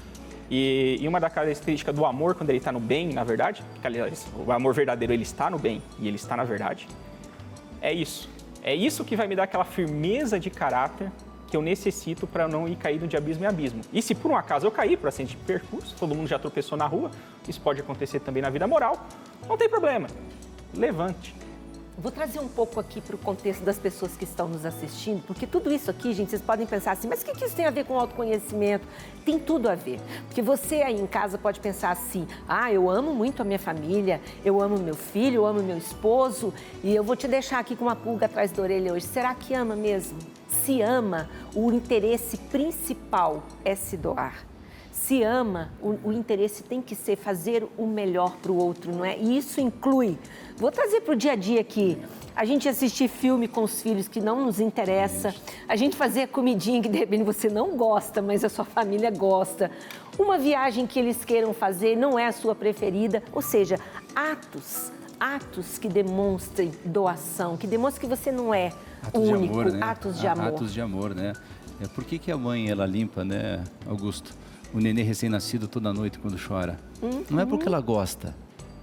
E, 0.52 0.98
e 1.00 1.08
uma 1.08 1.20
das 1.20 1.32
características 1.32 1.94
do 1.96 2.06
amor, 2.06 2.34
quando 2.36 2.50
ele 2.50 2.58
está 2.58 2.72
no 2.72 2.80
bem, 2.80 3.14
na 3.14 3.24
verdade, 3.24 3.64
que, 3.80 3.86
aliás, 3.88 4.26
o 4.46 4.52
amor 4.52 4.74
verdadeiro 4.74 5.14
ele 5.14 5.22
está 5.24 5.50
no 5.50 5.60
bem 5.60 5.82
e 6.00 6.08
ele 6.08 6.16
está 6.16 6.36
na 6.36 6.44
verdade, 6.44 6.88
é 7.82 7.94
isso. 7.94 8.28
É 8.64 8.76
isso 8.76 9.06
que 9.06 9.16
vai 9.16 9.28
me 9.28 9.36
dar 9.36 9.44
aquela 9.44 9.64
firmeza 9.64 10.40
de 10.40 10.50
caráter 10.50 11.12
que 11.50 11.58
eu 11.58 11.62
necessito 11.62 12.28
para 12.28 12.48
não 12.48 12.68
ir 12.68 12.76
cair 12.76 13.00
de 13.08 13.18
abismo 13.18 13.44
em 13.44 13.48
abismo. 13.48 13.82
E 13.92 14.02
se 14.02 14.14
por 14.14 14.30
um 14.32 14.36
acaso 14.36 14.68
eu 14.68 14.72
cair 14.72 14.98
por 14.98 15.08
acidente 15.08 15.36
de 15.36 15.44
percurso, 15.44 15.96
todo 16.00 16.14
mundo 16.14 16.28
já 16.28 16.38
tropeçou 16.38 16.78
na 16.78 16.86
rua, 16.86 17.10
isso 17.48 17.60
pode 17.60 17.82
acontecer 17.82 18.20
também 18.20 18.42
na 18.42 18.50
vida 18.50 18.68
moral, 18.68 19.08
não 19.48 19.58
tem 19.58 19.68
problema. 19.68 20.08
Levante. 20.76 21.34
Vou 22.02 22.14
trazer 22.14 22.40
um 22.40 22.48
pouco 22.48 22.80
aqui 22.80 23.02
para 23.02 23.14
o 23.14 23.20
contexto 23.20 23.62
das 23.62 23.78
pessoas 23.78 24.16
que 24.16 24.24
estão 24.24 24.48
nos 24.48 24.66
assistindo, 24.66 25.22
porque 25.28 25.46
tudo 25.46 25.70
isso 25.70 25.92
aqui, 25.92 26.14
gente, 26.14 26.30
vocês 26.30 26.42
podem 26.42 26.66
pensar 26.66 26.94
assim, 26.94 27.10
mas 27.10 27.22
o 27.22 27.26
que 27.26 27.44
isso 27.44 27.54
tem 27.54 27.66
a 27.66 27.72
ver 27.72 27.84
com 27.84 28.00
autoconhecimento? 28.00 28.88
Tem 29.26 29.38
tudo 29.38 29.70
a 29.70 29.76
ver. 29.76 30.00
Porque 30.26 30.42
você 30.42 30.76
aí 30.76 30.98
em 30.98 31.06
casa 31.06 31.38
pode 31.38 31.60
pensar 31.60 31.92
assim, 31.92 32.26
ah, 32.48 32.72
eu 32.72 32.90
amo 32.90 33.14
muito 33.14 33.42
a 33.42 33.46
minha 33.46 33.60
família, 33.60 34.22
eu 34.46 34.62
amo 34.62 34.78
meu 34.78 34.96
filho, 34.96 35.36
eu 35.36 35.46
amo 35.46 35.62
meu 35.62 35.78
esposo, 35.78 36.54
e 36.82 36.96
eu 36.96 37.04
vou 37.04 37.18
te 37.18 37.28
deixar 37.28 37.60
aqui 37.60 37.76
com 37.76 37.84
uma 37.84 37.98
pulga 37.98 38.28
atrás 38.28 38.50
da 38.50 38.64
orelha 38.64 38.94
hoje. 38.94 39.06
Será 39.06 39.36
que 39.36 39.54
ama 39.54 39.76
mesmo? 39.76 40.18
Se 40.48 40.82
ama, 40.82 41.30
o 41.54 41.70
interesse 41.70 42.38
principal 42.38 43.44
é 43.66 43.76
se 43.76 43.98
doar 43.98 44.49
se 45.00 45.24
ama, 45.24 45.70
o, 45.82 46.10
o 46.10 46.12
interesse 46.12 46.62
tem 46.62 46.82
que 46.82 46.94
ser 46.94 47.16
fazer 47.16 47.66
o 47.78 47.88
melhor 47.88 48.36
para 48.38 48.52
o 48.52 48.58
outro, 48.58 48.94
não 48.94 49.06
é? 49.06 49.18
E 49.18 49.38
isso 49.38 49.62
inclui. 49.62 50.18
Vou 50.58 50.72
trazer 50.72 51.02
para 51.02 51.14
o 51.14 51.16
dia 51.16 51.32
a 51.32 51.36
dia 51.36 51.62
aqui. 51.62 51.98
A 52.36 52.44
gente 52.44 52.68
assistir 52.68 53.08
filme 53.08 53.48
com 53.48 53.64
os 53.64 53.82
filhos 53.82 54.08
que 54.08 54.20
não 54.20 54.46
nos 54.46 54.60
interessa, 54.60 55.34
a 55.68 55.76
gente 55.76 55.96
fazer 55.96 56.28
comidinha 56.28 56.82
que 56.82 56.90
de 56.90 56.98
repente 56.98 57.24
você 57.24 57.50
não 57.50 57.78
gosta, 57.78 58.22
mas 58.22 58.44
a 58.44 58.50
sua 58.50 58.66
família 58.66 59.10
gosta, 59.10 59.72
uma 60.18 60.38
viagem 60.38 60.86
que 60.86 61.00
eles 61.00 61.24
queiram 61.24 61.54
fazer 61.54 61.96
não 61.96 62.20
é 62.20 62.28
a 62.28 62.32
sua 62.32 62.54
preferida, 62.54 63.24
ou 63.32 63.42
seja, 63.42 63.80
atos, 64.14 64.92
atos 65.20 65.78
que 65.78 65.88
demonstrem 65.88 66.72
doação, 66.84 67.56
que 67.56 67.66
demonstrem 67.66 68.10
que 68.10 68.16
você 68.16 68.32
não 68.32 68.54
é 68.54 68.74
Atos 69.02 69.22
único, 69.22 69.54
de 69.54 69.60
amor, 69.60 69.72
né? 69.72 69.80
atos 69.82 70.20
de 70.20 70.28
amor. 70.28 70.48
Atos 70.48 70.74
de 70.74 70.82
amor, 70.82 71.16
né? 71.16 71.34
É, 71.82 71.88
por 71.88 72.04
que, 72.04 72.20
que 72.20 72.32
a 72.32 72.38
mãe, 72.38 72.70
ela 72.70 72.86
limpa, 72.86 73.24
né, 73.24 73.64
Augusto? 73.88 74.34
O 74.74 74.80
nenê 74.80 75.02
recém-nascido 75.02 75.68
toda 75.68 75.92
noite 75.92 76.20
quando 76.20 76.38
chora. 76.40 76.80
Não 77.30 77.40
é 77.40 77.46
porque 77.46 77.68
ela 77.68 77.80
gosta, 77.80 78.36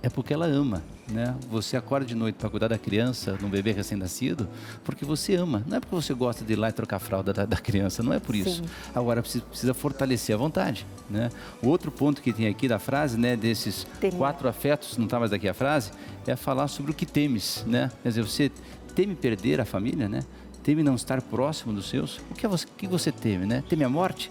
é 0.03 0.09
porque 0.09 0.33
ela 0.33 0.47
ama, 0.47 0.83
né? 1.09 1.35
Você 1.51 1.77
acorda 1.77 2.07
de 2.07 2.15
noite 2.15 2.37
para 2.37 2.49
cuidar 2.49 2.69
da 2.69 2.79
criança, 2.79 3.33
de 3.33 3.45
um 3.45 3.49
bebê 3.49 3.73
recém-nascido, 3.73 4.49
porque 4.85 5.05
você 5.05 5.35
ama. 5.35 5.65
Não 5.67 5.77
é 5.77 5.81
porque 5.81 5.95
você 5.95 6.15
gosta 6.15 6.45
de 6.45 6.53
ir 6.53 6.57
lá 6.57 6.69
e 6.69 6.73
trocar 6.73 6.97
a 6.97 6.99
fralda 7.01 7.33
da, 7.33 7.45
da 7.45 7.57
criança, 7.57 8.03
não 8.03 8.13
é 8.13 8.19
por 8.19 8.35
isso. 8.35 8.63
Sim. 8.63 8.71
Agora, 8.95 9.21
precisa, 9.23 9.45
precisa 9.45 9.75
fortalecer 9.75 10.35
a 10.35 10.39
vontade, 10.39 10.87
né? 11.11 11.31
O 11.63 11.69
outro 11.69 11.91
ponto 11.91 12.21
que 12.23 12.33
tem 12.33 12.47
aqui 12.47 12.69
da 12.69 12.79
frase, 12.79 13.19
né, 13.19 13.37
desses 13.37 13.87
Temer. 14.01 14.17
quatro 14.17 14.49
afetos, 14.49 14.97
não 14.97 15.05
está 15.05 15.19
mais 15.19 15.33
aqui 15.33 15.49
a 15.49 15.55
frase, 15.55 15.91
é 16.27 16.37
falar 16.37 16.69
sobre 16.69 16.93
o 16.93 16.95
que 16.95 17.07
temes, 17.07 17.65
né? 17.67 17.91
Quer 18.03 18.09
dizer, 18.09 18.23
você 18.23 18.51
teme 18.95 19.15
perder 19.15 19.61
a 19.61 19.65
família, 19.65 20.09
né? 20.09 20.25
Teme 20.63 20.83
não 20.83 20.97
estar 20.97 21.23
próximo 21.23 21.73
dos 21.73 21.89
seus? 21.89 22.19
O 22.31 22.35
que, 22.35 22.45
é 22.45 22.49
você, 22.49 22.67
que 22.77 22.89
você 22.89 23.13
teme, 23.13 23.47
né? 23.47 23.63
Teme 23.69 23.85
a 23.85 23.89
morte? 23.89 24.31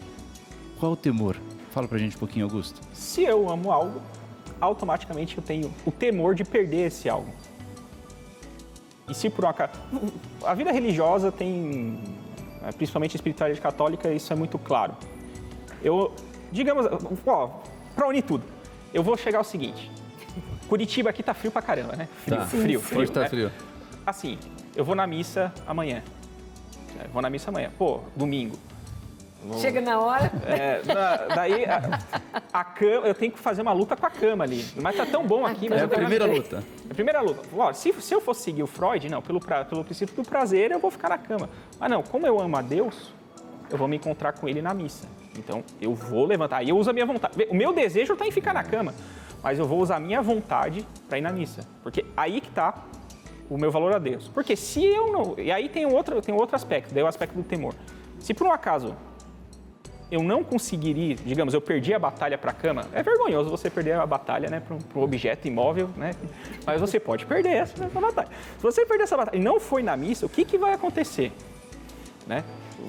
Qual 0.80 0.92
o 0.94 0.96
temor? 0.96 1.38
Fala 1.72 1.88
pra 1.88 1.98
gente 1.98 2.16
um 2.16 2.20
pouquinho, 2.20 2.46
Augusto. 2.46 2.80
Se 2.94 3.24
eu 3.24 3.50
amo 3.50 3.72
algo, 3.72 4.02
automaticamente 4.60 5.38
eu 5.38 5.44
tenho 5.44 5.74
o 5.86 5.92
temor 5.92 6.36
de 6.36 6.44
perder 6.44 6.88
esse 6.88 7.10
algo. 7.10 7.30
E 9.10 9.14
se 9.14 9.30
por 9.30 9.46
um 9.46 9.50
acaso. 9.50 9.74
A 10.44 10.54
vida 10.54 10.72
religiosa 10.72 11.32
tem, 11.32 12.00
eh, 12.64 12.72
principalmente 12.72 13.16
a 13.16 13.18
espiritualidade 13.18 13.62
católica, 13.62 14.12
isso 14.12 14.32
é 14.34 14.36
muito 14.36 14.58
claro. 14.58 14.96
Eu, 15.84 16.12
digamos, 16.52 16.88
ó, 17.28 17.62
pra 17.94 18.08
unir 18.08 18.24
tudo, 18.24 18.44
eu 18.94 19.04
vou 19.04 19.16
chegar 19.18 19.38
ao 19.40 19.44
seguinte. 19.44 19.92
Curitiba 20.68 21.12
aqui 21.12 21.22
tá 21.22 21.34
frio 21.34 21.52
pra 21.52 21.62
caramba, 21.62 21.96
né? 21.96 22.08
Frio, 22.24 22.38
Tá. 22.38 22.46
frio, 22.46 22.82
frio. 22.82 23.02
hoje 23.02 23.12
tá 23.12 23.22
né? 23.22 23.30
frio. 23.30 23.52
Assim, 24.06 24.40
eu 24.76 24.84
vou 24.84 24.96
na 24.96 25.06
missa 25.06 25.54
amanhã. 25.68 26.02
É, 27.00 27.08
Vou 27.10 27.22
na 27.22 27.30
missa 27.30 27.50
amanhã. 27.52 27.70
Pô, 27.78 28.00
domingo. 28.16 28.58
Vou- 29.48 29.60
Chega 29.60 29.80
na 29.82 30.00
hora. 30.00 30.32
é, 30.48 30.82
na- 30.86 31.36
daí 31.36 31.66
a, 31.66 32.00
a 32.52 32.64
cama, 32.64 33.08
eu 33.08 33.14
tenho 33.14 33.32
que 33.32 33.40
fazer 33.40 33.62
uma 33.62 33.72
luta 33.74 33.96
com 33.96 34.06
a 34.06 34.10
cama 34.10 34.44
ali. 34.44 34.66
Mas 34.82 34.96
tá 34.96 35.06
tão 35.06 35.26
bom 35.26 35.46
aqui. 35.46 35.70
Mas 35.70 35.82
É 35.82 35.86
a 35.86 35.88
primeira 35.88 36.26
luta. 36.26 36.64
É 36.88 36.92
a 36.92 36.94
primeira 36.96 37.22
luta. 37.22 37.42
Ó, 37.56 37.72
se, 37.74 37.94
se 37.94 38.14
eu 38.14 38.20
fosse 38.22 38.42
seguir 38.44 38.64
o 38.64 38.68
Freud, 38.68 39.08
não, 39.10 39.22
pelo, 39.22 39.40
pra- 39.40 39.64
pelo 39.66 39.84
princípio 39.84 40.16
do 40.16 40.28
prazer, 40.28 40.72
eu 40.72 40.80
vou 40.80 40.90
ficar 40.90 41.10
na 41.10 41.18
cama. 41.18 41.50
Mas 41.80 41.90
não, 41.90 42.02
como 42.02 42.26
eu 42.26 42.40
amo 42.40 42.58
a 42.58 42.62
Deus, 42.62 43.14
eu 43.70 43.78
vou 43.78 43.88
me 43.88 43.98
encontrar 43.98 44.34
com 44.34 44.48
ele 44.50 44.62
na 44.62 44.74
missa. 44.74 45.08
Então, 45.38 45.64
eu 45.82 45.94
vou 45.94 46.26
levantar. 46.26 46.64
E 46.64 46.70
eu 46.70 46.78
uso 46.78 46.90
a 46.90 46.94
minha 46.94 47.06
vontade. 47.06 47.46
O 47.50 47.54
meu 47.56 47.74
desejo 47.74 48.14
está 48.14 48.26
em 48.26 48.32
ficar 48.32 48.54
na 48.54 48.64
cama, 48.64 48.94
mas 49.44 49.60
eu 49.60 49.66
vou 49.68 49.80
usar 49.80 49.98
a 49.98 50.00
minha 50.00 50.22
vontade 50.22 50.88
para 51.10 51.18
ir 51.18 51.22
na 51.22 51.32
missa. 51.32 51.62
Porque 51.84 52.06
aí 52.16 52.40
que 52.42 52.48
está 52.48 52.74
o 53.50 53.58
meu 53.58 53.70
valor 53.70 53.94
a 53.94 54.00
Deus. 54.00 54.28
Porque 54.30 54.56
se 54.56 54.84
eu 54.84 55.12
não. 55.12 55.36
E 55.38 55.52
aí 55.52 55.68
tem 55.70 55.86
outro, 55.86 56.22
tem 56.22 56.34
outro 56.34 56.56
aspecto, 56.56 56.94
daí 56.94 57.04
o 57.04 57.08
aspecto 57.08 57.36
do 57.36 57.44
temor. 57.44 57.76
Se 58.20 58.34
por 58.34 58.48
um 58.48 58.52
acaso 58.52 58.96
eu 60.12 60.22
não 60.22 60.44
conseguiria, 60.44 61.16
digamos, 61.16 61.54
eu 61.54 61.62
perdi 61.62 61.94
a 61.94 62.00
batalha 62.00 62.38
para 62.38 62.52
a 62.52 62.54
cama, 62.54 62.88
é 62.94 63.02
vergonhoso 63.02 63.50
você 63.50 63.70
perder 63.70 63.94
a 63.94 64.06
batalha 64.06 64.50
né, 64.50 64.60
para 64.60 64.76
um, 64.76 65.04
objeto 65.04 65.48
imóvel, 65.48 65.90
né? 65.98 66.12
Mas 66.66 66.80
você 66.80 67.00
pode 67.00 67.26
perder 67.26 67.54
essa, 67.54 67.84
essa, 67.84 68.00
batalha. 68.00 68.30
Se 68.58 68.64
você 68.64 68.86
perder 68.86 69.04
essa 69.04 69.18
batalha 69.18 69.38
e 69.38 69.42
não 69.42 69.60
foi 69.60 69.82
na 69.82 69.98
missa, 69.98 70.26
o 70.26 70.30
que, 70.30 70.46
que 70.46 70.58
vai 70.58 70.74
acontecer? 70.74 71.32
Né? 72.28 72.44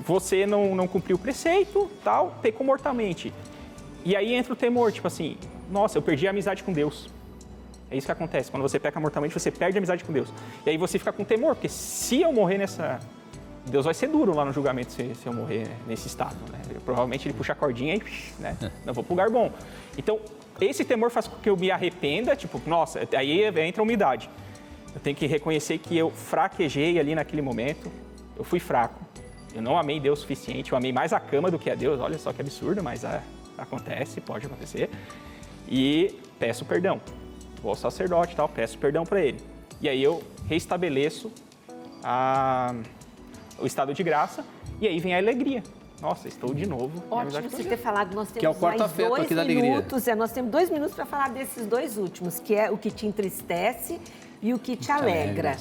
Você 0.05 0.47
não, 0.47 0.75
não 0.75 0.87
cumpriu 0.87 1.17
o 1.17 1.19
preceito, 1.19 1.91
tal, 2.05 2.39
pecou 2.43 2.67
mortalmente. 2.67 3.33
E 4.05 4.15
aí 4.15 4.35
entra 4.35 4.53
o 4.53 4.57
temor, 4.57 4.93
tipo 4.93 5.07
assim, 5.07 5.39
nossa, 5.71 5.97
eu 5.97 6.03
perdi 6.03 6.27
a 6.27 6.31
amizade 6.31 6.63
com 6.63 6.73
Deus. 6.73 7.09
É 7.91 7.97
isso 7.97 8.07
que 8.07 8.13
acontece. 8.13 8.51
Quando 8.51 8.63
você 8.63 8.79
peca 8.79 8.99
mortalmente, 9.01 9.33
você 9.33 9.51
perde 9.51 9.79
a 9.79 9.81
amizade 9.81 10.05
com 10.05 10.13
Deus. 10.13 10.29
E 10.65 10.71
aí 10.71 10.77
você 10.77 10.99
fica 10.99 11.13
com 11.13 11.25
temor, 11.25 11.55
porque 11.55 11.69
se 11.69 12.21
eu 12.21 12.33
morrer 12.33 12.59
nessa, 12.59 13.01
Deus 13.67 13.85
vai 13.85 13.95
ser 13.95 14.09
duro 14.09 14.35
lá 14.35 14.45
no 14.45 14.53
julgamento 14.53 14.93
se, 14.93 15.15
se 15.15 15.27
eu 15.27 15.33
morrer 15.33 15.69
nesse 15.87 16.07
estado. 16.07 16.37
Né? 16.51 16.61
provavelmente 16.85 17.27
ele 17.27 17.35
puxa 17.35 17.53
a 17.53 17.57
cordinha 17.57 17.97
e 17.97 18.03
né? 18.39 18.57
não 18.85 18.95
vou 18.95 19.03
para 19.03 19.13
lugar 19.13 19.31
bom. 19.31 19.53
Então, 19.99 20.21
esse 20.61 20.85
temor 20.85 21.11
faz 21.11 21.27
com 21.27 21.37
que 21.37 21.51
eu 21.51 21.57
me 21.57 21.71
arrependa, 21.71 22.35
tipo, 22.37 22.61
nossa, 22.67 23.01
aí 23.17 23.45
entra 23.45 23.83
a 23.83 23.85
umidade. 23.85 24.31
Eu 24.95 25.01
tenho 25.01 25.17
que 25.17 25.27
reconhecer 25.27 25.79
que 25.79 25.97
eu 25.97 26.11
fraquejei 26.11 26.99
ali 26.99 27.15
naquele 27.15 27.43
momento, 27.43 27.91
eu 28.37 28.45
fui 28.45 28.61
fraco. 28.61 29.05
Eu 29.55 29.61
não 29.61 29.79
amei 29.79 29.99
Deus 29.99 30.21
o 30.21 30.23
suficiente, 30.23 30.73
eu 30.73 30.79
amei 30.79 30.93
mais 30.93 31.13
a 31.13 31.21
cama 31.21 31.51
do 31.51 31.59
que 31.59 31.69
a 31.71 31.75
Deus. 31.75 32.01
Olha 32.01 32.19
só 32.19 32.33
que 32.33 32.41
absurdo, 32.41 32.83
mas 32.83 33.05
a, 33.05 33.23
acontece, 33.59 34.21
pode 34.21 34.47
acontecer. 34.47 34.91
E 35.69 36.15
peço 36.39 36.65
perdão. 36.65 37.01
Vou 37.63 37.71
ao 37.71 37.77
sacerdote 37.77 38.33
e 38.33 38.37
tal, 38.37 38.49
peço 38.49 38.79
perdão 38.79 39.05
para 39.05 39.21
ele. 39.21 39.41
E 39.81 39.89
aí 39.89 40.03
eu 40.03 40.23
restabeleço 40.47 41.33
a 42.03 42.75
o 43.59 43.67
estado 43.67 43.95
de 43.95 44.03
graça, 44.03 44.45
e 44.81 44.87
aí 44.87 44.99
vem 45.01 45.15
a 45.15 45.19
alegria. 45.19 45.63
Nossa, 46.01 46.29
estou 46.29 46.53
de 46.53 46.67
novo. 46.67 47.03
Ótimo 47.11 47.49
você 47.49 47.65
ter 47.65 47.79
falado. 47.79 48.15
Nós 48.15 48.29
temos 48.29 48.41
que 48.41 48.47
é 48.47 48.51
o 48.51 48.55
quarto 48.55 48.81
mais 48.81 48.93
dois 48.93 49.23
aqui 49.23 49.35
da 49.35 49.45
minutos. 49.45 50.07
É, 50.07 50.15
nós 50.15 50.31
temos 50.31 50.51
dois 50.51 50.69
minutos 50.69 50.95
para 50.95 51.07
falar 51.07 51.31
desses 51.31 51.67
dois 51.67 51.97
últimos, 51.97 52.39
que 52.39 52.55
é 52.55 52.71
o 52.71 52.77
que 52.77 52.91
te 52.91 53.07
entristece 53.07 53.99
e 54.43 54.53
o 54.53 54.59
que 54.59 54.77
te, 54.77 54.87
te 54.87 54.93
alegra. 54.93 55.51
alegra. 55.51 55.57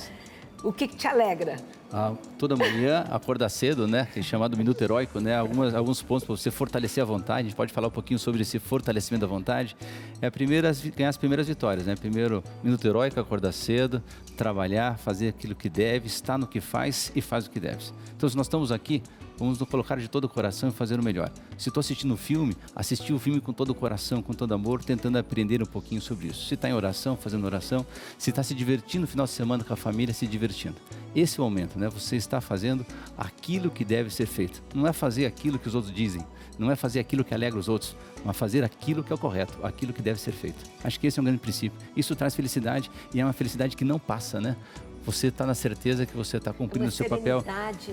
O 0.66 0.74
que, 0.74 0.88
que 0.88 0.96
te 0.96 1.08
alegra? 1.08 1.58
Ah, 1.94 2.14
toda 2.40 2.56
manhã, 2.56 3.06
acordar 3.12 3.50
cedo, 3.50 3.88
né? 3.88 4.08
É 4.16 4.22
chamado 4.24 4.58
minuto 4.58 4.82
heróico, 4.82 5.20
né? 5.20 5.38
Algumas, 5.38 5.76
alguns 5.76 6.02
pontos 6.02 6.26
para 6.26 6.36
você 6.36 6.50
fortalecer 6.50 7.04
a 7.04 7.06
vontade. 7.06 7.42
A 7.42 7.44
gente 7.44 7.56
pode 7.56 7.72
falar 7.72 7.90
um 7.90 7.92
pouquinho 7.92 8.18
sobre 8.18 8.42
esse 8.42 8.58
fortalecimento 8.58 9.22
da 9.22 9.28
vontade. 9.28 9.78
É 10.20 10.28
primeira, 10.32 10.72
ganhar 10.96 11.10
as 11.10 11.18
primeiras 11.18 11.48
vitórias, 11.48 11.86
né? 11.86 11.96
Primeiro, 11.96 12.44
minuto 12.64 12.84
heróico, 12.84 13.20
acordar 13.20 13.52
cedo, 13.52 14.02
trabalhar, 14.36 14.98
fazer 14.98 15.28
aquilo 15.28 15.54
que 15.54 15.70
deve, 15.70 16.08
estar 16.08 16.36
no 16.36 16.48
que 16.48 16.60
faz 16.60 17.12
e 17.16 17.22
faz 17.22 17.46
o 17.46 17.52
que 17.52 17.60
deve. 17.60 17.84
Então, 18.18 18.28
se 18.28 18.36
nós 18.36 18.48
estamos 18.48 18.72
aqui, 18.72 19.04
Vamos 19.38 19.60
nos 19.60 19.70
colocar 19.70 19.98
de 19.98 20.08
todo 20.08 20.26
o 20.26 20.30
coração 20.30 20.70
e 20.70 20.72
fazer 20.72 21.00
o 21.00 21.04
melhor. 21.04 21.32
Se 21.58 21.70
estou 21.70 21.82
assistindo 21.82 22.14
o 22.14 22.18
filme, 22.18 22.56
assistir 22.76 23.14
o 23.14 23.20
filme 23.20 23.42
com 23.42 23.52
todo 23.52 23.72
o 23.72 23.76
coração, 23.76 24.22
com 24.22 24.34
todo 24.34 24.54
amor, 24.54 24.84
tentando 24.84 25.18
aprender 25.18 25.62
um 25.62 25.66
pouquinho 25.66 26.02
sobre 26.02 26.28
isso. 26.28 26.48
Se 26.48 26.54
está 26.54 26.70
em 26.70 26.74
oração, 26.74 27.18
fazendo 27.18 27.46
oração. 27.46 27.86
Se 28.18 28.30
está 28.30 28.44
se 28.44 28.54
divertindo 28.54 29.02
no 29.02 29.08
final 29.08 29.26
de 29.26 29.32
semana 29.32 29.64
com 29.64 29.74
a 29.74 29.78
família, 29.78 30.14
se 30.14 30.26
divertindo. 30.26 30.76
Esse 31.16 31.40
é 31.40 31.44
momento, 31.44 31.78
né? 31.78 31.90
Você 31.90 32.16
está 32.16 32.42
fazendo 32.42 32.86
aquilo 33.18 33.70
que 33.70 33.86
deve 33.86 34.10
ser 34.10 34.26
feito. 34.26 34.62
Não 34.74 34.88
é 34.88 34.94
fazer 34.94 35.26
aquilo 35.26 35.60
que 35.60 35.68
os 35.68 35.76
outros 35.76 35.94
dizem. 35.94 36.26
Não 36.58 36.72
é 36.72 36.76
fazer 36.76 37.00
aquilo 37.00 37.24
que 37.24 37.34
alegra 37.34 37.60
os 37.60 37.68
outros, 37.68 37.96
mas 38.24 38.36
fazer 38.38 38.64
aquilo 38.64 39.04
que 39.04 39.12
é 39.12 39.16
o 39.16 39.18
correto, 39.18 39.58
aquilo 39.66 39.92
que 39.92 40.02
deve 40.02 40.20
ser 40.20 40.32
feito. 40.32 40.64
Acho 40.84 41.00
que 41.00 41.08
esse 41.08 41.20
é 41.20 41.22
um 41.22 41.26
grande 41.26 41.40
princípio. 41.40 41.78
Isso 41.96 42.16
traz 42.16 42.36
felicidade 42.36 42.90
e 43.14 43.20
é 43.20 43.26
uma 43.26 43.34
felicidade 43.34 43.76
que 43.76 43.84
não 43.84 44.00
passa, 44.00 44.40
né? 44.40 44.56
Você 45.06 45.28
está 45.28 45.46
na 45.46 45.54
certeza 45.54 46.06
que 46.06 46.18
você 46.18 46.38
está 46.38 46.52
cumprindo 46.52 46.88
o 46.88 46.92
seu 46.92 47.08
papel, 47.08 47.44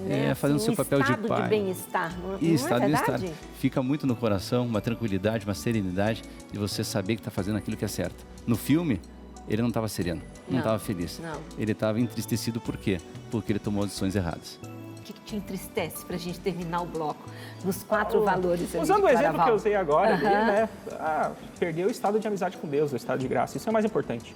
né? 0.07 0.31
é, 0.31 0.35
fazendo 0.35 0.57
o 0.57 0.62
assim, 0.62 0.75
seu 0.75 0.85
papel 0.85 1.03
de 1.03 1.29
pai. 1.29 1.42
de 1.42 1.48
bem-estar, 1.48 2.18
não, 2.18 2.38
e 2.40 2.48
não 2.48 2.55
estado 2.55 2.83
é 2.83 2.87
bem-estar 2.87 3.20
fica 3.59 3.83
muito 3.83 4.07
no 4.07 4.16
coração, 4.16 4.66
uma 4.66 4.81
tranquilidade, 4.81 5.44
uma 5.44 5.55
serenidade 5.55 6.22
de 6.51 6.59
você 6.59 6.83
saber 6.83 7.16
que 7.16 7.20
está 7.20 7.31
fazendo 7.31 7.59
aquilo 7.59 7.77
que 7.77 7.85
é 7.85 7.88
certo. 7.88 8.25
No 8.46 8.57
filme, 8.57 9.01
ele 9.48 9.61
não 9.61 9.68
estava 9.68 9.88
sereno, 9.88 10.22
não 10.48 10.59
estava 10.59 10.79
feliz. 10.79 11.20
Não. 11.22 11.40
Ele 11.59 11.72
estava 11.72 12.01
entristecido 12.01 12.61
por 12.61 12.77
quê? 12.77 12.98
Porque 13.31 13.53
ele 13.53 13.59
tomou 13.59 13.85
decisões 13.85 14.16
erradas. 14.16 14.59
O 14.98 15.05
que, 15.05 15.12
que 15.12 15.20
te 15.20 15.37
entristece 15.37 16.05
para 16.05 16.16
a 16.16 16.18
gente 16.18 16.38
terminar 16.40 16.81
o 16.81 16.87
bloco 16.87 17.29
nos 17.64 17.83
quatro 17.83 18.20
oh, 18.20 18.25
valores? 18.25 18.72
Usando 18.75 19.05
o 19.05 19.09
exemplo 19.09 19.42
que 19.42 19.51
eu 19.51 19.55
usei 19.55 19.75
agora, 19.75 20.14
ali, 20.14 20.25
né? 20.25 20.68
Ah, 20.92 21.33
perder 21.59 21.87
o 21.87 21.90
estado 21.90 22.20
de 22.20 22.27
amizade 22.27 22.57
com 22.57 22.68
Deus, 22.68 22.92
o 22.92 22.96
estado 22.96 23.18
de 23.18 23.27
graça. 23.27 23.57
Isso 23.57 23.68
é 23.68 23.72
mais 23.72 23.85
importante. 23.85 24.33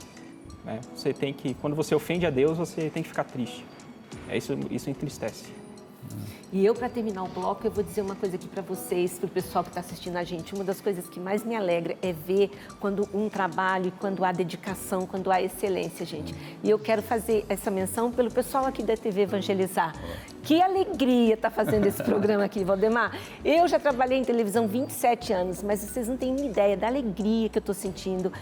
Né? 0.66 0.80
Você 0.94 1.14
tem 1.14 1.32
que, 1.32 1.54
quando 1.54 1.76
você 1.76 1.94
ofende 1.94 2.26
a 2.26 2.30
Deus, 2.30 2.58
você 2.58 2.90
tem 2.90 3.02
que 3.02 3.08
ficar 3.08 3.24
triste. 3.24 3.64
É 4.28 4.36
isso, 4.36 4.58
isso 4.70 4.90
entristece. 4.90 5.46
E 6.52 6.64
eu, 6.64 6.74
para 6.74 6.88
terminar 6.88 7.24
o 7.24 7.28
bloco, 7.28 7.66
eu 7.66 7.70
vou 7.72 7.82
dizer 7.82 8.02
uma 8.02 8.14
coisa 8.14 8.36
aqui 8.36 8.46
para 8.46 8.62
vocês, 8.62 9.18
para 9.18 9.26
o 9.26 9.30
pessoal 9.30 9.64
que 9.64 9.70
está 9.70 9.80
assistindo 9.80 10.16
a 10.16 10.22
gente. 10.22 10.54
Uma 10.54 10.62
das 10.62 10.80
coisas 10.80 11.08
que 11.08 11.18
mais 11.18 11.44
me 11.44 11.56
alegra 11.56 11.96
é 12.00 12.12
ver 12.12 12.52
quando 12.78 13.08
um 13.12 13.28
trabalho, 13.28 13.92
quando 13.98 14.24
há 14.24 14.30
dedicação, 14.30 15.06
quando 15.06 15.32
há 15.32 15.42
excelência, 15.42 16.06
gente. 16.06 16.32
E 16.62 16.70
eu 16.70 16.78
quero 16.78 17.02
fazer 17.02 17.44
essa 17.48 17.68
menção 17.68 18.12
pelo 18.12 18.30
pessoal 18.30 18.64
aqui 18.64 18.84
da 18.84 18.96
TV 18.96 19.22
Evangelizar. 19.22 19.92
Que 20.44 20.62
alegria 20.62 21.34
estar 21.34 21.50
tá 21.50 21.56
fazendo 21.56 21.86
esse 21.86 22.00
programa 22.04 22.44
aqui, 22.44 22.62
Valdemar. 22.62 23.18
Eu 23.44 23.66
já 23.66 23.80
trabalhei 23.80 24.18
em 24.18 24.24
televisão 24.24 24.68
27 24.68 25.32
anos, 25.32 25.60
mas 25.64 25.80
vocês 25.80 26.06
não 26.06 26.16
têm 26.16 26.46
ideia 26.46 26.76
da 26.76 26.86
alegria 26.86 27.48
que 27.48 27.58
eu 27.58 27.60
estou 27.60 27.74
sentindo. 27.74 28.32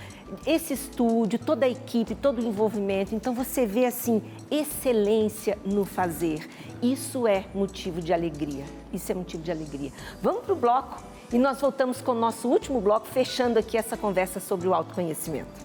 Esse 0.46 0.74
estúdio, 0.74 1.38
toda 1.38 1.64
a 1.64 1.68
equipe, 1.68 2.14
todo 2.14 2.42
o 2.42 2.46
envolvimento. 2.46 3.14
Então 3.14 3.32
você 3.34 3.64
vê 3.64 3.86
assim, 3.86 4.20
excelência 4.50 5.56
no 5.64 5.86
fazer. 5.86 6.46
Isso 6.82 7.26
é 7.26 7.46
motivo 7.54 7.93
de 8.00 8.12
alegria. 8.12 8.64
Isso 8.92 9.10
é 9.10 9.14
motivo 9.14 9.42
de 9.42 9.50
alegria. 9.50 9.92
Vamos 10.22 10.44
para 10.44 10.52
o 10.52 10.56
bloco 10.56 11.02
e 11.32 11.38
nós 11.38 11.60
voltamos 11.60 12.00
com 12.00 12.12
o 12.12 12.14
nosso 12.14 12.48
último 12.48 12.80
bloco, 12.80 13.06
fechando 13.06 13.58
aqui 13.58 13.76
essa 13.76 13.96
conversa 13.96 14.40
sobre 14.40 14.68
o 14.68 14.74
autoconhecimento. 14.74 15.63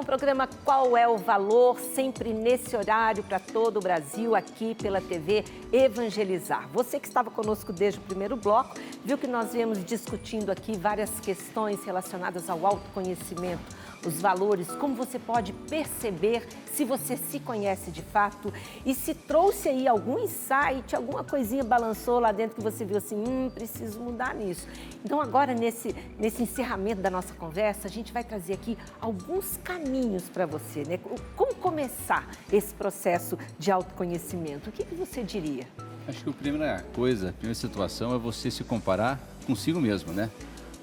Com 0.00 0.04
o 0.04 0.06
programa 0.06 0.48
Qual 0.64 0.96
é 0.96 1.06
o 1.06 1.18
Valor, 1.18 1.78
sempre 1.78 2.32
nesse 2.32 2.74
horário 2.74 3.22
para 3.22 3.38
todo 3.38 3.76
o 3.76 3.80
Brasil, 3.80 4.34
aqui 4.34 4.74
pela 4.74 4.98
TV 4.98 5.44
Evangelizar. 5.70 6.66
Você 6.72 6.98
que 6.98 7.06
estava 7.06 7.30
conosco 7.30 7.70
desde 7.70 8.00
o 8.00 8.02
primeiro 8.02 8.34
bloco, 8.34 8.78
viu 9.04 9.18
que 9.18 9.26
nós 9.26 9.52
viemos 9.52 9.84
discutindo 9.84 10.50
aqui 10.50 10.74
várias 10.74 11.20
questões 11.20 11.84
relacionadas 11.84 12.48
ao 12.48 12.64
autoconhecimento 12.64 13.79
os 14.06 14.20
valores, 14.20 14.68
como 14.72 14.94
você 14.94 15.18
pode 15.18 15.52
perceber 15.68 16.46
se 16.72 16.84
você 16.84 17.16
se 17.16 17.38
conhece 17.40 17.90
de 17.90 18.02
fato 18.02 18.52
e 18.84 18.94
se 18.94 19.14
trouxe 19.14 19.68
aí 19.68 19.86
algum 19.86 20.18
insight, 20.18 20.94
alguma 20.94 21.22
coisinha 21.22 21.62
balançou 21.62 22.18
lá 22.18 22.32
dentro 22.32 22.56
que 22.56 22.62
você 22.62 22.84
viu 22.84 22.96
assim, 22.96 23.16
hum, 23.16 23.50
preciso 23.52 24.00
mudar 24.00 24.34
nisso. 24.34 24.66
Então 25.04 25.20
agora 25.20 25.54
nesse, 25.54 25.94
nesse 26.18 26.42
encerramento 26.42 27.00
da 27.00 27.10
nossa 27.10 27.34
conversa, 27.34 27.88
a 27.88 27.90
gente 27.90 28.12
vai 28.12 28.24
trazer 28.24 28.54
aqui 28.54 28.78
alguns 29.00 29.58
caminhos 29.58 30.24
para 30.24 30.46
você, 30.46 30.84
né? 30.84 30.98
Como 31.36 31.54
começar 31.56 32.28
esse 32.52 32.72
processo 32.74 33.38
de 33.58 33.70
autoconhecimento? 33.70 34.70
O 34.70 34.72
que, 34.72 34.84
que 34.84 34.94
você 34.94 35.22
diria? 35.22 35.66
Acho 36.08 36.24
que 36.24 36.30
a 36.30 36.32
primeira 36.32 36.84
coisa, 36.94 37.28
a 37.30 37.32
primeira 37.32 37.54
situação 37.54 38.14
é 38.14 38.18
você 38.18 38.50
se 38.50 38.64
comparar 38.64 39.20
consigo 39.46 39.80
mesmo, 39.80 40.12
né? 40.12 40.30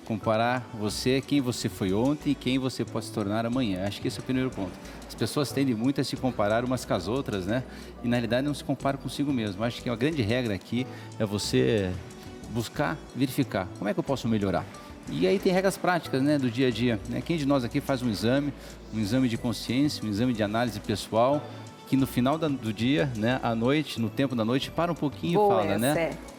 Comparar 0.07 0.65
você, 0.73 1.19
quem 1.19 1.41
você 1.41 1.67
foi 1.67 1.91
ontem 1.91 2.31
e 2.31 2.35
quem 2.35 2.57
você 2.57 2.85
pode 2.85 3.07
se 3.07 3.11
tornar 3.11 3.45
amanhã. 3.45 3.85
Acho 3.85 3.99
que 3.99 4.07
esse 4.07 4.17
é 4.17 4.21
o 4.21 4.23
primeiro 4.23 4.49
ponto. 4.49 4.71
As 5.05 5.13
pessoas 5.13 5.51
tendem 5.51 5.75
muito 5.75 5.99
a 5.99 6.03
se 6.03 6.15
comparar 6.15 6.63
umas 6.63 6.85
com 6.85 6.93
as 6.93 7.09
outras, 7.09 7.45
né? 7.45 7.61
E 8.01 8.07
na 8.07 8.15
realidade 8.15 8.47
não 8.47 8.53
se 8.53 8.63
comparam 8.63 8.97
consigo 8.97 9.33
mesmo. 9.33 9.61
Acho 9.65 9.81
que 9.81 9.89
a 9.89 9.95
grande 9.97 10.21
regra 10.21 10.53
aqui 10.55 10.87
é 11.19 11.25
você 11.25 11.91
buscar 12.51 12.97
verificar 13.13 13.67
como 13.77 13.89
é 13.89 13.93
que 13.93 13.99
eu 13.99 14.03
posso 14.03 14.29
melhorar. 14.29 14.65
E 15.09 15.27
aí 15.27 15.39
tem 15.39 15.51
regras 15.51 15.77
práticas, 15.77 16.21
né, 16.21 16.37
do 16.37 16.49
dia 16.49 16.67
a 16.67 16.71
dia. 16.71 16.99
Né? 17.09 17.21
Quem 17.21 17.37
de 17.37 17.45
nós 17.45 17.65
aqui 17.65 17.81
faz 17.81 18.01
um 18.01 18.09
exame, 18.09 18.53
um 18.93 18.99
exame 18.99 19.27
de 19.27 19.37
consciência, 19.37 20.05
um 20.05 20.09
exame 20.09 20.33
de 20.33 20.43
análise 20.43 20.79
pessoal, 20.79 21.41
que 21.87 21.97
no 21.97 22.07
final 22.07 22.37
do 22.37 22.73
dia, 22.73 23.11
né, 23.15 23.39
à 23.43 23.53
noite, 23.53 23.99
no 23.99 24.09
tempo 24.09 24.35
da 24.35 24.45
noite, 24.45 24.71
para 24.71 24.91
um 24.91 24.95
pouquinho 24.95 25.39
Boa 25.39 25.63
e 25.63 25.67
fala, 25.67 25.77
né? 25.77 25.93
É 25.99 26.36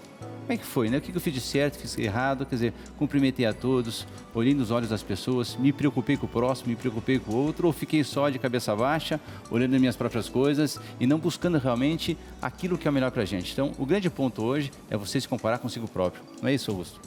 como 0.49 0.55
é 0.55 0.57
que 0.57 0.65
foi, 0.65 0.89
né? 0.89 0.97
O 0.97 1.01
que 1.03 1.15
eu 1.15 1.21
fiz 1.21 1.35
de 1.35 1.43
certo, 1.43 1.77
fiz 1.77 1.99
errado, 1.99 2.47
quer 2.47 2.55
dizer, 2.55 2.73
cumprimentei 2.99 3.45
a 3.45 3.53
todos, 3.53 4.07
olhei 4.35 4.55
nos 4.55 4.71
olhos 4.71 4.89
das 4.89 5.03
pessoas, 5.03 5.55
me 5.57 5.75
preocupei 5.75 6.17
com 6.17 6.25
o 6.25 6.29
próximo, 6.29 6.71
me 6.71 6.77
preocupei 6.77 7.19
com 7.19 7.33
o 7.33 7.37
outro, 7.37 7.67
ou 7.67 7.73
fiquei 7.73 8.03
só 8.03 8.31
de 8.31 8.39
cabeça 8.39 8.75
baixa, 8.75 9.21
olhando 9.51 9.75
as 9.75 9.81
minhas 9.81 9.95
próprias 9.95 10.27
coisas 10.27 10.81
e 10.99 11.07
não 11.07 11.19
buscando 11.19 11.59
realmente 11.59 12.17
aquilo 12.41 12.79
que 12.79 12.89
é 12.89 12.91
o 12.91 12.95
melhor 12.95 13.11
para 13.11 13.25
a 13.25 13.27
gente. 13.27 13.53
Então, 13.53 13.73
o 13.79 13.85
grande 13.85 14.09
ponto 14.09 14.43
hoje 14.43 14.71
é 14.89 14.97
você 14.97 15.21
se 15.21 15.29
comparar 15.29 15.59
consigo 15.59 15.87
próprio. 15.87 16.23
Não 16.41 16.49
é 16.49 16.55
isso, 16.55 16.71
Augusto? 16.71 16.99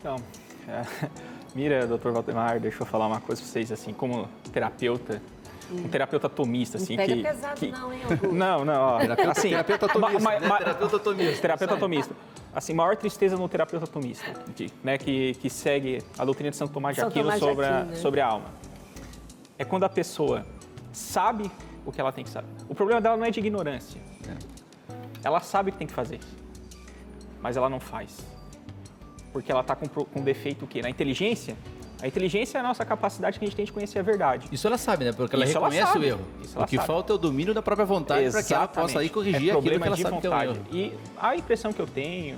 Então, 0.00 0.16
é, 0.66 0.82
mira, 1.54 1.86
doutor 1.86 2.12
Valdemar, 2.12 2.58
deixa 2.58 2.80
eu 2.80 2.86
falar 2.86 3.08
uma 3.08 3.20
coisa 3.20 3.42
para 3.42 3.50
vocês, 3.50 3.70
assim, 3.70 3.92
como 3.92 4.26
terapeuta, 4.50 5.20
um 5.70 5.88
terapeuta 5.88 6.28
tomista, 6.28 6.76
assim, 6.76 6.96
não 6.96 7.04
pega 7.04 7.14
que... 7.16 7.22
pesado 7.22 7.60
que... 7.60 7.70
não, 7.70 7.92
hein, 7.92 8.00
Augusto? 8.04 8.32
Não, 8.32 8.64
não, 8.64 8.80
ó. 8.82 8.98
Terapeuta, 8.98 9.30
assim, 9.32 9.48
terapeuta 9.50 9.88
tomista, 9.88 10.20
ma- 10.20 10.38
né? 10.40 10.46
ma- 10.48 10.58
Terapeuta 10.58 10.98
tomista. 10.98 11.40
Terapeuta 11.42 11.76
tomista. 11.76 12.14
Assim, 12.54 12.72
maior 12.72 12.96
tristeza 12.96 13.36
no 13.36 13.48
terapeuta 13.48 13.86
tomista, 13.86 14.32
que, 14.54 14.70
né, 14.82 14.96
que, 14.96 15.34
que 15.34 15.50
segue 15.50 16.02
a 16.18 16.24
doutrina 16.24 16.50
de 16.50 16.56
Santo 16.56 16.72
Tomás 16.72 16.94
de 16.96 17.00
São 17.00 17.08
Aquino 17.08 17.24
Tomás 17.24 17.40
de 17.40 17.46
sobre, 17.46 17.66
a, 17.66 17.78
Aquino, 17.78 17.90
né? 17.90 17.96
sobre 17.96 18.20
a 18.20 18.26
alma. 18.26 18.46
É 19.58 19.64
quando 19.64 19.84
a 19.84 19.88
pessoa 19.88 20.46
sabe 20.92 21.50
o 21.84 21.92
que 21.92 22.00
ela 22.00 22.12
tem 22.12 22.24
que 22.24 22.30
saber. 22.30 22.48
O 22.68 22.74
problema 22.74 23.00
dela 23.00 23.16
não 23.16 23.24
é 23.24 23.30
de 23.30 23.40
ignorância. 23.40 24.00
Ela 25.22 25.40
sabe 25.40 25.70
o 25.70 25.72
que 25.72 25.78
tem 25.78 25.86
que 25.86 25.92
fazer, 25.92 26.20
mas 27.42 27.56
ela 27.56 27.68
não 27.68 27.80
faz. 27.80 28.18
Porque 29.32 29.50
ela 29.52 29.60
está 29.60 29.74
com, 29.76 29.86
com 29.86 30.22
defeito 30.22 30.64
o 30.64 30.68
quê? 30.68 30.80
Na 30.80 30.88
inteligência? 30.88 31.56
A 32.02 32.06
inteligência 32.06 32.58
é 32.58 32.60
a 32.60 32.62
nossa 32.64 32.84
capacidade 32.84 33.38
que 33.38 33.44
a 33.44 33.48
gente 33.48 33.56
tem 33.56 33.64
de 33.64 33.72
conhecer 33.72 33.98
a 33.98 34.02
verdade. 34.02 34.46
Isso 34.52 34.66
ela 34.66 34.76
sabe, 34.76 35.04
né? 35.06 35.12
Porque 35.12 35.34
ela 35.34 35.44
Isso 35.46 35.56
ela 35.56 35.66
reconhece 35.68 35.92
sabe. 35.94 36.04
o 36.04 36.08
erro. 36.08 36.20
Isso 36.42 36.56
ela 36.56 36.64
o 36.64 36.68
que 36.68 36.76
sabe. 36.76 36.86
falta 36.86 37.12
é 37.12 37.16
o 37.16 37.18
domínio 37.18 37.54
da 37.54 37.62
própria 37.62 37.86
vontade 37.86 38.30
para 38.30 38.42
que 38.42 38.52
ela 38.52 38.68
possa 38.68 38.98
aí 39.00 39.08
corrigir 39.08 39.48
é 39.50 39.52
aquilo 39.56 39.80
que 39.80 39.86
ela 39.86 39.96
sabe 39.96 40.20
que 40.20 40.26
é 40.26 40.30
um 40.30 40.32
vontade. 40.32 40.50
erro. 40.52 40.66
E 40.72 40.94
a 41.18 41.36
impressão 41.36 41.72
que 41.72 41.80
eu 41.80 41.86
tenho, 41.86 42.36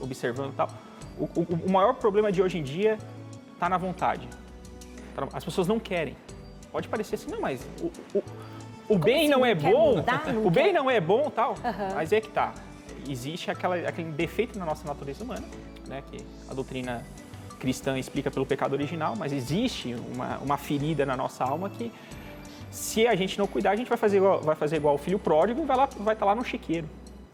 observando 0.00 0.52
e 0.52 0.54
tal, 0.54 0.70
o, 1.18 1.24
o- 1.24 1.46
o 1.66 1.70
maior 1.70 1.92
problema 1.94 2.32
de 2.32 2.40
hoje 2.42 2.56
em 2.58 2.62
dia 2.62 2.96
está 3.52 3.68
na 3.68 3.76
vontade. 3.76 4.26
Tá 5.14 5.28
As 5.34 5.44
pessoas 5.44 5.66
não 5.68 5.78
querem. 5.78 6.16
Pode 6.72 6.88
parecer 6.88 7.16
assim, 7.16 7.30
não, 7.30 7.40
mas 7.40 7.60
o, 7.80 7.90
o- 8.18 8.22
o 8.88 8.98
bem 8.98 9.22
assim 9.24 9.28
não 9.28 9.38
não 9.40 9.46
é 9.46 9.54
bom, 9.54 9.96
mudar? 9.96 10.32
Não 10.32 10.46
o 10.46 10.50
bem 10.50 10.72
não 10.72 10.90
é 10.90 11.00
bom 11.00 11.28
tal, 11.30 11.54
Aham. 11.64 11.88
mas 11.94 12.12
é 12.12 12.20
que 12.20 12.28
tá. 12.28 12.54
Existe 13.08 13.50
aquela, 13.50 13.76
aquele 13.76 14.10
defeito 14.10 14.58
na 14.58 14.64
nossa 14.64 14.86
natureza 14.86 15.22
humana, 15.22 15.44
né, 15.86 16.02
que 16.10 16.18
a 16.50 16.54
doutrina 16.54 17.04
cristã 17.66 17.98
explica 17.98 18.30
pelo 18.30 18.46
pecado 18.46 18.74
original, 18.74 19.16
mas 19.16 19.32
existe 19.32 19.96
uma, 20.14 20.38
uma 20.38 20.56
ferida 20.56 21.04
na 21.04 21.16
nossa 21.16 21.42
alma 21.42 21.68
que 21.68 21.90
se 22.70 23.08
a 23.08 23.16
gente 23.16 23.36
não 23.36 23.46
cuidar, 23.48 23.72
a 23.72 23.76
gente 23.76 23.88
vai 23.88 23.98
fazer 23.98 24.18
igual, 24.18 24.40
vai 24.40 24.54
fazer 24.54 24.76
igual 24.76 24.94
o 24.94 24.98
filho 24.98 25.18
pródigo 25.18 25.62
e 25.62 25.66
vai 25.66 25.84
estar 25.84 25.98
vai 25.98 26.14
tá 26.14 26.24
lá 26.24 26.34
no 26.34 26.44
chiqueiro. 26.44 26.88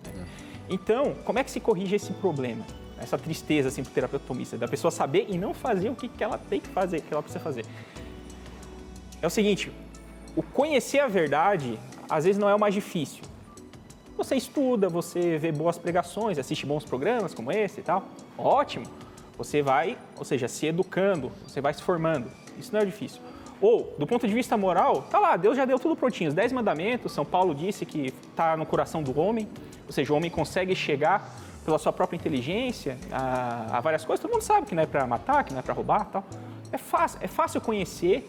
né? 0.06 0.26
Então, 0.70 1.14
como 1.26 1.38
é 1.38 1.44
que 1.44 1.50
se 1.50 1.60
corrige 1.60 1.96
esse 1.96 2.12
problema? 2.14 2.64
Essa 2.98 3.18
tristeza 3.18 3.68
assim, 3.68 3.82
para 3.82 3.90
o 3.90 3.94
terapeuta 3.94 4.24
tomista, 4.26 4.56
da 4.56 4.66
pessoa 4.66 4.90
saber 4.90 5.26
e 5.28 5.36
não 5.36 5.52
fazer 5.52 5.90
o 5.90 5.94
que, 5.94 6.08
que 6.08 6.24
ela 6.24 6.38
tem 6.38 6.60
que 6.60 6.68
fazer, 6.68 6.98
o 6.98 7.02
que 7.02 7.12
ela 7.12 7.22
precisa 7.22 7.44
fazer. 7.44 7.66
É 9.20 9.26
o 9.26 9.30
seguinte, 9.30 9.70
o 10.34 10.42
conhecer 10.42 11.00
a 11.00 11.08
verdade, 11.08 11.78
às 12.08 12.24
vezes 12.24 12.40
não 12.40 12.48
é 12.48 12.54
o 12.54 12.58
mais 12.58 12.72
difícil. 12.72 13.22
Você 14.16 14.34
estuda, 14.36 14.88
você 14.88 15.36
vê 15.36 15.52
boas 15.52 15.76
pregações, 15.76 16.38
assiste 16.38 16.64
bons 16.64 16.84
programas 16.84 17.34
como 17.34 17.52
esse 17.52 17.80
e 17.80 17.82
tal, 17.82 18.04
ótimo. 18.38 18.86
Você 19.38 19.62
vai, 19.62 19.98
ou 20.18 20.24
seja, 20.24 20.48
se 20.48 20.66
educando, 20.66 21.32
você 21.46 21.60
vai 21.60 21.72
se 21.74 21.82
formando. 21.82 22.30
Isso 22.58 22.72
não 22.72 22.80
é 22.80 22.84
difícil. 22.84 23.20
Ou, 23.60 23.94
do 23.96 24.06
ponto 24.06 24.26
de 24.26 24.34
vista 24.34 24.56
moral, 24.56 25.02
tá 25.02 25.18
lá, 25.20 25.36
Deus 25.36 25.56
já 25.56 25.64
deu 25.64 25.78
tudo 25.78 25.94
prontinho. 25.94 26.28
Os 26.28 26.34
dez 26.34 26.52
mandamentos, 26.52 27.12
São 27.12 27.24
Paulo 27.24 27.54
disse 27.54 27.86
que 27.86 28.12
está 28.30 28.56
no 28.56 28.66
coração 28.66 29.02
do 29.02 29.18
homem, 29.18 29.48
ou 29.86 29.92
seja, 29.92 30.12
o 30.12 30.16
homem 30.16 30.30
consegue 30.30 30.74
chegar 30.74 31.30
pela 31.64 31.78
sua 31.78 31.92
própria 31.92 32.16
inteligência 32.16 32.98
a, 33.10 33.78
a 33.78 33.80
várias 33.80 34.04
coisas. 34.04 34.20
Todo 34.20 34.32
mundo 34.32 34.42
sabe 34.42 34.66
que 34.66 34.74
não 34.74 34.82
é 34.82 34.86
para 34.86 35.06
matar, 35.06 35.44
que 35.44 35.52
não 35.52 35.60
é 35.60 35.62
para 35.62 35.74
roubar 35.74 36.06
tal. 36.06 36.24
É 36.72 36.78
fácil, 36.78 37.18
é 37.22 37.28
fácil 37.28 37.60
conhecer 37.60 38.26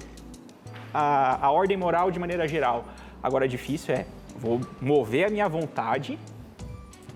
a, 0.93 1.47
a 1.47 1.51
ordem 1.51 1.75
moral 1.75 2.11
de 2.11 2.19
maneira 2.19 2.47
geral. 2.47 2.85
Agora, 3.21 3.47
difícil 3.47 3.95
é, 3.95 4.05
vou 4.37 4.61
mover 4.79 5.27
a 5.27 5.29
minha 5.29 5.49
vontade 5.49 6.19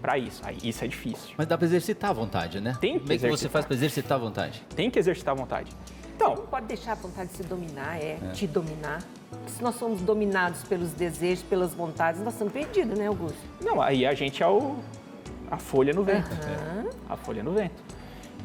para 0.08 0.18
isso. 0.18 0.42
Aí, 0.46 0.58
isso 0.64 0.86
é 0.86 0.88
difícil. 0.88 1.36
Mas 1.38 1.46
dá 1.48 1.58
para 1.58 1.68
exercitar 1.68 2.12
a 2.12 2.14
vontade, 2.14 2.62
né? 2.62 2.78
Tem 2.80 2.94
que 2.94 3.00
Como 3.02 3.12
é 3.12 3.18
que 3.18 3.28
você 3.30 3.50
faz 3.50 3.66
para 3.66 3.76
exercitar 3.76 4.18
a 4.18 4.22
vontade? 4.22 4.64
Tem 4.74 4.90
que 4.90 4.98
exercitar 4.98 5.34
a 5.34 5.38
vontade. 5.38 5.70
Então, 6.16 6.34
Não 6.34 6.46
pode 6.48 6.66
deixar 6.66 6.94
a 6.94 6.96
vontade 6.96 7.30
de 7.30 7.36
se 7.36 7.44
dominar, 7.44 7.98
é, 8.02 8.18
É. 8.24 8.32
te 8.32 8.48
dominar. 8.48 9.04
Se 9.48 9.62
nós 9.62 9.76
somos 9.76 10.02
dominados 10.02 10.64
pelos 10.64 10.92
desejos, 10.94 11.44
pelas 11.44 11.74
vontades, 11.74 12.22
nós 12.22 12.34
estamos 12.36 12.54
perdidos, 12.54 12.98
né, 12.98 13.08
Augusto? 13.08 13.38
Não, 13.62 13.82
aí 13.82 14.06
a 14.06 14.14
gente 14.14 14.42
é 14.42 14.48
o, 14.48 14.78
a 15.52 15.58
folha 15.58 15.92
no 15.94 16.04
vento. 16.06 16.30
Aham. 16.32 16.86
A 17.10 17.18
folha 17.18 17.44
no 17.44 17.52
vento. 17.52 17.76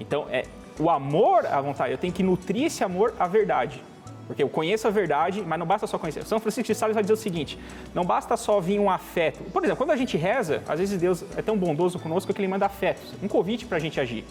Então, 0.00 0.26
é 0.30 0.42
o 0.80 0.90
amor 0.90 1.46
à 1.46 1.60
vontade. 1.60 1.92
Eu 1.92 1.98
tenho 1.98 2.12
que 2.12 2.24
nutrir 2.24 2.64
esse 2.64 2.82
amor 2.82 3.14
à 3.20 3.28
verdade. 3.28 3.80
Porque 4.26 4.42
eu 4.42 4.48
conheço 4.48 4.86
a 4.86 4.90
verdade, 4.90 5.42
mas 5.46 5.58
não 5.58 5.66
basta 5.66 5.86
só 5.86 5.98
conhecer. 5.98 6.24
São 6.24 6.38
Francisco 6.38 6.66
de 6.72 6.74
Sales 6.74 6.94
vai 6.94 7.02
dizer 7.02 7.12
o 7.12 7.16
seguinte: 7.16 7.58
não 7.94 8.04
basta 8.04 8.36
só 8.36 8.60
vir 8.60 8.78
um 8.78 8.90
afeto. 8.90 9.42
Por 9.50 9.62
exemplo, 9.62 9.78
quando 9.78 9.90
a 9.90 9.96
gente 9.96 10.16
reza, 10.16 10.62
às 10.68 10.78
vezes 10.78 10.98
Deus 11.00 11.24
é 11.36 11.42
tão 11.42 11.56
bondoso 11.56 11.98
conosco 11.98 12.32
que 12.32 12.40
ele 12.40 12.48
manda 12.48 12.66
afetos, 12.66 13.14
um 13.22 13.28
convite 13.28 13.66
para 13.66 13.76
a 13.76 13.80
gente 13.80 14.00
agir. 14.00 14.24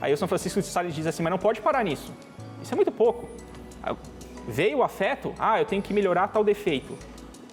Aí 0.00 0.12
o 0.12 0.16
São 0.16 0.26
Francisco 0.26 0.60
de 0.60 0.66
Sales 0.66 0.94
diz 0.94 1.06
assim: 1.06 1.22
mas 1.22 1.30
não 1.30 1.38
pode 1.38 1.60
parar 1.60 1.84
nisso. 1.84 2.12
Isso 2.62 2.72
é 2.72 2.76
muito 2.76 2.90
pouco. 2.90 3.28
Veio 4.48 4.78
o 4.78 4.82
afeto, 4.82 5.34
ah, 5.38 5.60
eu 5.60 5.64
tenho 5.64 5.82
que 5.82 5.92
melhorar 5.92 6.28
tal 6.28 6.44
defeito. 6.44 6.96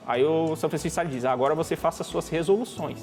Aí 0.06 0.24
o 0.24 0.56
São 0.56 0.70
Francisco 0.70 0.90
de 0.90 0.94
Sales 0.94 1.12
diz: 1.12 1.26
agora 1.26 1.54
você 1.54 1.76
faça 1.76 2.04
as 2.04 2.08
suas 2.08 2.30
resoluções. 2.30 3.00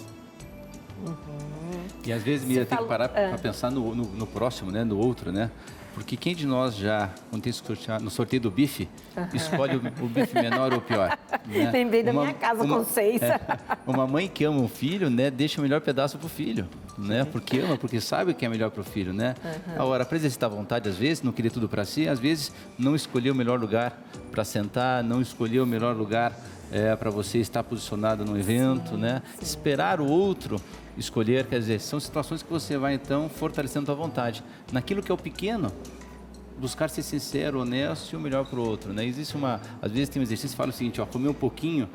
E 2.05 2.13
às 2.13 2.23
vezes, 2.23 2.47
Mira, 2.47 2.65
tem 2.65 2.79
que 2.79 2.85
parar 2.85 3.07
ah. 3.07 3.09
para 3.09 3.39
pensar 3.39 3.71
no, 3.71 3.95
no, 3.95 4.05
no 4.05 4.27
próximo, 4.27 4.71
né? 4.71 4.85
No 4.85 4.99
outro, 4.99 5.31
né? 5.31 5.51
Porque 5.95 6.17
quem 6.17 6.35
de 6.35 6.47
nós 6.47 6.77
já, 6.77 7.11
quando 7.31 7.43
tem 7.43 7.53
no 8.01 8.11
sorteio 8.11 8.41
do 8.43 8.51
bife, 8.51 8.89
escolhe 9.35 9.77
o, 9.77 10.05
o 10.05 10.09
bife 10.09 10.35
menor 10.35 10.73
ou 10.73 10.79
o 10.79 10.83
pior? 10.83 11.19
né? 11.47 11.71
Lembrei 11.73 12.03
da 12.03 12.13
Uma- 12.13 12.23
minha 12.23 12.35
casa 12.35 12.63
uma- 12.63 12.79
com 12.79 12.85
seis. 12.85 13.21
é, 13.23 13.39
uma 13.87 14.07
mãe 14.07 14.29
que 14.29 14.45
ama 14.45 14.59
um 14.61 14.69
filho, 14.69 15.11
né? 15.11 15.31
Deixa 15.31 15.61
o 15.61 15.63
melhor 15.63 15.81
pedaço 15.81 16.17
pro 16.19 16.29
filho, 16.29 16.69
né? 16.97 17.25
Porque 17.25 17.59
ama, 17.59 17.77
porque 17.77 18.01
sabe 18.01 18.31
o 18.31 18.35
que 18.35 18.47
é 18.47 18.49
melhor 18.49 18.71
pro 18.71 18.85
filho, 18.85 19.13
né? 19.13 19.35
Aham. 19.45 19.83
Agora, 19.83 20.05
para 20.05 20.17
exercitar 20.17 20.51
a 20.51 20.55
vontade, 20.55 20.89
às 20.89 20.97
vezes, 20.97 21.23
não 21.23 21.33
querer 21.33 21.51
tudo 21.51 21.69
para 21.69 21.85
si, 21.85 22.09
às 22.09 22.19
vezes, 22.19 22.53
não 22.79 22.95
escolher 22.95 23.31
o 23.31 23.35
melhor 23.35 23.59
lugar 23.61 24.01
para 24.31 24.45
sentar, 24.45 25.03
não 25.03 25.21
escolher 25.21 25.61
o 25.61 25.67
melhor 25.67 25.95
lugar 25.97 26.33
para 27.01 27.11
você 27.11 27.39
estar 27.39 27.65
posicionado 27.65 28.25
no 28.25 28.39
evento, 28.39 28.97
né? 28.97 29.23
Esperar 29.43 30.01
o 30.01 30.07
outro 30.07 30.61
escolher, 30.97 31.47
quer 31.47 31.59
dizer, 31.59 31.81
são 31.81 31.99
situações 31.99 32.43
que 32.43 32.51
você 32.51 32.77
vai 32.77 32.95
então 32.95 33.29
fortalecendo 33.29 33.91
a 33.91 33.95
tua 33.95 34.07
vontade. 34.07 34.43
Naquilo 34.73 35.03
que 35.03 35.11
é 35.11 35.15
o 35.15 35.19
pequeno, 35.19 35.73
buscar 36.59 36.91
ser 36.91 37.03
sincero, 37.03 37.61
honesto 37.61 38.13
e 38.13 38.17
o 38.17 38.21
melhor 38.21 38.45
para 38.47 38.59
o 38.59 38.67
outro, 38.67 38.93
né? 38.93 39.05
Existe 39.05 39.37
uma, 39.37 39.61
às 39.81 39.91
vezes 39.91 40.09
tem 40.09 40.21
um 40.21 40.23
exercício 40.23 40.51
que 40.51 40.57
fala 40.57 40.71
o 40.71 40.73
seguinte, 40.73 41.01
ó, 41.01 41.07
comer 41.07 41.29
um 41.29 41.35
pouquinho 41.35 41.89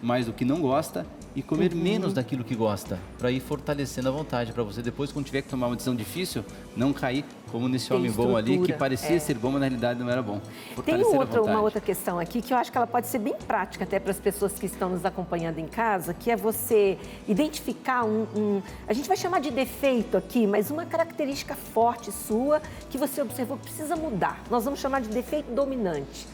mais 0.00 0.26
do 0.26 0.32
que 0.32 0.44
não 0.44 0.60
gosta 0.60 1.06
e 1.34 1.42
comer 1.42 1.72
Uhum. 1.72 1.80
menos 1.80 2.12
daquilo 2.12 2.44
que 2.44 2.54
gosta, 2.54 2.98
para 3.18 3.30
ir 3.30 3.40
fortalecendo 3.40 4.08
a 4.08 4.12
vontade, 4.12 4.52
para 4.52 4.62
você 4.62 4.82
depois 4.82 5.10
quando 5.10 5.24
tiver 5.26 5.42
que 5.42 5.48
tomar 5.48 5.66
uma 5.68 5.76
decisão 5.76 5.94
difícil, 5.96 6.44
não 6.76 6.92
cair 6.92 7.24
como 7.50 7.68
nesse 7.68 7.88
Tem 7.88 7.96
homem 7.96 8.10
bom 8.10 8.36
ali 8.36 8.58
que 8.60 8.72
parecia 8.72 9.16
é. 9.16 9.18
ser 9.18 9.34
bom, 9.38 9.50
mas 9.50 9.60
na 9.60 9.66
realidade 9.66 9.98
não 10.00 10.08
era 10.10 10.22
bom. 10.22 10.40
Tem 10.84 11.02
outra, 11.02 11.42
uma 11.42 11.60
outra 11.60 11.80
questão 11.80 12.18
aqui 12.18 12.40
que 12.42 12.52
eu 12.52 12.56
acho 12.56 12.70
que 12.72 12.78
ela 12.78 12.86
pode 12.86 13.06
ser 13.06 13.18
bem 13.18 13.34
prática 13.46 13.84
até 13.84 13.98
para 14.00 14.10
as 14.10 14.18
pessoas 14.18 14.52
que 14.58 14.66
estão 14.66 14.88
nos 14.90 15.04
acompanhando 15.04 15.58
em 15.58 15.66
casa, 15.66 16.12
que 16.14 16.30
é 16.30 16.36
você 16.36 16.98
identificar 17.28 18.04
um, 18.04 18.26
um- 18.36 18.62
a 18.86 18.92
gente 18.92 19.08
vai 19.08 19.16
chamar 19.16 19.40
de 19.40 19.50
defeito 19.50 20.16
aqui, 20.16 20.46
mas 20.46 20.70
uma 20.70 20.84
característica 20.86 21.54
forte 21.54 22.12
sua 22.12 22.60
que 22.90 22.98
você 22.98 23.20
observou 23.22 23.56
que 23.56 23.64
precisa 23.64 23.96
mudar. 23.96 24.42
Nós 24.50 24.64
vamos 24.64 24.80
chamar 24.80 25.00
de 25.00 25.08
defeito 25.08 25.50
dominante. 25.52 26.26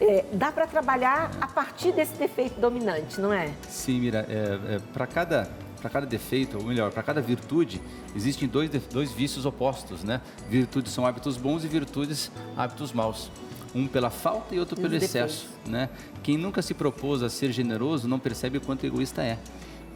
É, 0.00 0.24
dá 0.32 0.52
para 0.52 0.66
trabalhar 0.66 1.30
a 1.40 1.46
partir 1.46 1.92
desse 1.92 2.14
defeito 2.16 2.60
dominante, 2.60 3.20
não 3.20 3.32
é? 3.32 3.52
Sim, 3.68 4.00
Mira, 4.00 4.26
é, 4.28 4.78
para 4.92 5.06
cada 5.06 5.48
para 5.86 5.90
cada 5.90 6.06
defeito, 6.06 6.58
ou 6.58 6.64
melhor, 6.64 6.90
para 6.90 7.02
cada 7.02 7.20
virtude, 7.20 7.80
existem 8.14 8.48
dois, 8.48 8.68
dois 8.90 9.12
vícios 9.12 9.46
opostos, 9.46 10.02
né? 10.02 10.20
Virtudes 10.48 10.92
são 10.92 11.06
hábitos 11.06 11.36
bons 11.36 11.64
e 11.64 11.68
virtudes 11.68 12.30
hábitos 12.56 12.92
maus. 12.92 13.30
Um 13.74 13.86
pela 13.86 14.10
falta 14.10 14.54
e 14.54 14.58
outro 14.58 14.76
E 14.78 14.82
pelo 14.82 14.96
excesso, 14.96 15.48
né? 15.66 15.90
Quem 16.22 16.38
nunca 16.38 16.62
se 16.62 16.74
propôs 16.74 17.22
a 17.22 17.28
ser 17.28 17.52
generoso 17.52 18.08
não 18.08 18.18
percebe 18.18 18.58
o 18.58 18.60
quanto 18.60 18.84
egoísta 18.84 19.22
é. 19.22 19.38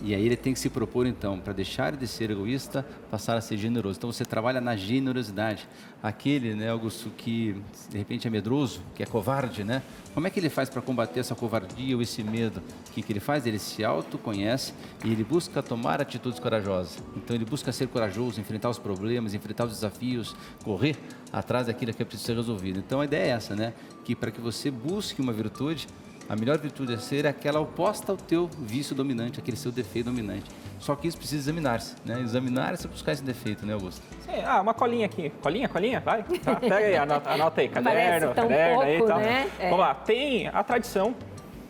E 0.02 0.14
aí 0.14 0.24
ele 0.24 0.36
tem 0.36 0.52
que 0.52 0.58
se 0.58 0.70
propor 0.70 1.06
então, 1.06 1.38
para 1.38 1.52
deixar 1.52 1.94
de 1.94 2.06
ser 2.06 2.30
egoísta, 2.30 2.86
passar 3.10 3.36
a 3.36 3.40
ser 3.40 3.58
generoso. 3.58 3.98
Então 3.98 4.10
você 4.10 4.24
trabalha 4.24 4.60
na 4.60 4.74
generosidade. 4.74 5.68
Aquele, 6.02 6.54
né, 6.54 6.70
Augusto, 6.70 7.10
que 7.10 7.54
de 7.90 7.98
repente 7.98 8.26
é 8.26 8.30
medroso, 8.30 8.80
que 8.94 9.02
é 9.02 9.06
covarde, 9.06 9.62
né? 9.62 9.82
Como 10.14 10.26
é 10.26 10.30
que 10.30 10.40
ele 10.40 10.48
faz 10.48 10.70
para 10.70 10.80
combater 10.80 11.20
essa 11.20 11.34
covardia 11.34 11.94
ou 11.94 12.00
esse 12.00 12.22
medo? 12.22 12.62
O 12.88 12.92
que, 12.92 13.02
que 13.02 13.12
ele 13.12 13.20
faz? 13.20 13.46
Ele 13.46 13.58
se 13.58 13.84
autoconhece 13.84 14.72
e 15.04 15.12
ele 15.12 15.22
busca 15.22 15.62
tomar 15.62 16.00
atitudes 16.00 16.40
corajosas. 16.40 17.02
Então 17.14 17.36
ele 17.36 17.44
busca 17.44 17.70
ser 17.70 17.88
corajoso, 17.88 18.40
enfrentar 18.40 18.70
os 18.70 18.78
problemas, 18.78 19.34
enfrentar 19.34 19.64
os 19.64 19.72
desafios, 19.72 20.34
correr 20.64 20.96
atrás 21.30 21.66
daquilo 21.66 21.92
que 21.92 22.02
é 22.02 22.04
preciso 22.04 22.26
ser 22.26 22.36
resolvido. 22.36 22.78
Então 22.78 23.02
a 23.02 23.04
ideia 23.04 23.24
é 23.24 23.28
essa, 23.28 23.54
né? 23.54 23.74
Que 24.04 24.14
para 24.16 24.30
que 24.30 24.40
você 24.40 24.70
busque 24.70 25.20
uma 25.20 25.32
virtude, 25.32 25.86
A 26.30 26.36
melhor 26.36 26.58
virtude 26.58 26.94
a 26.94 26.98
ser 26.98 27.24
é 27.24 27.28
aquela 27.28 27.58
oposta 27.58 28.12
ao 28.12 28.16
teu 28.16 28.48
vício 28.56 28.94
dominante, 28.94 29.40
aquele 29.40 29.56
seu 29.56 29.72
defeito 29.72 30.06
dominante. 30.06 30.48
Só 30.78 30.94
que 30.94 31.08
isso 31.08 31.18
precisa 31.18 31.42
examinar-se, 31.42 31.96
né? 32.04 32.20
Examinar-se 32.20 32.86
e 32.86 32.88
buscar 32.88 33.10
esse 33.10 33.24
defeito, 33.24 33.66
né, 33.66 33.72
Augusto? 33.72 34.00
Sim, 34.24 34.40
ah, 34.46 34.60
uma 34.60 34.72
colinha 34.72 35.06
aqui. 35.06 35.30
Colinha, 35.42 35.68
colinha? 35.68 35.98
Vai. 35.98 36.22
Tá, 36.22 36.54
pega 36.54 36.76
aí, 36.76 36.96
anota, 36.96 37.30
anota 37.30 37.60
aí. 37.60 37.66
Caderno, 37.68 38.32
caderno 38.32 38.80
aí 38.80 38.94
e 38.94 38.98
pouco, 38.98 39.12
tal. 39.12 39.20
né? 39.20 39.50
É. 39.58 39.70
Vamos 39.70 39.80
lá. 39.80 39.92
Tem 39.92 40.46
a 40.46 40.62
tradição, 40.62 41.16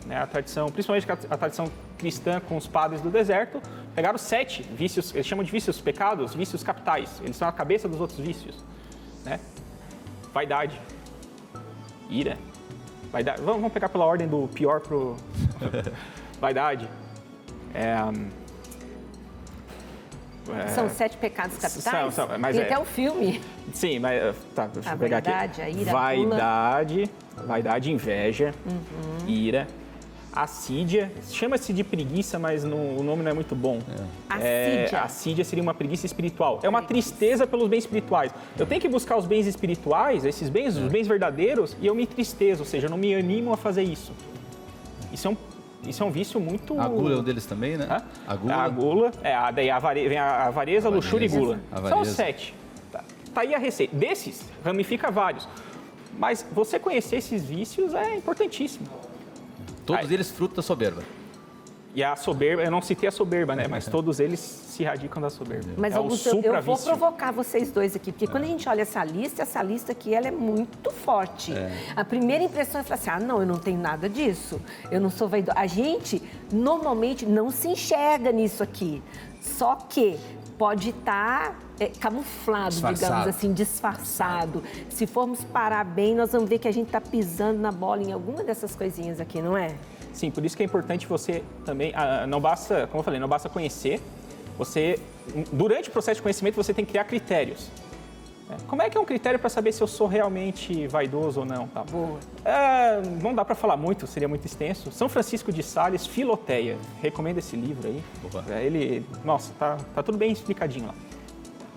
né? 0.05 0.17
A 0.21 0.27
tradição, 0.27 0.67
principalmente 0.69 1.07
a 1.11 1.37
tradição 1.37 1.65
cristã 1.97 2.39
com 2.39 2.55
os 2.55 2.67
padres 2.67 3.01
do 3.01 3.09
deserto, 3.09 3.59
pegaram 3.95 4.19
sete 4.19 4.61
vícios, 4.61 5.11
eles 5.15 5.25
chamam 5.25 5.43
de 5.43 5.51
vícios 5.51 5.81
pecados, 5.81 6.35
vícios 6.35 6.61
capitais. 6.61 7.19
Eles 7.23 7.35
são 7.35 7.47
a 7.47 7.51
cabeça 7.51 7.89
dos 7.89 7.99
outros 7.99 8.19
vícios, 8.19 8.63
né? 9.25 9.39
Vaidade, 10.31 10.79
ira, 12.11 12.37
vaidade. 13.11 13.41
Vamos, 13.41 13.55
vamos 13.61 13.73
pegar 13.73 13.89
pela 13.89 14.05
ordem 14.05 14.27
do 14.27 14.47
pior 14.53 14.79
pro 14.81 15.15
vaidade. 16.39 16.87
É, 17.73 17.95
é, 20.63 20.67
São 20.69 20.89
sete 20.89 21.15
pecados 21.17 21.55
capitais? 21.57 21.83
São, 21.83 22.27
são, 22.27 22.37
mas 22.39 22.55
e 22.55 22.59
é- 22.59 22.63
até 22.63 22.77
o 22.79 22.85
filme. 22.85 23.39
Sim, 23.73 23.99
mas 23.99 24.35
tá, 24.55 24.67
deixa 24.67 24.89
A 24.89 24.93
eu 24.93 24.97
pegar 24.97 25.21
vaidade, 25.21 25.61
aqui. 25.61 25.71
a 25.77 25.81
ira, 25.81 25.91
a 25.91 25.93
vaidade, 25.93 27.09
vaidade, 27.45 27.91
inveja, 27.91 28.53
Uhum. 28.65 29.27
ira, 29.27 29.67
assídia. 30.33 31.11
Chama-se 31.29 31.73
de 31.73 31.83
preguiça, 31.83 32.39
mas 32.39 32.63
no- 32.63 32.99
o 32.99 33.03
nome 33.03 33.23
não 33.23 33.31
é 33.31 33.33
muito 33.33 33.55
bom. 33.55 33.79
É, 34.39 34.83
Assídia. 34.83 35.01
assídia 35.01 35.43
seria 35.45 35.61
uma 35.63 35.73
preguiça 35.73 36.05
espiritual. 36.05 36.59
É 36.63 36.69
uma 36.69 36.81
tristeza 36.81 37.45
pelos 37.45 37.67
bens 37.67 37.79
espirituais. 37.79 38.33
Eu 38.57 38.65
tenho 38.65 38.79
que 38.81 38.87
buscar 38.87 39.17
os 39.17 39.25
bens 39.25 39.45
espirituais, 39.47 40.23
esses 40.25 40.49
bens, 40.49 40.77
os 40.77 40.91
bens 40.91 41.07
verdadeiros, 41.07 41.75
e 41.81 41.87
eu 41.87 41.93
me 41.95 42.05
tristezo, 42.07 42.61
ou 42.61 42.65
seja, 42.65 42.87
eu 42.87 42.91
não 42.91 42.97
me 42.97 43.13
animo 43.13 43.51
a 43.53 43.57
fazer 43.57 43.83
isso. 43.83 44.11
Isso 45.11 45.27
é 45.27 45.31
um, 45.31 45.37
isso 45.87 46.01
é 46.01 46.05
um 46.05 46.11
vício 46.11 46.39
muito... 46.39 46.79
A 46.79 46.87
gula 46.87 47.13
é 47.15 47.17
um 47.17 47.23
deles 47.23 47.45
também, 47.45 47.75
né? 47.77 47.87
Hã? 47.89 48.01
A 48.27 48.35
gula. 48.35 48.53
A 48.55 48.69
gula, 48.69 49.11
é, 49.23 49.33
a, 49.33 49.51
daí 49.51 49.69
a 49.69 49.75
avare- 49.75 50.07
vem 50.07 50.17
a 50.17 50.45
avareza, 50.47 50.87
a 50.87 50.91
luxúria 50.91 51.25
e 51.25 51.29
gula. 51.29 51.59
São 51.69 51.77
Avareza. 51.79 52.11
sete. 52.13 52.55
Tá. 52.91 53.03
tá 53.33 53.41
aí 53.41 53.53
a 53.53 53.57
receita. 53.57 53.95
Desses, 53.95 54.45
ramifica 54.63 55.11
vários. 55.11 55.47
Mas 56.17 56.45
você 56.51 56.77
conhecer 56.77 57.17
esses 57.17 57.43
vícios 57.43 57.93
é 57.93 58.15
importantíssimo. 58.15 58.85
Todos 59.97 60.11
eles 60.11 60.31
fruto 60.31 60.55
da 60.55 60.61
soberba. 60.61 61.03
E 61.93 62.01
a 62.03 62.15
soberba, 62.15 62.63
eu 62.63 62.71
não 62.71 62.81
citei 62.81 63.09
a 63.09 63.11
soberba, 63.11 63.53
né? 63.53 63.67
Mas 63.67 63.85
todos 63.85 64.21
eles 64.21 64.39
se 64.39 64.83
radicam 64.83 65.21
da 65.21 65.29
soberba. 65.29 65.71
Mas, 65.75 65.93
é 65.93 65.97
Augusto, 65.97 66.37
o 66.37 66.41
eu, 66.41 66.61
vou 66.61 66.77
provocar 66.77 67.31
vocês 67.31 67.69
dois 67.69 67.95
aqui, 67.95 68.13
porque 68.13 68.27
quando 68.27 68.45
a 68.45 68.47
gente 68.47 68.67
olha 68.69 68.81
essa 68.81 69.03
lista, 69.03 69.41
essa 69.41 69.61
lista 69.61 69.91
aqui, 69.91 70.13
ela 70.13 70.27
é 70.27 70.31
muito 70.31 70.89
forte. 70.89 71.51
É. 71.51 71.71
A 71.93 72.05
primeira 72.05 72.43
impressão 72.43 72.79
é 72.79 72.83
falar 72.83 72.95
assim, 72.95 73.09
ah, 73.09 73.19
não, 73.19 73.41
eu 73.41 73.45
não 73.45 73.59
tenho 73.59 73.77
nada 73.77 74.07
disso, 74.07 74.61
eu 74.89 75.01
não 75.01 75.09
sou 75.09 75.27
vaidosa. 75.27 75.59
A 75.59 75.67
gente, 75.67 76.21
normalmente, 76.51 77.25
não 77.25 77.51
se 77.51 77.67
enxerga 77.67 78.31
nisso 78.31 78.63
aqui, 78.63 79.03
só 79.41 79.75
que 79.75 80.17
pode 80.57 80.91
estar 80.91 81.59
é, 81.81 81.87
camuflado, 81.87 82.69
Disfarçado. 82.69 82.93
digamos 82.99 83.27
assim, 83.27 83.53
disfarçado. 83.53 84.63
Se 84.87 85.07
formos 85.07 85.43
parar 85.43 85.83
bem, 85.83 86.13
nós 86.13 86.31
vamos 86.31 86.47
ver 86.47 86.59
que 86.59 86.67
a 86.67 86.71
gente 86.71 86.87
está 86.87 87.01
pisando 87.01 87.59
na 87.59 87.71
bola 87.71 88.03
em 88.03 88.11
alguma 88.11 88.43
dessas 88.43 88.75
coisinhas 88.75 89.19
aqui, 89.19 89.41
não 89.41 89.57
é? 89.57 89.75
Sim, 90.13 90.29
por 90.29 90.45
isso 90.45 90.55
que 90.55 90.61
é 90.61 90.65
importante 90.65 91.07
você 91.07 91.43
também, 91.65 91.91
ah, 91.95 92.27
não 92.27 92.39
basta, 92.39 92.85
como 92.87 92.99
eu 92.99 93.03
falei, 93.03 93.19
não 93.19 93.27
basta 93.27 93.49
conhecer, 93.49 93.99
você, 94.57 94.99
durante 95.51 95.89
o 95.89 95.91
processo 95.91 96.17
de 96.17 96.21
conhecimento, 96.21 96.55
você 96.55 96.71
tem 96.71 96.85
que 96.85 96.91
criar 96.91 97.05
critérios. 97.05 97.67
né? 98.47 98.57
Como 98.67 98.81
é 98.83 98.89
que 98.89 98.95
é 98.95 99.01
um 99.01 99.05
critério 99.05 99.39
para 99.39 99.49
saber 99.49 99.71
se 99.71 99.81
eu 99.81 99.87
sou 99.87 100.05
realmente 100.05 100.85
vaidoso 100.87 101.39
ou 101.39 101.45
não? 101.47 101.67
Tá? 101.67 101.83
Boa. 101.83 102.19
É, 102.45 103.01
não 103.23 103.33
dá 103.33 103.43
para 103.43 103.55
falar 103.55 103.75
muito, 103.77 104.05
seria 104.05 104.27
muito 104.27 104.45
extenso. 104.45 104.91
São 104.91 105.09
Francisco 105.09 105.51
de 105.51 105.63
Sales, 105.63 106.05
Filoteia. 106.05 106.77
Recomendo 107.01 107.39
esse 107.39 107.55
livro 107.55 107.87
aí. 107.87 108.03
É, 108.51 108.63
ele, 108.63 109.03
nossa, 109.25 109.51
tá, 109.57 109.77
tá 109.95 110.03
tudo 110.03 110.17
bem 110.19 110.31
explicadinho 110.31 110.87
lá. 110.87 110.93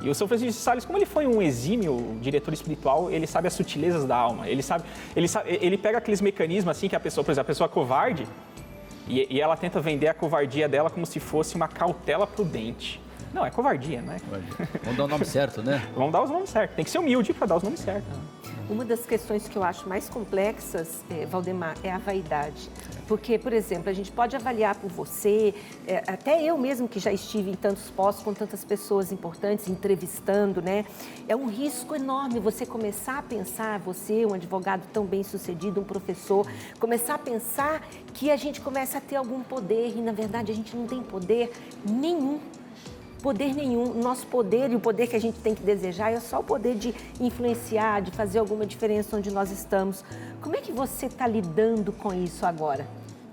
E 0.05 0.11
o 0.11 0.15
São 0.15 0.29
Francisco 0.29 0.53
de 0.53 0.59
Sales, 0.59 0.85
como 0.85 0.99
ele 0.99 1.07
foi 1.07 1.27
um 1.27 1.41
exímio 1.41 2.19
diretor 2.21 2.53
espiritual, 2.53 3.11
ele 3.11 3.27
sabe 3.27 3.49
as 3.49 3.55
sutilezas 3.55 4.05
da 4.05 4.15
alma. 4.15 4.47
Ele 4.47 4.63
sabe, 4.63 4.85
ele 5.17 5.27
sabe, 5.27 5.59
ele 5.63 5.79
pega 5.79 5.97
aqueles 5.97 6.21
mecanismos 6.21 6.77
assim 6.77 6.91
que 6.91 6.95
a 6.95 7.01
pessoa, 7.01 7.25
por 7.25 7.33
exemplo, 7.33 7.47
a 7.47 7.53
pessoa 7.53 7.69
covarde, 7.71 8.29
e, 9.09 9.27
e 9.35 9.41
ela 9.41 9.57
tenta 9.57 9.81
vender 9.81 10.09
a 10.09 10.15
covardia 10.15 10.69
dela 10.69 10.91
como 10.91 11.07
se 11.07 11.19
fosse 11.19 11.57
uma 11.57 11.69
cautela 11.69 12.27
prudente. 12.27 13.01
Não, 13.33 13.47
é 13.47 13.51
covardia, 13.51 14.03
né? 14.03 14.19
Vamos 14.83 14.97
dar 14.99 15.05
o 15.05 15.09
nome 15.09 15.25
certo, 15.25 15.63
né? 15.63 15.83
Vamos 15.97 16.13
dar 16.13 16.23
os 16.23 16.31
nomes 16.31 16.51
certos. 16.51 16.77
Tem 16.77 16.85
que 16.85 16.91
ser 16.91 16.99
humilde 16.99 17.33
para 17.33 17.47
dar 17.47 17.57
os 17.57 17.63
nomes 17.63 17.81
certos. 17.81 18.13
Uma 18.69 18.83
das 18.83 19.05
questões 19.05 19.47
que 19.47 19.57
eu 19.57 19.63
acho 19.63 19.87
mais 19.87 20.09
complexas, 20.09 21.05
eh, 21.11 21.27
Valdemar, 21.27 21.77
é 21.83 21.93
a 21.93 21.99
vaidade. 21.99 22.71
Porque, 23.07 23.39
por 23.39 23.53
exemplo, 23.53 23.91
a 23.91 23.93
gente 23.93 24.11
pode 24.11 24.35
avaliar 24.35 24.75
por 24.75 24.91
você, 24.91 25.55
eh, 25.87 26.03
até 26.07 26.43
eu 26.43 26.57
mesmo 26.57 26.89
que 26.89 26.99
já 26.99 27.13
estive 27.13 27.51
em 27.51 27.55
tantos 27.55 27.91
postos 27.91 28.25
com 28.25 28.33
tantas 28.33 28.65
pessoas 28.65 29.13
importantes, 29.13 29.69
entrevistando, 29.69 30.63
né? 30.63 30.87
É 31.29 31.37
um 31.37 31.47
risco 31.47 31.95
enorme 31.95 32.41
você 32.41 32.65
começar 32.65 33.19
a 33.19 33.23
pensar, 33.23 33.79
você, 33.81 34.25
um 34.25 34.33
advogado 34.33 34.89
tão 34.95 35.05
bem 35.05 35.23
sucedido, 35.23 35.83
um 35.83 35.85
professor, 35.85 36.47
começar 36.81 37.17
a 37.17 37.19
pensar 37.19 37.87
que 38.15 38.31
a 38.31 38.37
gente 38.37 38.63
começa 38.63 38.97
a 38.97 39.01
ter 39.01 39.17
algum 39.17 39.43
poder 39.43 39.93
e, 39.95 40.01
na 40.01 40.13
verdade, 40.13 40.51
a 40.51 40.55
gente 40.55 40.75
não 40.75 40.87
tem 40.87 41.03
poder 41.03 41.53
nenhum 41.87 42.41
poder 43.25 43.55
nenhum. 43.55 43.95
Nosso 44.03 44.27
poder 44.27 44.71
e 44.71 44.77
o 44.77 44.81
poder 44.81 45.07
que 45.07 45.17
a 45.17 45.19
gente 45.19 45.39
tem 45.41 45.55
que 45.55 45.63
desejar 45.63 46.13
é 46.13 46.21
só 46.21 46.41
o 46.41 46.45
poder 46.45 46.75
de 46.77 46.95
influenciar, 47.19 48.01
de 48.03 48.11
fazer 48.11 48.39
alguma 48.39 48.67
diferença 48.67 49.17
onde 49.17 49.31
nós 49.31 49.51
estamos. 49.51 50.05
Como 50.43 50.55
é 50.55 50.61
que 50.61 50.71
você 50.71 51.07
está 51.07 51.27
lidando 51.27 51.91
com 51.91 52.13
isso 52.13 52.45
agora? 52.45 52.87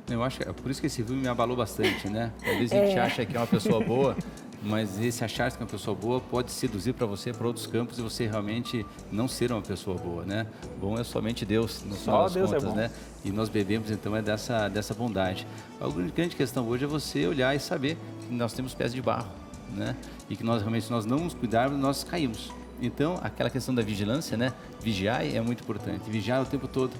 Eu 0.09 0.23
acho 0.23 0.39
que 0.39 0.47
é 0.49 0.53
por 0.53 0.71
isso 0.71 0.79
que 0.79 0.87
esse 0.87 1.03
filme 1.03 1.21
me 1.21 1.27
abalou 1.27 1.57
bastante, 1.57 2.09
né? 2.09 2.31
Às 2.41 2.57
vezes 2.57 2.71
a 2.71 2.75
gente 2.85 2.97
É. 2.97 3.01
acha 3.01 3.25
que 3.25 3.35
é 3.35 3.39
uma 3.39 3.47
pessoa 3.47 3.83
boa, 3.83 4.15
mas 4.63 4.97
esse 4.99 5.23
achar 5.25 5.49
que 5.51 5.57
é 5.57 5.61
uma 5.61 5.69
pessoa 5.69 5.95
boa 5.95 6.21
pode 6.21 6.51
seduzir 6.51 6.93
para 6.93 7.05
você 7.05 7.33
para 7.33 7.47
outros 7.47 7.67
campos 7.67 7.97
e 7.99 8.01
você 8.01 8.27
realmente 8.27 8.85
não 9.11 9.27
ser 9.27 9.51
uma 9.51 9.61
pessoa 9.61 9.97
boa, 9.97 10.23
né? 10.23 10.47
Bom 10.79 10.97
é 10.97 11.03
somente 11.03 11.45
Deus, 11.45 11.83
no 11.85 11.95
Só 11.95 11.99
final 12.03 12.23
das 12.23 12.33
Deus 12.33 12.49
é 12.51 12.55
contas, 12.55 12.69
bom. 12.69 12.75
né? 12.75 12.91
E 13.25 13.31
nós 13.31 13.49
bebemos 13.49 13.91
então 13.91 14.15
é 14.15 14.21
dessa 14.21 14.67
dessa 14.69 14.93
bondade. 14.93 15.45
A 15.81 15.87
grande 16.15 16.35
questão 16.35 16.65
hoje 16.67 16.85
é 16.85 16.87
você 16.87 17.27
olhar 17.27 17.53
e 17.55 17.59
saber 17.59 17.97
que 18.27 18.33
nós 18.33 18.53
temos 18.53 18.73
pés 18.73 18.93
de 18.93 19.01
barro, 19.01 19.27
né? 19.75 19.95
E 20.29 20.35
que 20.35 20.43
nós 20.43 20.61
realmente 20.61 20.85
se 20.85 20.91
nós 20.91 21.05
não 21.05 21.19
nos 21.19 21.33
cuidarmos, 21.33 21.79
nós 21.79 22.03
caímos. 22.03 22.51
Então, 22.81 23.19
aquela 23.21 23.49
questão 23.49 23.75
da 23.75 23.81
vigilância, 23.81 24.35
né? 24.35 24.53
Vigiar 24.81 25.25
é 25.25 25.39
muito 25.39 25.63
importante. 25.63 26.09
Vigiar 26.09 26.41
o 26.41 26.45
tempo 26.45 26.67
todo 26.67 26.91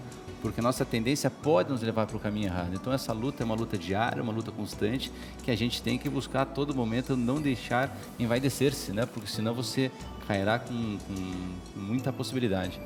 porque 0.42 0.60
a 0.60 0.64
nossa 0.64 0.84
tendência 0.84 1.30
pode 1.30 1.70
nos 1.70 1.82
levar 1.82 2.08
para 2.08 2.18
o 2.18 2.20
caminho 2.20 2.48
errado. 2.48 2.72
Então 2.74 2.92
essa 2.92 3.14
luta 3.14 3.44
é 3.44 3.46
uma 3.46 3.56
luta 3.56 3.78
diária, 3.78 4.22
uma 4.22 4.34
luta 4.34 4.52
constante, 4.52 5.12
que 5.44 5.52
a 5.52 5.56
gente 5.56 5.82
tem 5.82 5.98
que 5.98 6.10
buscar 6.10 6.42
a 6.42 6.46
todo 6.46 6.74
momento 6.74 7.16
não 7.16 7.40
deixar 7.40 7.96
envaidecer-se, 8.20 8.92
né? 8.92 9.06
Porque 9.06 9.30
senão 9.30 9.54
você 9.54 9.92
cairá 10.28 10.58
com, 10.58 10.98
com 10.98 11.80
muita 11.80 12.12
possibilidade. 12.12 12.82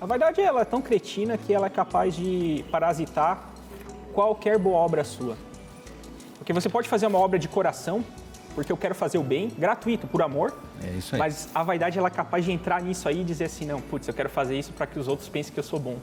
A 0.00 0.06
vaidade 0.06 0.40
ela 0.40 0.62
é 0.62 0.64
tão 0.64 0.80
cretina 0.80 1.36
que 1.36 1.52
ela 1.52 1.66
é 1.66 1.70
capaz 1.70 2.16
de 2.16 2.64
parasitar 2.70 3.50
qualquer 4.12 4.58
boa 4.58 4.78
obra 4.78 5.04
sua. 5.04 5.36
Porque 6.38 6.52
você 6.52 6.68
pode 6.68 6.88
fazer 6.88 7.06
uma 7.06 7.18
obra 7.18 7.38
de 7.38 7.48
coração, 7.48 8.04
porque 8.54 8.70
eu 8.72 8.76
quero 8.76 8.94
fazer 8.94 9.18
o 9.18 9.22
bem, 9.22 9.50
gratuito, 9.58 10.06
por 10.06 10.22
amor. 10.22 10.54
É 10.82 10.90
isso 10.90 11.14
aí. 11.14 11.18
Mas 11.18 11.48
a 11.54 11.62
vaidade 11.62 11.98
ela 11.98 12.08
é 12.08 12.10
capaz 12.10 12.44
de 12.44 12.52
entrar 12.52 12.80
nisso 12.82 13.08
aí 13.08 13.20
e 13.20 13.24
dizer 13.24 13.44
assim, 13.44 13.66
não, 13.66 13.80
putz, 13.80 14.06
eu 14.08 14.14
quero 14.14 14.28
fazer 14.30 14.58
isso 14.58 14.72
para 14.72 14.86
que 14.86 14.98
os 14.98 15.08
outros 15.08 15.28
pensem 15.28 15.52
que 15.52 15.58
eu 15.60 15.64
sou 15.64 15.78
bom. 15.78 15.96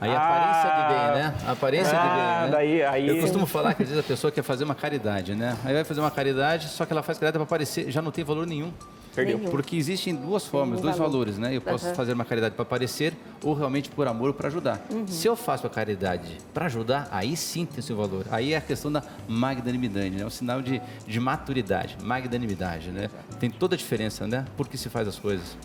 Aí 0.00 0.10
a 0.10 0.16
aparência 0.18 0.70
de 0.70 0.94
bem, 0.94 1.22
né? 1.22 1.34
A 1.46 1.52
aparência 1.52 1.92
Ah, 1.98 2.02
de 2.02 2.08
bem, 2.08 2.16
né? 2.16 2.48
daí- 2.50 2.82
aí- 2.82 3.08
Eu 3.08 3.20
costumo 3.20 3.46
falar 3.46 3.74
que 3.74 3.82
às 3.84 3.88
vezes 3.88 4.04
a 4.04 4.06
pessoa 4.06 4.30
quer 4.30 4.42
fazer 4.42 4.64
uma 4.64 4.74
caridade, 4.74 5.34
né? 5.34 5.56
Aí 5.64 5.72
vai 5.72 5.84
fazer 5.84 6.00
uma 6.00 6.10
caridade, 6.10 6.68
só 6.68 6.84
que 6.84 6.92
ela 6.92 7.02
faz 7.02 7.16
caridade 7.18 7.38
para 7.38 7.44
aparecer, 7.44 7.90
já 7.90 8.02
não 8.02 8.10
tem 8.10 8.24
valor 8.24 8.46
nenhum. 8.46 8.72
Perdeu. 9.14 9.38
Nenhum. 9.38 9.50
Porque 9.50 9.76
existem 9.76 10.14
duas 10.14 10.44
formas, 10.44 10.80
Nenhum 10.80 10.82
dois 10.82 10.96
valor. 10.96 11.12
valores, 11.12 11.38
né? 11.38 11.54
Eu 11.56 11.60
posso 11.60 11.94
fazer 11.94 12.12
uma 12.12 12.24
caridade 12.24 12.54
para 12.54 12.62
aparecer 12.62 13.14
ou 13.42 13.54
realmente 13.54 13.88
por 13.90 14.08
amor 14.08 14.32
para 14.34 14.48
ajudar. 14.48 14.84
Uhum. 14.90 15.06
Se 15.06 15.26
eu 15.26 15.36
faço 15.36 15.66
a 15.66 15.70
caridade 15.70 16.38
para 16.52 16.66
ajudar, 16.66 17.08
aí 17.10 17.36
sim 17.36 17.64
tem 17.64 17.80
seu 17.82 17.96
valor. 17.96 18.26
Aí 18.30 18.52
é 18.52 18.56
a 18.56 18.60
questão 18.60 18.90
da 18.90 19.02
magnanimidade, 19.28 20.10
né? 20.10 20.22
É 20.22 20.26
um 20.26 20.30
sinal 20.30 20.60
de, 20.60 20.82
de 21.06 21.20
maturidade, 21.20 21.96
magnanimidade, 22.02 22.90
né? 22.90 23.08
Tem 23.38 23.50
toda 23.50 23.74
a 23.74 23.78
diferença, 23.78 24.26
né? 24.26 24.44
Por 24.56 24.68
que 24.68 24.76
se 24.76 24.88
faz 24.88 25.06
as 25.06 25.18
coisas. 25.18 25.56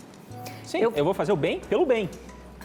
Sim, 0.64 0.78
eu... 0.78 1.04
vou 1.04 1.14
fazer 1.14 1.32
o 1.32 1.36
bem 1.36 1.60
pelo 1.60 1.84
bem. 1.84 2.08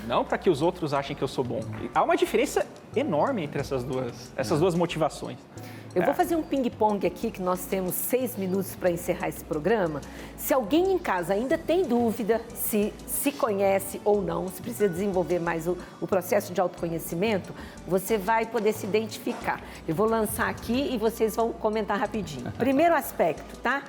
Não 0.08 0.24
para 0.24 0.38
que 0.38 0.50
os 0.50 0.62
outros 0.62 0.94
achem 0.94 1.16
que 1.16 1.24
eu 1.24 1.28
sou 1.28 1.44
bom. 1.44 1.62
Há 1.94 2.04
uma 2.04 2.16
diferença 2.16 2.66
enorme 2.96 3.44
entre 3.44 3.60
essas 3.60 3.84
duas, 3.84 4.32
essas 4.36 4.60
duas 4.60 4.76
motivações. 4.76 5.38
Eu 5.96 6.02
É. 6.02 6.06
vou 6.06 6.14
fazer 6.14 6.36
um 6.36 6.44
ping-pong 6.44 7.08
aqui, 7.08 7.32
que 7.32 7.42
nós 7.42 7.66
temos 7.68 7.96
seis 7.96 8.36
minutos 8.36 8.76
para 8.76 8.92
encerrar 8.92 9.30
esse 9.30 9.42
programa. 9.46 10.02
Se 10.36 10.54
alguém 10.54 10.92
em 10.92 10.98
casa 11.00 11.34
ainda 11.34 11.58
tem 11.58 11.84
dúvida 11.84 12.42
se 12.54 12.94
se 13.08 13.32
conhece 13.32 14.00
ou 14.04 14.22
não, 14.22 14.48
se 14.50 14.62
precisa 14.62 14.88
desenvolver 14.90 15.40
mais 15.40 15.68
o, 15.68 15.78
o 16.02 16.06
processo 16.06 16.54
de 16.54 16.60
autoconhecimento, 16.62 17.54
você 17.88 18.18
vai 18.18 18.46
poder 18.46 18.74
se 18.74 18.86
identificar. 18.86 19.62
Eu 19.88 19.96
vou 19.96 20.06
lançar 20.06 20.50
aqui 20.50 20.94
e 20.94 20.98
vocês 20.98 21.36
vão 21.36 21.52
comentar 21.54 21.98
rapidinho. 21.98 22.52
Primeiro 22.60 22.94
aspecto, 22.94 23.58
tá? 23.60 23.82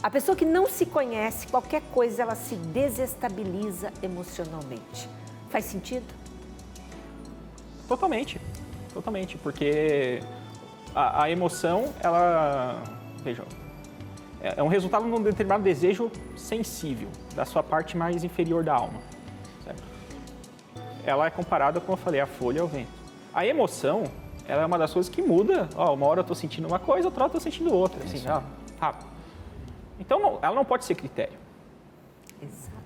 A 0.00 0.08
pessoa 0.08 0.36
que 0.36 0.44
não 0.44 0.68
se 0.68 0.86
conhece, 0.86 1.48
qualquer 1.48 1.82
coisa, 1.92 2.22
ela 2.22 2.36
se 2.36 2.54
desestabiliza 2.54 3.92
emocionalmente. 4.00 5.08
Faz 5.50 5.64
sentido? 5.64 6.06
Totalmente. 7.88 8.40
totalmente, 8.94 9.36
porque 9.38 10.20
a, 10.94 11.24
a 11.24 11.30
emoção, 11.30 11.92
ela, 12.00 12.82
vejam, 13.22 13.44
é, 14.40 14.54
é 14.56 14.62
um 14.62 14.68
resultado 14.68 15.04
de 15.04 15.10
um 15.10 15.22
determinado 15.22 15.62
desejo 15.62 16.10
sensível 16.36 17.08
da 17.34 17.44
sua 17.44 17.62
parte 17.62 17.96
mais 17.96 18.24
inferior 18.24 18.62
da 18.62 18.74
alma. 18.74 19.00
Certo? 19.64 19.82
Ela 21.04 21.26
é 21.26 21.30
comparada, 21.30 21.80
como 21.80 21.94
eu 21.94 21.96
falei, 21.96 22.20
à 22.20 22.26
folha 22.26 22.62
ao 22.62 22.68
vento. 22.68 22.90
A 23.34 23.46
emoção, 23.46 24.04
ela 24.46 24.62
é 24.62 24.66
uma 24.66 24.78
das 24.78 24.92
coisas 24.92 25.12
que 25.12 25.22
muda. 25.22 25.68
Ó, 25.76 25.94
uma 25.94 26.06
hora 26.06 26.20
eu 26.20 26.22
estou 26.22 26.36
sentindo 26.36 26.66
uma 26.66 26.78
coisa, 26.78 27.08
outra 27.08 27.24
hora 27.24 27.32
eu 27.32 27.38
estou 27.38 27.52
sentindo 27.52 27.72
outra. 27.72 28.02
Assim, 28.04 28.22
ó, 28.28 28.42
rápido. 28.80 29.08
Então, 29.98 30.20
não, 30.20 30.38
ela 30.40 30.54
não 30.54 30.64
pode 30.64 30.84
ser 30.84 30.94
critério. 30.94 31.38
Exatamente. 32.40 32.77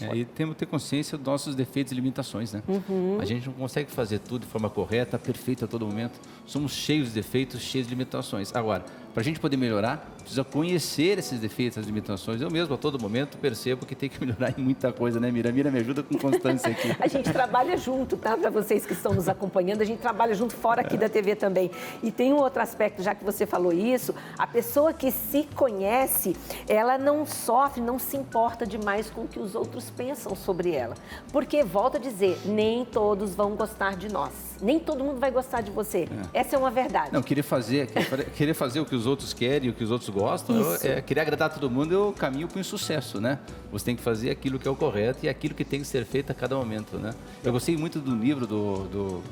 É, 0.00 0.16
e 0.16 0.24
temos 0.24 0.54
que 0.54 0.60
ter 0.60 0.66
consciência 0.66 1.16
dos 1.16 1.26
nossos 1.26 1.54
defeitos 1.54 1.92
e 1.92 1.94
limitações, 1.94 2.52
né? 2.52 2.62
Uhum. 2.68 3.18
A 3.20 3.24
gente 3.24 3.46
não 3.46 3.54
consegue 3.54 3.90
fazer 3.90 4.18
tudo 4.18 4.42
de 4.42 4.46
forma 4.46 4.68
correta, 4.68 5.18
perfeita 5.18 5.64
a 5.64 5.68
todo 5.68 5.86
momento. 5.86 6.20
Somos 6.46 6.72
cheios 6.72 7.08
de 7.08 7.14
defeitos, 7.14 7.60
cheios 7.60 7.86
de 7.86 7.94
limitações. 7.94 8.54
Agora, 8.54 8.84
para 9.18 9.22
a 9.22 9.24
gente 9.24 9.40
poder 9.40 9.56
melhorar, 9.56 10.08
precisa 10.20 10.44
conhecer 10.44 11.18
esses 11.18 11.40
defeitos, 11.40 11.76
essas 11.76 11.88
limitações. 11.88 12.40
Eu 12.40 12.48
mesmo, 12.52 12.72
a 12.74 12.78
todo 12.78 13.00
momento, 13.00 13.36
percebo 13.36 13.84
que 13.84 13.96
tem 13.96 14.08
que 14.08 14.20
melhorar 14.24 14.54
em 14.56 14.62
muita 14.62 14.92
coisa, 14.92 15.18
né, 15.18 15.28
Mira? 15.28 15.50
Mira 15.50 15.72
me 15.72 15.80
ajuda 15.80 16.04
com 16.04 16.16
constância 16.16 16.70
aqui. 16.70 16.94
A 17.00 17.08
gente 17.08 17.32
trabalha 17.32 17.76
junto, 17.76 18.16
tá? 18.16 18.36
Para 18.36 18.48
vocês 18.48 18.86
que 18.86 18.92
estão 18.92 19.12
nos 19.12 19.28
acompanhando, 19.28 19.80
a 19.80 19.84
gente 19.84 19.98
trabalha 19.98 20.34
junto 20.34 20.54
fora 20.54 20.82
aqui 20.82 20.96
da 20.96 21.08
TV 21.08 21.34
também. 21.34 21.68
E 22.00 22.12
tem 22.12 22.32
um 22.32 22.36
outro 22.36 22.62
aspecto, 22.62 23.02
já 23.02 23.12
que 23.12 23.24
você 23.24 23.44
falou 23.44 23.72
isso, 23.72 24.14
a 24.38 24.46
pessoa 24.46 24.92
que 24.92 25.10
se 25.10 25.48
conhece, 25.56 26.36
ela 26.68 26.96
não 26.96 27.26
sofre, 27.26 27.80
não 27.80 27.98
se 27.98 28.16
importa 28.16 28.64
demais 28.64 29.10
com 29.10 29.22
o 29.22 29.26
que 29.26 29.40
os 29.40 29.56
outros 29.56 29.90
pensam 29.90 30.36
sobre 30.36 30.70
ela. 30.70 30.94
Porque, 31.32 31.64
volto 31.64 31.96
a 31.96 31.98
dizer, 31.98 32.38
nem 32.44 32.84
todos 32.84 33.34
vão 33.34 33.56
gostar 33.56 33.96
de 33.96 34.12
nós. 34.12 34.30
Nem 34.62 34.78
todo 34.78 35.02
mundo 35.02 35.18
vai 35.18 35.32
gostar 35.32 35.60
de 35.60 35.72
você. 35.72 36.08
Essa 36.32 36.54
é 36.54 36.58
uma 36.58 36.70
verdade. 36.70 37.12
Não, 37.12 37.22
querer 37.22 37.42
fazer, 37.42 37.88
querer 38.36 38.54
fazer 38.54 38.78
o 38.78 38.86
que 38.86 38.94
os 38.94 39.07
outros 39.08 39.32
querem, 39.32 39.70
o 39.70 39.72
que 39.72 39.82
os 39.82 39.90
outros 39.90 40.08
gostam, 40.10 40.56
é, 40.82 41.00
querer 41.00 41.20
agradar 41.20 41.52
todo 41.52 41.68
mundo 41.70 41.94
é 41.94 41.98
o 41.98 42.12
caminho 42.12 42.46
para 42.46 42.58
o 42.58 42.60
insucesso, 42.60 43.20
né? 43.20 43.38
Você 43.72 43.84
tem 43.86 43.96
que 43.96 44.02
fazer 44.02 44.30
aquilo 44.30 44.58
que 44.58 44.68
é 44.68 44.70
o 44.70 44.76
correto 44.76 45.26
e 45.26 45.28
aquilo 45.28 45.54
que 45.54 45.64
tem 45.64 45.80
que 45.80 45.86
ser 45.86 46.04
feito 46.04 46.30
a 46.30 46.34
cada 46.34 46.54
momento, 46.54 46.96
né? 46.98 47.12
Eu 47.42 47.52
gostei 47.52 47.76
muito 47.76 47.98
do 47.98 48.14
livro 48.14 48.46
do, 48.46 48.84
do, 48.84 49.22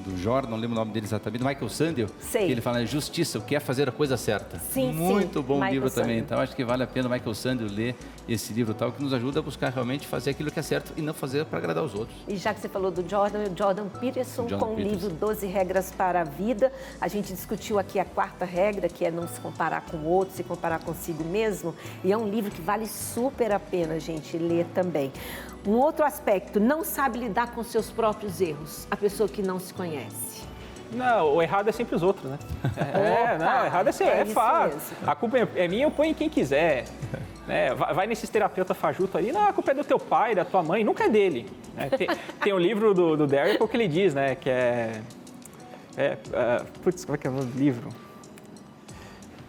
do 0.00 0.16
Jordan, 0.16 0.50
não 0.50 0.56
lembro 0.56 0.76
o 0.76 0.78
nome 0.78 0.92
dele 0.92 1.06
exatamente, 1.06 1.42
do 1.42 1.46
Michael 1.48 1.68
Sandel, 1.68 2.08
Sei. 2.20 2.46
que 2.46 2.52
ele 2.52 2.60
fala 2.60 2.84
justiça, 2.84 3.38
o 3.38 3.42
que 3.42 3.54
é 3.54 3.60
fazer 3.60 3.88
a 3.88 3.92
coisa 3.92 4.16
certa. 4.16 4.58
Sim, 4.58 4.92
Muito 4.92 5.40
sim, 5.40 5.44
bom 5.44 5.54
Michael 5.54 5.72
livro 5.72 5.90
também, 5.90 6.18
Sandel. 6.20 6.24
então 6.24 6.40
acho 6.40 6.56
que 6.56 6.64
vale 6.64 6.82
a 6.82 6.86
pena 6.86 7.08
o 7.08 7.10
Michael 7.10 7.34
Sandel 7.34 7.68
ler 7.70 7.94
esse 8.28 8.52
livro 8.52 8.74
tal, 8.74 8.92
que 8.92 9.02
nos 9.02 9.12
ajuda 9.12 9.40
a 9.40 9.42
buscar 9.42 9.70
realmente 9.70 10.06
fazer 10.06 10.30
aquilo 10.30 10.50
que 10.50 10.58
é 10.58 10.62
certo 10.62 10.92
e 10.96 11.02
não 11.02 11.12
fazer 11.12 11.44
para 11.44 11.58
agradar 11.58 11.82
os 11.84 11.94
outros. 11.94 12.16
E 12.28 12.36
já 12.36 12.54
que 12.54 12.60
você 12.60 12.68
falou 12.68 12.90
do 12.90 13.08
Jordan, 13.08 13.40
o 13.40 13.56
Jordan 13.56 13.88
Peterson 13.88 14.48
Jordan 14.48 14.58
com 14.58 14.74
o 14.74 14.80
livro 14.80 15.08
12 15.10 15.46
Regras 15.46 15.90
para 15.90 16.20
a 16.20 16.24
Vida. 16.24 16.72
A 17.00 17.08
gente 17.08 17.32
discutiu 17.32 17.78
aqui 17.78 17.98
a 17.98 18.04
quarta 18.04 18.44
regra, 18.44 18.88
que 18.88 19.04
é 19.04 19.10
não 19.10 19.26
se 19.26 19.40
comparar 19.40 19.82
com 19.82 19.96
o 19.96 20.06
outro, 20.06 20.34
se 20.36 20.44
comparar 20.44 20.78
consigo 20.80 21.24
mesmo. 21.24 21.74
E 22.04 22.12
é 22.12 22.16
um 22.16 22.28
livro 22.28 22.50
que 22.50 22.60
vale 22.62 22.86
super 22.86 23.52
a 23.52 23.58
pena 23.58 23.94
a 23.94 23.98
gente 23.98 24.36
ler 24.38 24.66
também. 24.74 25.12
Um 25.66 25.72
outro 25.72 26.04
aspecto, 26.04 26.58
não 26.58 26.84
sabe 26.84 27.18
lidar 27.18 27.52
com 27.52 27.62
seus 27.62 27.90
próprios 27.90 28.40
erros. 28.40 28.86
A 28.90 28.96
pessoa 28.96 29.28
que 29.28 29.42
não 29.42 29.58
se 29.58 29.74
conhece. 29.74 30.48
Não, 30.92 31.36
o 31.36 31.42
errado 31.42 31.68
é 31.68 31.72
sempre 31.72 31.94
os 31.94 32.02
outros, 32.02 32.30
né? 32.30 32.38
É, 32.76 33.34
Opa, 33.34 33.38
não, 33.38 33.62
o 33.62 33.66
errado 33.66 33.88
é, 33.88 33.92
ser, 33.92 34.04
é 34.04 34.20
é, 34.20 34.24
mesmo. 34.24 34.40
A 35.06 35.14
culpa 35.14 35.38
é, 35.38 35.48
é 35.56 35.68
minha, 35.68 35.84
eu 35.84 35.90
ponho 35.90 36.10
em 36.10 36.14
quem 36.14 36.28
quiser. 36.28 36.84
né? 37.46 37.74
Vai, 37.74 38.06
nesses 38.06 38.28
terapeutas 38.28 38.76
fajuto 38.76 39.16
ali, 39.16 39.32
não, 39.32 39.46
a 39.46 39.52
culpa 39.52 39.70
é 39.70 39.74
do 39.74 39.84
teu 39.84 39.98
pai, 39.98 40.34
da 40.34 40.44
tua 40.44 40.62
mãe, 40.62 40.82
nunca 40.82 41.04
é 41.04 41.08
dele. 41.08 41.46
né? 41.74 41.90
Tem, 41.90 42.08
tem 42.42 42.52
um 42.52 42.58
livro 42.58 42.92
do, 42.94 43.16
do 43.16 43.26
Derrick 43.26 43.66
que 43.66 43.76
ele 43.76 43.88
diz, 43.88 44.14
né, 44.14 44.34
que 44.34 44.50
é... 44.50 45.00
é, 45.96 46.16
é 46.32 46.62
putz, 46.82 47.04
como 47.04 47.14
é 47.14 47.18
que 47.18 47.26
é 47.26 47.30
o 47.30 47.34
nome 47.34 47.46
do 47.46 47.58
livro? 47.58 47.88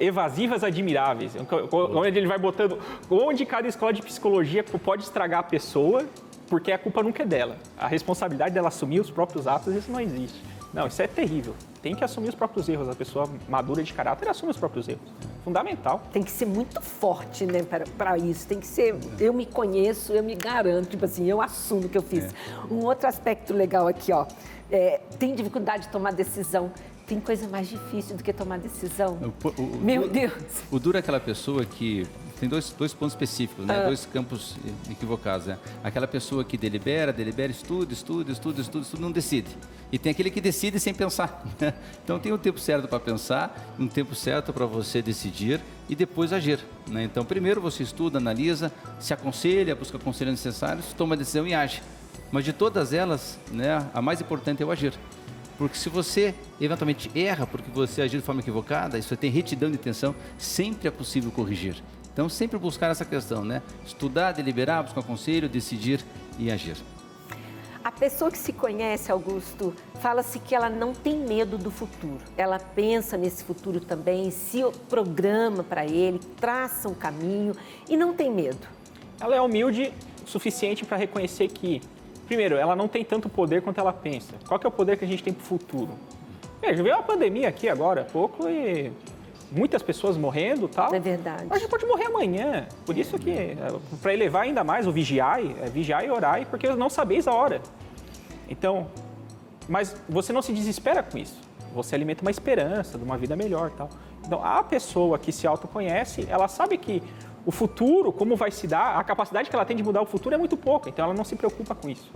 Evasivas 0.02 0.64
admiráveis, 0.64 1.34
onde 1.72 2.18
ele 2.18 2.28
vai 2.28 2.40
botando 2.40 2.80
onde 3.10 3.46
cada 3.46 3.68
escola 3.68 3.94
de 3.94 4.02
psicologia 4.02 4.64
pode 4.64 5.04
estragar 5.04 5.42
a 5.42 5.44
pessoa, 5.44 6.06
porque 6.50 6.72
a 6.72 6.78
culpa 6.78 7.04
nunca 7.04 7.22
é 7.24 7.26
dela. 7.26 7.56
A 7.78 7.88
responsabilidade 7.88 8.54
dela 8.54 8.70
assumir 8.70 9.00
os 9.00 9.12
próprios 9.12 9.46
atos, 9.46 9.76
isso 9.76 9.92
não 9.92 10.00
existe. 10.00 10.42
Não, 10.74 10.88
isso 10.88 11.02
é 11.02 11.08
terrível. 11.08 11.54
Tem 11.82 11.94
que 11.94 12.04
assumir 12.04 12.30
os 12.30 12.36
próprios 12.36 12.70
erros. 12.70 12.88
A 12.88 12.96
pessoa 12.96 13.30
madura 13.50 13.84
de 13.84 13.94
caráter 13.94 14.30
assume 14.30 14.52
os 14.52 14.58
próprios 14.58 14.88
erros. 14.88 15.02
Fundamental. 15.44 16.02
Tem 16.14 16.24
que 16.24 16.32
ser 16.32 16.46
muito 16.46 16.82
forte, 16.82 17.46
né, 17.46 17.62
para 17.98 18.18
isso. 18.18 18.48
Tem 18.48 18.60
que 18.60 18.68
ser, 18.68 18.96
eu 19.20 19.34
me 19.34 19.46
conheço, 19.46 20.14
eu 20.14 20.24
me 20.24 20.36
garanto, 20.36 20.90
tipo 20.90 21.06
assim, 21.06 21.30
eu 21.30 21.42
assumo 21.42 21.90
que 21.90 21.98
eu 21.98 22.02
fiz. 22.02 22.34
Um 22.70 22.86
outro 22.86 23.08
aspecto 23.08 23.54
legal 23.54 23.88
aqui, 23.88 24.14
ó, 24.14 24.26
é, 24.72 25.02
tem 25.20 25.36
dificuldade 25.36 25.84
de 25.84 25.90
tomar 25.90 26.14
decisão. 26.14 26.72
Tem 27.12 27.20
coisa 27.20 27.46
mais 27.50 27.68
difícil 27.68 28.16
do 28.16 28.24
que 28.24 28.32
tomar 28.32 28.58
decisão. 28.58 29.20
O- 29.44 29.48
o- 29.62 29.78
Meu 29.82 30.04
o- 30.04 30.08
Deus. 30.08 30.32
O 30.72 30.80
duro 30.80 30.96
é 30.96 31.02
aquela 31.02 31.20
pessoa 31.20 31.66
que 31.66 32.08
tem 32.40 32.48
dois, 32.48 32.70
dois 32.70 32.94
pontos 32.94 33.12
específicos, 33.12 33.66
né? 33.66 33.82
Ah. 33.82 33.86
dois 33.88 34.06
campos 34.06 34.56
equivocados. 34.90 35.48
Né? 35.48 35.58
Aquela 35.84 36.08
pessoa 36.08 36.46
que 36.46 36.58
delibera, 36.58 37.12
delibera, 37.12 37.52
estuda, 37.52 37.92
estuda, 37.92 38.32
estuda, 38.32 38.62
estuda, 38.62 38.86
estuda, 38.86 39.02
não 39.02 39.12
decide. 39.12 39.50
E 39.92 40.00
tem 40.00 40.10
aquele 40.10 40.32
que 40.32 40.40
decide 40.40 40.80
sem 40.80 40.94
pensar. 40.94 41.44
né? 41.60 41.74
Então 42.02 42.18
tem 42.18 42.32
um 42.32 42.38
tempo 42.38 42.58
certo 42.58 42.88
para 42.88 42.98
pensar, 42.98 43.76
um 43.78 43.90
tempo 43.90 44.16
certo 44.16 44.54
para 44.54 44.66
você 44.66 45.02
decidir 45.02 45.60
e 45.90 45.96
depois 45.98 46.32
agir. 46.32 46.60
né? 46.88 47.04
Então 47.04 47.26
primeiro 47.26 47.60
você 47.60 47.84
estuda, 47.84 48.20
analisa, 48.20 48.72
se 49.02 49.14
aconselha, 49.14 49.76
busca 49.76 50.00
conselhos 50.00 50.32
necessários, 50.32 50.94
toma 50.94 51.16
a 51.16 51.18
decisão 51.18 51.46
e 51.46 51.54
age. 51.54 51.84
Mas 52.32 52.46
de 52.46 52.54
todas 52.54 52.94
elas, 52.94 53.38
né, 53.52 53.86
a 53.94 54.02
mais 54.02 54.22
importante 54.22 54.64
é 54.64 54.66
o 54.66 54.72
agir. 54.72 54.94
Porque 55.62 55.78
se 55.78 55.90
você 55.90 56.34
eventualmente 56.60 57.12
erra 57.14 57.46
porque 57.46 57.70
você 57.70 58.02
agiu 58.02 58.20
de 58.20 58.26
forma 58.26 58.42
equivocada, 58.42 58.98
isso 58.98 59.16
tem 59.16 59.30
retidão 59.30 59.70
de 59.70 59.76
intenção, 59.76 60.16
sempre 60.36 60.88
é 60.88 60.92
possível 60.92 61.30
corrigir. 61.30 61.76
Então, 62.12 62.28
sempre 62.28 62.58
buscar 62.58 62.90
essa 62.90 63.06
questão, 63.06 63.46
né? 63.46 63.62
Estudar, 63.86 64.32
deliberar, 64.32 64.82
buscar 64.82 65.04
conselho, 65.04 65.48
decidir 65.48 66.04
e 66.40 66.50
agir. 66.50 66.78
A 67.84 67.92
pessoa 67.92 68.32
que 68.32 68.40
se 68.40 68.52
conhece, 68.52 69.12
Augusto, 69.12 69.72
fala-se 70.00 70.40
que 70.40 70.56
ela 70.56 70.68
não 70.68 70.94
tem 70.94 71.16
medo 71.16 71.60
do 71.60 71.70
futuro. 71.70 72.18
Ela 72.36 72.58
pensa 72.58 73.16
nesse 73.16 73.44
futuro 73.44 73.80
também, 73.80 74.32
se 74.32 74.64
programa 74.90 75.62
para 75.62 75.86
ele, 75.86 76.20
traça 76.40 76.90
um 76.90 76.96
caminho 76.96 77.54
e 77.88 77.96
não 77.96 78.16
tem 78.16 78.32
medo. 78.32 78.68
Ela 79.20 79.36
é 79.36 79.42
humilde 79.42 79.94
o 80.26 80.28
suficiente 80.28 80.84
para 80.86 80.98
reconhecer 80.98 81.50
que, 81.50 81.84
primeiro, 82.32 82.56
ela 82.56 82.78
não 82.78 82.88
tem 82.88 83.04
tanto 83.04 83.28
poder 83.28 83.62
quanto 83.62 83.78
ela 83.78 83.92
pensa. 83.92 84.36
Qual 84.48 84.58
que 84.58 84.66
é 84.66 84.70
o 84.70 84.72
poder 84.72 84.98
que 84.98 85.04
a 85.04 85.08
gente 85.08 85.22
tem 85.22 85.34
para 85.34 85.44
o 85.44 85.46
futuro? 85.46 85.90
Veja, 86.62 86.82
veio 86.82 86.96
uma 86.96 87.04
pandemia 87.04 87.50
aqui 87.50 87.68
agora 87.68 88.02
há 88.02 88.06
pouco 88.06 88.48
e 88.48 88.90
muitas 89.52 89.84
pessoas 89.84 90.16
morrendo 90.16 90.68
e 90.68 90.70
tal. 90.70 90.96
É 90.96 91.00
verdade. 91.00 91.44
Mas 91.50 91.58
a 91.58 91.60
gente 91.60 91.70
pode 91.70 91.86
morrer 91.86 92.06
amanhã. 92.06 92.68
Por 92.86 92.98
isso 92.98 93.20
que, 93.20 93.58
para 94.02 94.14
elevar 94.14 94.44
ainda 94.44 94.64
mais 94.64 94.88
o 94.88 94.94
vigiai, 94.94 95.54
é 95.62 95.66
vigiai 95.68 96.08
e 96.08 96.10
orai, 96.10 96.46
porque 96.46 96.70
não 96.70 96.90
sabeis 96.90 97.28
a 97.28 97.34
hora. 97.34 97.60
Então, 98.48 98.88
mas 99.68 99.94
você 100.08 100.32
não 100.32 100.42
se 100.42 100.54
desespera 100.54 101.04
com 101.04 101.18
isso. 101.18 101.38
Você 101.76 101.96
alimenta 101.96 102.22
uma 102.22 102.32
esperança 102.32 102.98
de 102.98 103.04
uma 103.04 103.18
vida 103.18 103.36
melhor 103.36 103.72
tal. 103.72 103.90
Então, 104.26 104.42
a 104.42 104.64
pessoa 104.64 105.20
que 105.20 105.34
se 105.34 105.46
autoconhece, 105.46 106.26
ela 106.30 106.48
sabe 106.48 106.78
que 106.78 107.04
o 107.46 107.52
futuro, 107.52 108.12
como 108.12 108.36
vai 108.36 108.52
se 108.52 108.68
dar, 108.68 108.98
a 108.98 109.04
capacidade 109.04 109.50
que 109.50 109.56
ela 109.56 109.66
tem 109.66 109.76
de 109.76 109.84
mudar 109.84 110.02
o 110.02 110.06
futuro 110.06 110.36
é 110.36 110.38
muito 110.38 110.56
pouca. 110.56 110.90
Então, 110.90 111.06
ela 111.06 111.14
não 111.14 111.24
se 111.24 111.36
preocupa 111.36 111.74
com 111.74 111.90
isso. 111.90 112.12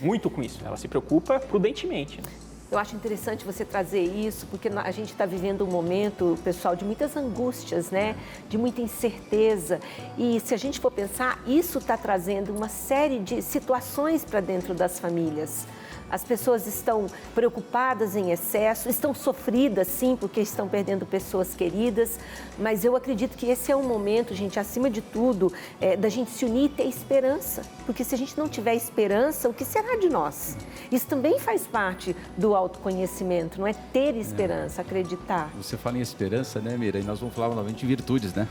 Muito 0.00 0.30
com 0.30 0.42
isso. 0.42 0.60
Ela 0.64 0.76
se 0.76 0.88
preocupa 0.88 1.38
prudentemente. 1.40 2.18
né? 2.18 2.28
Eu 2.70 2.78
acho 2.78 2.94
interessante 2.94 3.44
você 3.44 3.64
trazer 3.64 4.00
isso, 4.00 4.46
porque 4.46 4.68
a 4.68 4.90
gente 4.92 5.10
está 5.10 5.26
vivendo 5.26 5.64
um 5.64 5.70
momento, 5.70 6.38
pessoal, 6.44 6.76
de 6.76 6.84
muitas 6.84 7.16
angústias, 7.16 7.90
né? 7.90 8.14
De 8.48 8.56
muita 8.56 8.80
incerteza. 8.80 9.80
E 10.16 10.38
se 10.38 10.54
a 10.54 10.56
gente 10.56 10.78
for 10.78 10.92
pensar, 10.92 11.42
isso 11.48 11.78
está 11.78 11.96
trazendo 11.96 12.54
uma 12.54 12.68
série 12.68 13.18
de 13.18 13.42
situações 13.42 14.24
para 14.24 14.40
dentro 14.40 14.72
das 14.72 15.00
famílias. 15.00 15.66
As 16.10 16.24
pessoas 16.24 16.66
estão 16.66 17.06
preocupadas 17.34 18.16
em 18.16 18.32
excesso, 18.32 18.88
estão 18.88 19.14
sofridas, 19.14 19.86
sim, 19.86 20.16
porque 20.18 20.40
estão 20.40 20.68
perdendo 20.68 21.06
pessoas 21.06 21.54
queridas, 21.54 22.18
mas 22.58 22.84
eu 22.84 22.96
acredito 22.96 23.36
que 23.36 23.46
esse 23.46 23.70
é 23.70 23.76
um 23.76 23.86
momento, 23.86 24.34
gente, 24.34 24.58
acima 24.58 24.90
de 24.90 25.00
tudo, 25.00 25.52
é, 25.80 25.96
da 25.96 26.08
gente 26.08 26.30
se 26.30 26.44
unir 26.44 26.64
e 26.64 26.68
ter 26.68 26.84
esperança. 26.84 27.62
Porque 27.86 28.02
se 28.02 28.14
a 28.14 28.18
gente 28.18 28.36
não 28.36 28.48
tiver 28.48 28.74
esperança, 28.74 29.48
o 29.48 29.54
que 29.54 29.64
será 29.64 29.96
de 29.96 30.08
nós? 30.08 30.56
Isso 30.90 31.06
também 31.06 31.38
faz 31.38 31.66
parte 31.66 32.16
do 32.36 32.54
autoconhecimento, 32.54 33.60
não 33.60 33.66
é 33.66 33.72
ter 33.72 34.16
esperança, 34.16 34.82
acreditar. 34.82 35.50
Você 35.56 35.76
fala 35.76 35.98
em 35.98 36.00
esperança, 36.00 36.60
né, 36.60 36.76
Mira? 36.76 36.98
E 36.98 37.02
nós 37.02 37.20
vamos 37.20 37.34
falar 37.34 37.48
novamente 37.48 37.80
de 37.80 37.86
virtudes, 37.86 38.34
né? 38.34 38.48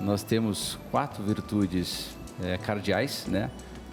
Nós 0.00 0.22
temos 0.22 0.78
quatro 0.90 1.22
virtudes 1.22 2.08
é, 2.42 2.58
cardeais, 2.58 3.26
né? 3.26 3.50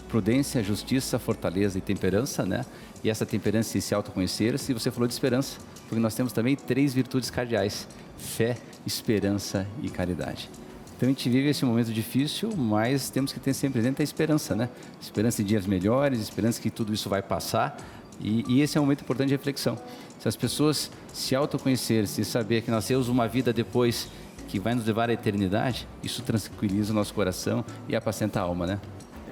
Prudência, 0.10 0.62
justiça, 0.62 1.18
fortaleza 1.18 1.78
e 1.78 1.82
temperança, 1.82 2.46
né? 2.46 2.66
E 3.04 3.10
essa 3.10 3.26
temperança 3.26 3.78
e 3.78 3.82
se 3.82 3.94
autoconhecer, 3.94 4.58
se 4.58 4.74
você 4.74 4.90
falou 4.90 5.08
de 5.08 5.14
esperança, 5.14 5.60
porque 5.90 6.00
nós 6.00 6.16
temos 6.16 6.32
também 6.32 6.56
três 6.56 6.94
virtudes 6.94 7.30
cardeais: 7.30 7.88
fé, 8.18 8.58
esperança 8.86 9.68
e 9.82 9.90
caridade. 9.90 10.50
Então 10.96 11.10
a 11.10 11.12
gente 11.12 11.30
vive 11.30 11.50
esse 11.50 11.66
momento 11.66 11.92
difícil, 11.92 12.56
mas 12.56 13.10
temos 13.10 13.34
que 13.34 13.40
ter 13.40 13.54
sempre 13.54 13.82
presente 13.82 14.02
a 14.02 14.04
esperança, 14.04 14.56
né? 14.56 14.70
Esperança 15.02 15.42
em 15.42 15.46
dias 15.46 15.66
melhores, 15.66 16.20
esperança 16.22 16.62
que 16.62 16.70
tudo 16.70 16.94
isso 16.94 17.10
vai 17.10 17.22
passar, 17.22 17.78
E, 18.22 18.46
e 18.48 18.62
esse 18.62 18.78
é 18.78 18.82
um 18.82 18.84
momento 18.84 19.02
importante 19.02 19.30
de 19.30 19.36
reflexão. 19.36 19.78
Se 20.20 20.28
as 20.28 20.36
pessoas 20.36 20.90
se 21.12 21.36
autoconhecerem, 21.36 22.06
se 22.06 22.24
saber 22.24 22.62
que 22.62 22.72
nós 22.72 22.86
temos 22.88 23.10
uma 23.10 23.28
vida 23.28 23.52
depois 23.52 24.08
que 24.48 24.60
vai 24.60 24.76
nos 24.76 24.86
levar 24.86 25.10
à 25.10 25.14
eternidade, 25.14 25.88
isso 26.02 26.22
tranquiliza 26.22 26.92
o 26.92 26.96
nosso 26.96 27.14
coração 27.14 27.66
e 27.88 27.96
apacenta 27.96 28.40
a 28.40 28.44
alma, 28.44 28.66
né? 28.66 28.80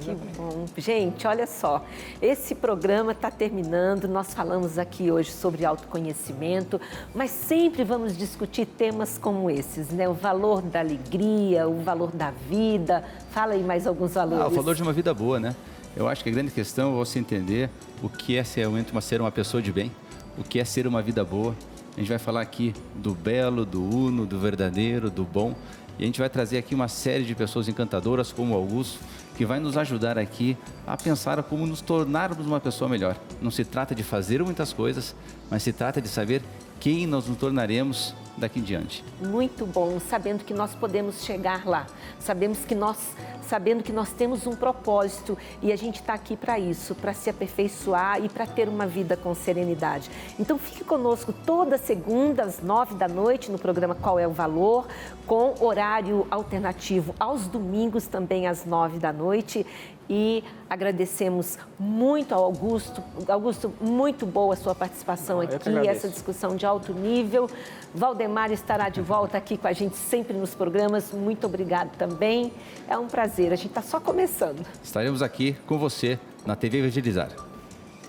Que 0.02 0.16
bom. 0.36 0.66
Gente, 0.78 1.28
olha 1.28 1.46
só, 1.46 1.86
esse 2.22 2.56
programa 2.56 3.12
está 3.12 3.30
terminando. 3.30 4.08
Nós 4.08 4.34
falamos 4.34 4.80
aqui 4.80 5.12
hoje 5.12 5.32
sobre 5.32 5.64
autoconhecimento, 5.64 6.82
mas 7.14 7.30
sempre 7.30 7.84
vamos 7.84 8.18
discutir 8.18 8.66
temas 8.66 9.18
como 9.18 9.50
esses, 9.50 9.90
né? 9.90 10.10
O 10.10 10.14
valor 10.14 10.62
da 10.64 10.80
alegria, 10.80 11.68
o 11.68 11.82
valor 11.82 12.12
da 12.12 12.32
vida. 12.32 13.04
Fala 13.30 13.54
aí 13.54 13.64
mais 13.64 13.86
alguns 13.86 14.14
valores. 14.14 14.44
Ah, 14.44 14.48
o 14.48 14.52
valor 14.52 14.76
de 14.76 14.82
uma 14.82 14.94
vida 14.94 15.14
boa, 15.14 15.40
né? 15.40 15.56
Eu 15.96 16.08
acho 16.08 16.24
que 16.24 16.30
a 16.30 16.32
grande 16.32 16.52
questão 16.52 16.94
é 16.94 16.96
você 16.96 17.20
entender 17.20 17.70
o 18.02 18.10
que 18.10 18.38
é 18.38 18.44
ser, 18.44 18.68
uma, 18.68 19.02
ser 19.02 19.22
uma 19.22 19.32
pessoa 19.32 19.62
de 19.62 19.72
bem, 19.72 19.92
o 20.38 20.44
que 20.44 20.60
é 20.60 20.66
ser 20.66 20.88
uma 20.88 21.02
vida 21.02 21.24
boa. 21.24 21.56
A 21.96 22.00
gente 22.00 22.10
vai 22.10 22.18
falar 22.18 22.42
aqui 22.42 22.74
do 22.96 23.14
belo, 23.14 23.66
do 23.66 23.84
uno, 23.84 24.26
do 24.26 24.40
verdadeiro, 24.40 25.12
do 25.12 25.24
bom. 25.24 25.54
E 26.00 26.04
a 26.04 26.06
gente 26.06 26.20
vai 26.20 26.30
trazer 26.30 26.58
aqui 26.58 26.74
uma 26.74 26.88
série 26.88 27.24
de 27.24 27.36
pessoas 27.36 27.68
encantadoras 27.68 28.32
como 28.32 28.56
Augusto, 28.56 29.00
que 29.42 29.46
vai 29.48 29.60
nos 29.60 29.76
ajudar 29.76 30.20
aqui 30.20 30.56
a 30.86 30.96
pensar 30.96 31.42
como 31.42 31.66
nos 31.66 31.82
tornarmos 31.82 32.46
uma 32.46 32.60
pessoa 32.60 32.88
melhor. 32.88 33.18
Não 33.42 33.50
se 33.50 33.66
trata 33.66 33.96
de 33.96 34.04
fazer 34.04 34.44
muitas 34.44 34.72
coisas, 34.72 35.16
mas 35.50 35.64
se 35.64 35.74
trata 35.74 36.00
de 36.00 36.08
saber 36.08 36.44
quem 36.80 37.08
nós 37.08 37.26
nos 37.26 37.40
tornaremos 37.40 38.14
daqui 38.38 38.60
em 38.60 38.64
diante. 38.64 39.04
Muito 39.22 39.66
bom, 39.66 40.00
sabendo 40.00 40.44
que 40.44 40.54
nós 40.54 40.74
podemos 40.76 41.24
chegar 41.24 41.66
lá, 41.66 41.86
sabemos 42.20 42.60
que 42.66 42.74
nós, 42.74 42.98
sabendo 43.42 43.84
que 43.84 43.92
nós 43.92 44.12
temos 44.12 44.48
um 44.48 44.56
propósito 44.56 45.38
e 45.62 45.72
a 45.72 45.76
gente 45.76 46.00
está 46.00 46.14
aqui 46.14 46.36
para 46.36 46.58
isso, 46.58 46.96
para 46.96 47.14
se 47.14 47.30
aperfeiçoar 47.30 48.24
e 48.24 48.30
para 48.30 48.46
ter 48.46 48.68
uma 48.68 48.88
vida 48.88 49.16
com 49.16 49.34
serenidade. 49.36 50.10
Então 50.40 50.58
fique 50.58 50.84
conosco 50.84 51.34
toda 51.46 51.78
segunda 51.78 52.44
às 52.44 52.62
nove 52.62 52.96
da 52.96 53.08
noite 53.08 53.52
no 53.52 53.60
programa 53.60 53.96
Qual 53.96 54.18
é 54.18 54.28
o 54.28 54.32
Valor, 54.32 54.88
com 55.28 55.56
horário 55.60 56.26
alternativo 56.30 57.16
aos 57.20 57.48
domingos 57.48 58.08
também 58.08 58.48
às 58.48 58.66
nove 58.66 59.00
da 59.00 59.14
noite 59.14 59.66
e 60.14 60.44
agradecemos 60.70 61.58
muito 61.80 62.36
ao 62.36 62.44
Augusto. 62.44 63.02
Augusto, 63.30 63.74
muito 63.80 64.26
boa 64.26 64.54
a 64.54 64.58
sua 64.58 64.76
participação 64.76 65.40
aqui, 65.40 65.56
essa 65.88 66.10
discussão 66.10 66.54
de 66.54 66.66
alto 66.66 66.94
nível. 66.94 67.50
Valdemar 67.96 68.52
estará 68.52 68.90
de 68.90 69.00
volta 69.00 69.38
aqui 69.38 69.56
com 69.56 69.68
a 69.68 69.72
gente 69.72 69.96
sempre 69.96 70.36
nos 70.36 70.54
programas. 70.54 71.14
Muito 71.14 71.48
obrigado 71.48 71.96
também. 71.96 72.52
É 72.90 72.98
um 72.98 73.08
prazer, 73.08 73.54
a 73.54 73.56
gente 73.56 73.70
está 73.70 73.82
só 73.82 74.02
começando. 74.02 74.66
Estaremos 74.84 75.22
aqui 75.22 75.54
com 75.66 75.78
você 75.78 76.20
na 76.46 76.58
TV 76.58 76.80
Evangelizar. 76.80 77.30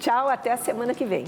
Tchau, 0.00 0.28
até 0.28 0.50
a 0.50 0.56
semana 0.56 0.94
que 0.94 1.04
vem. 1.04 1.24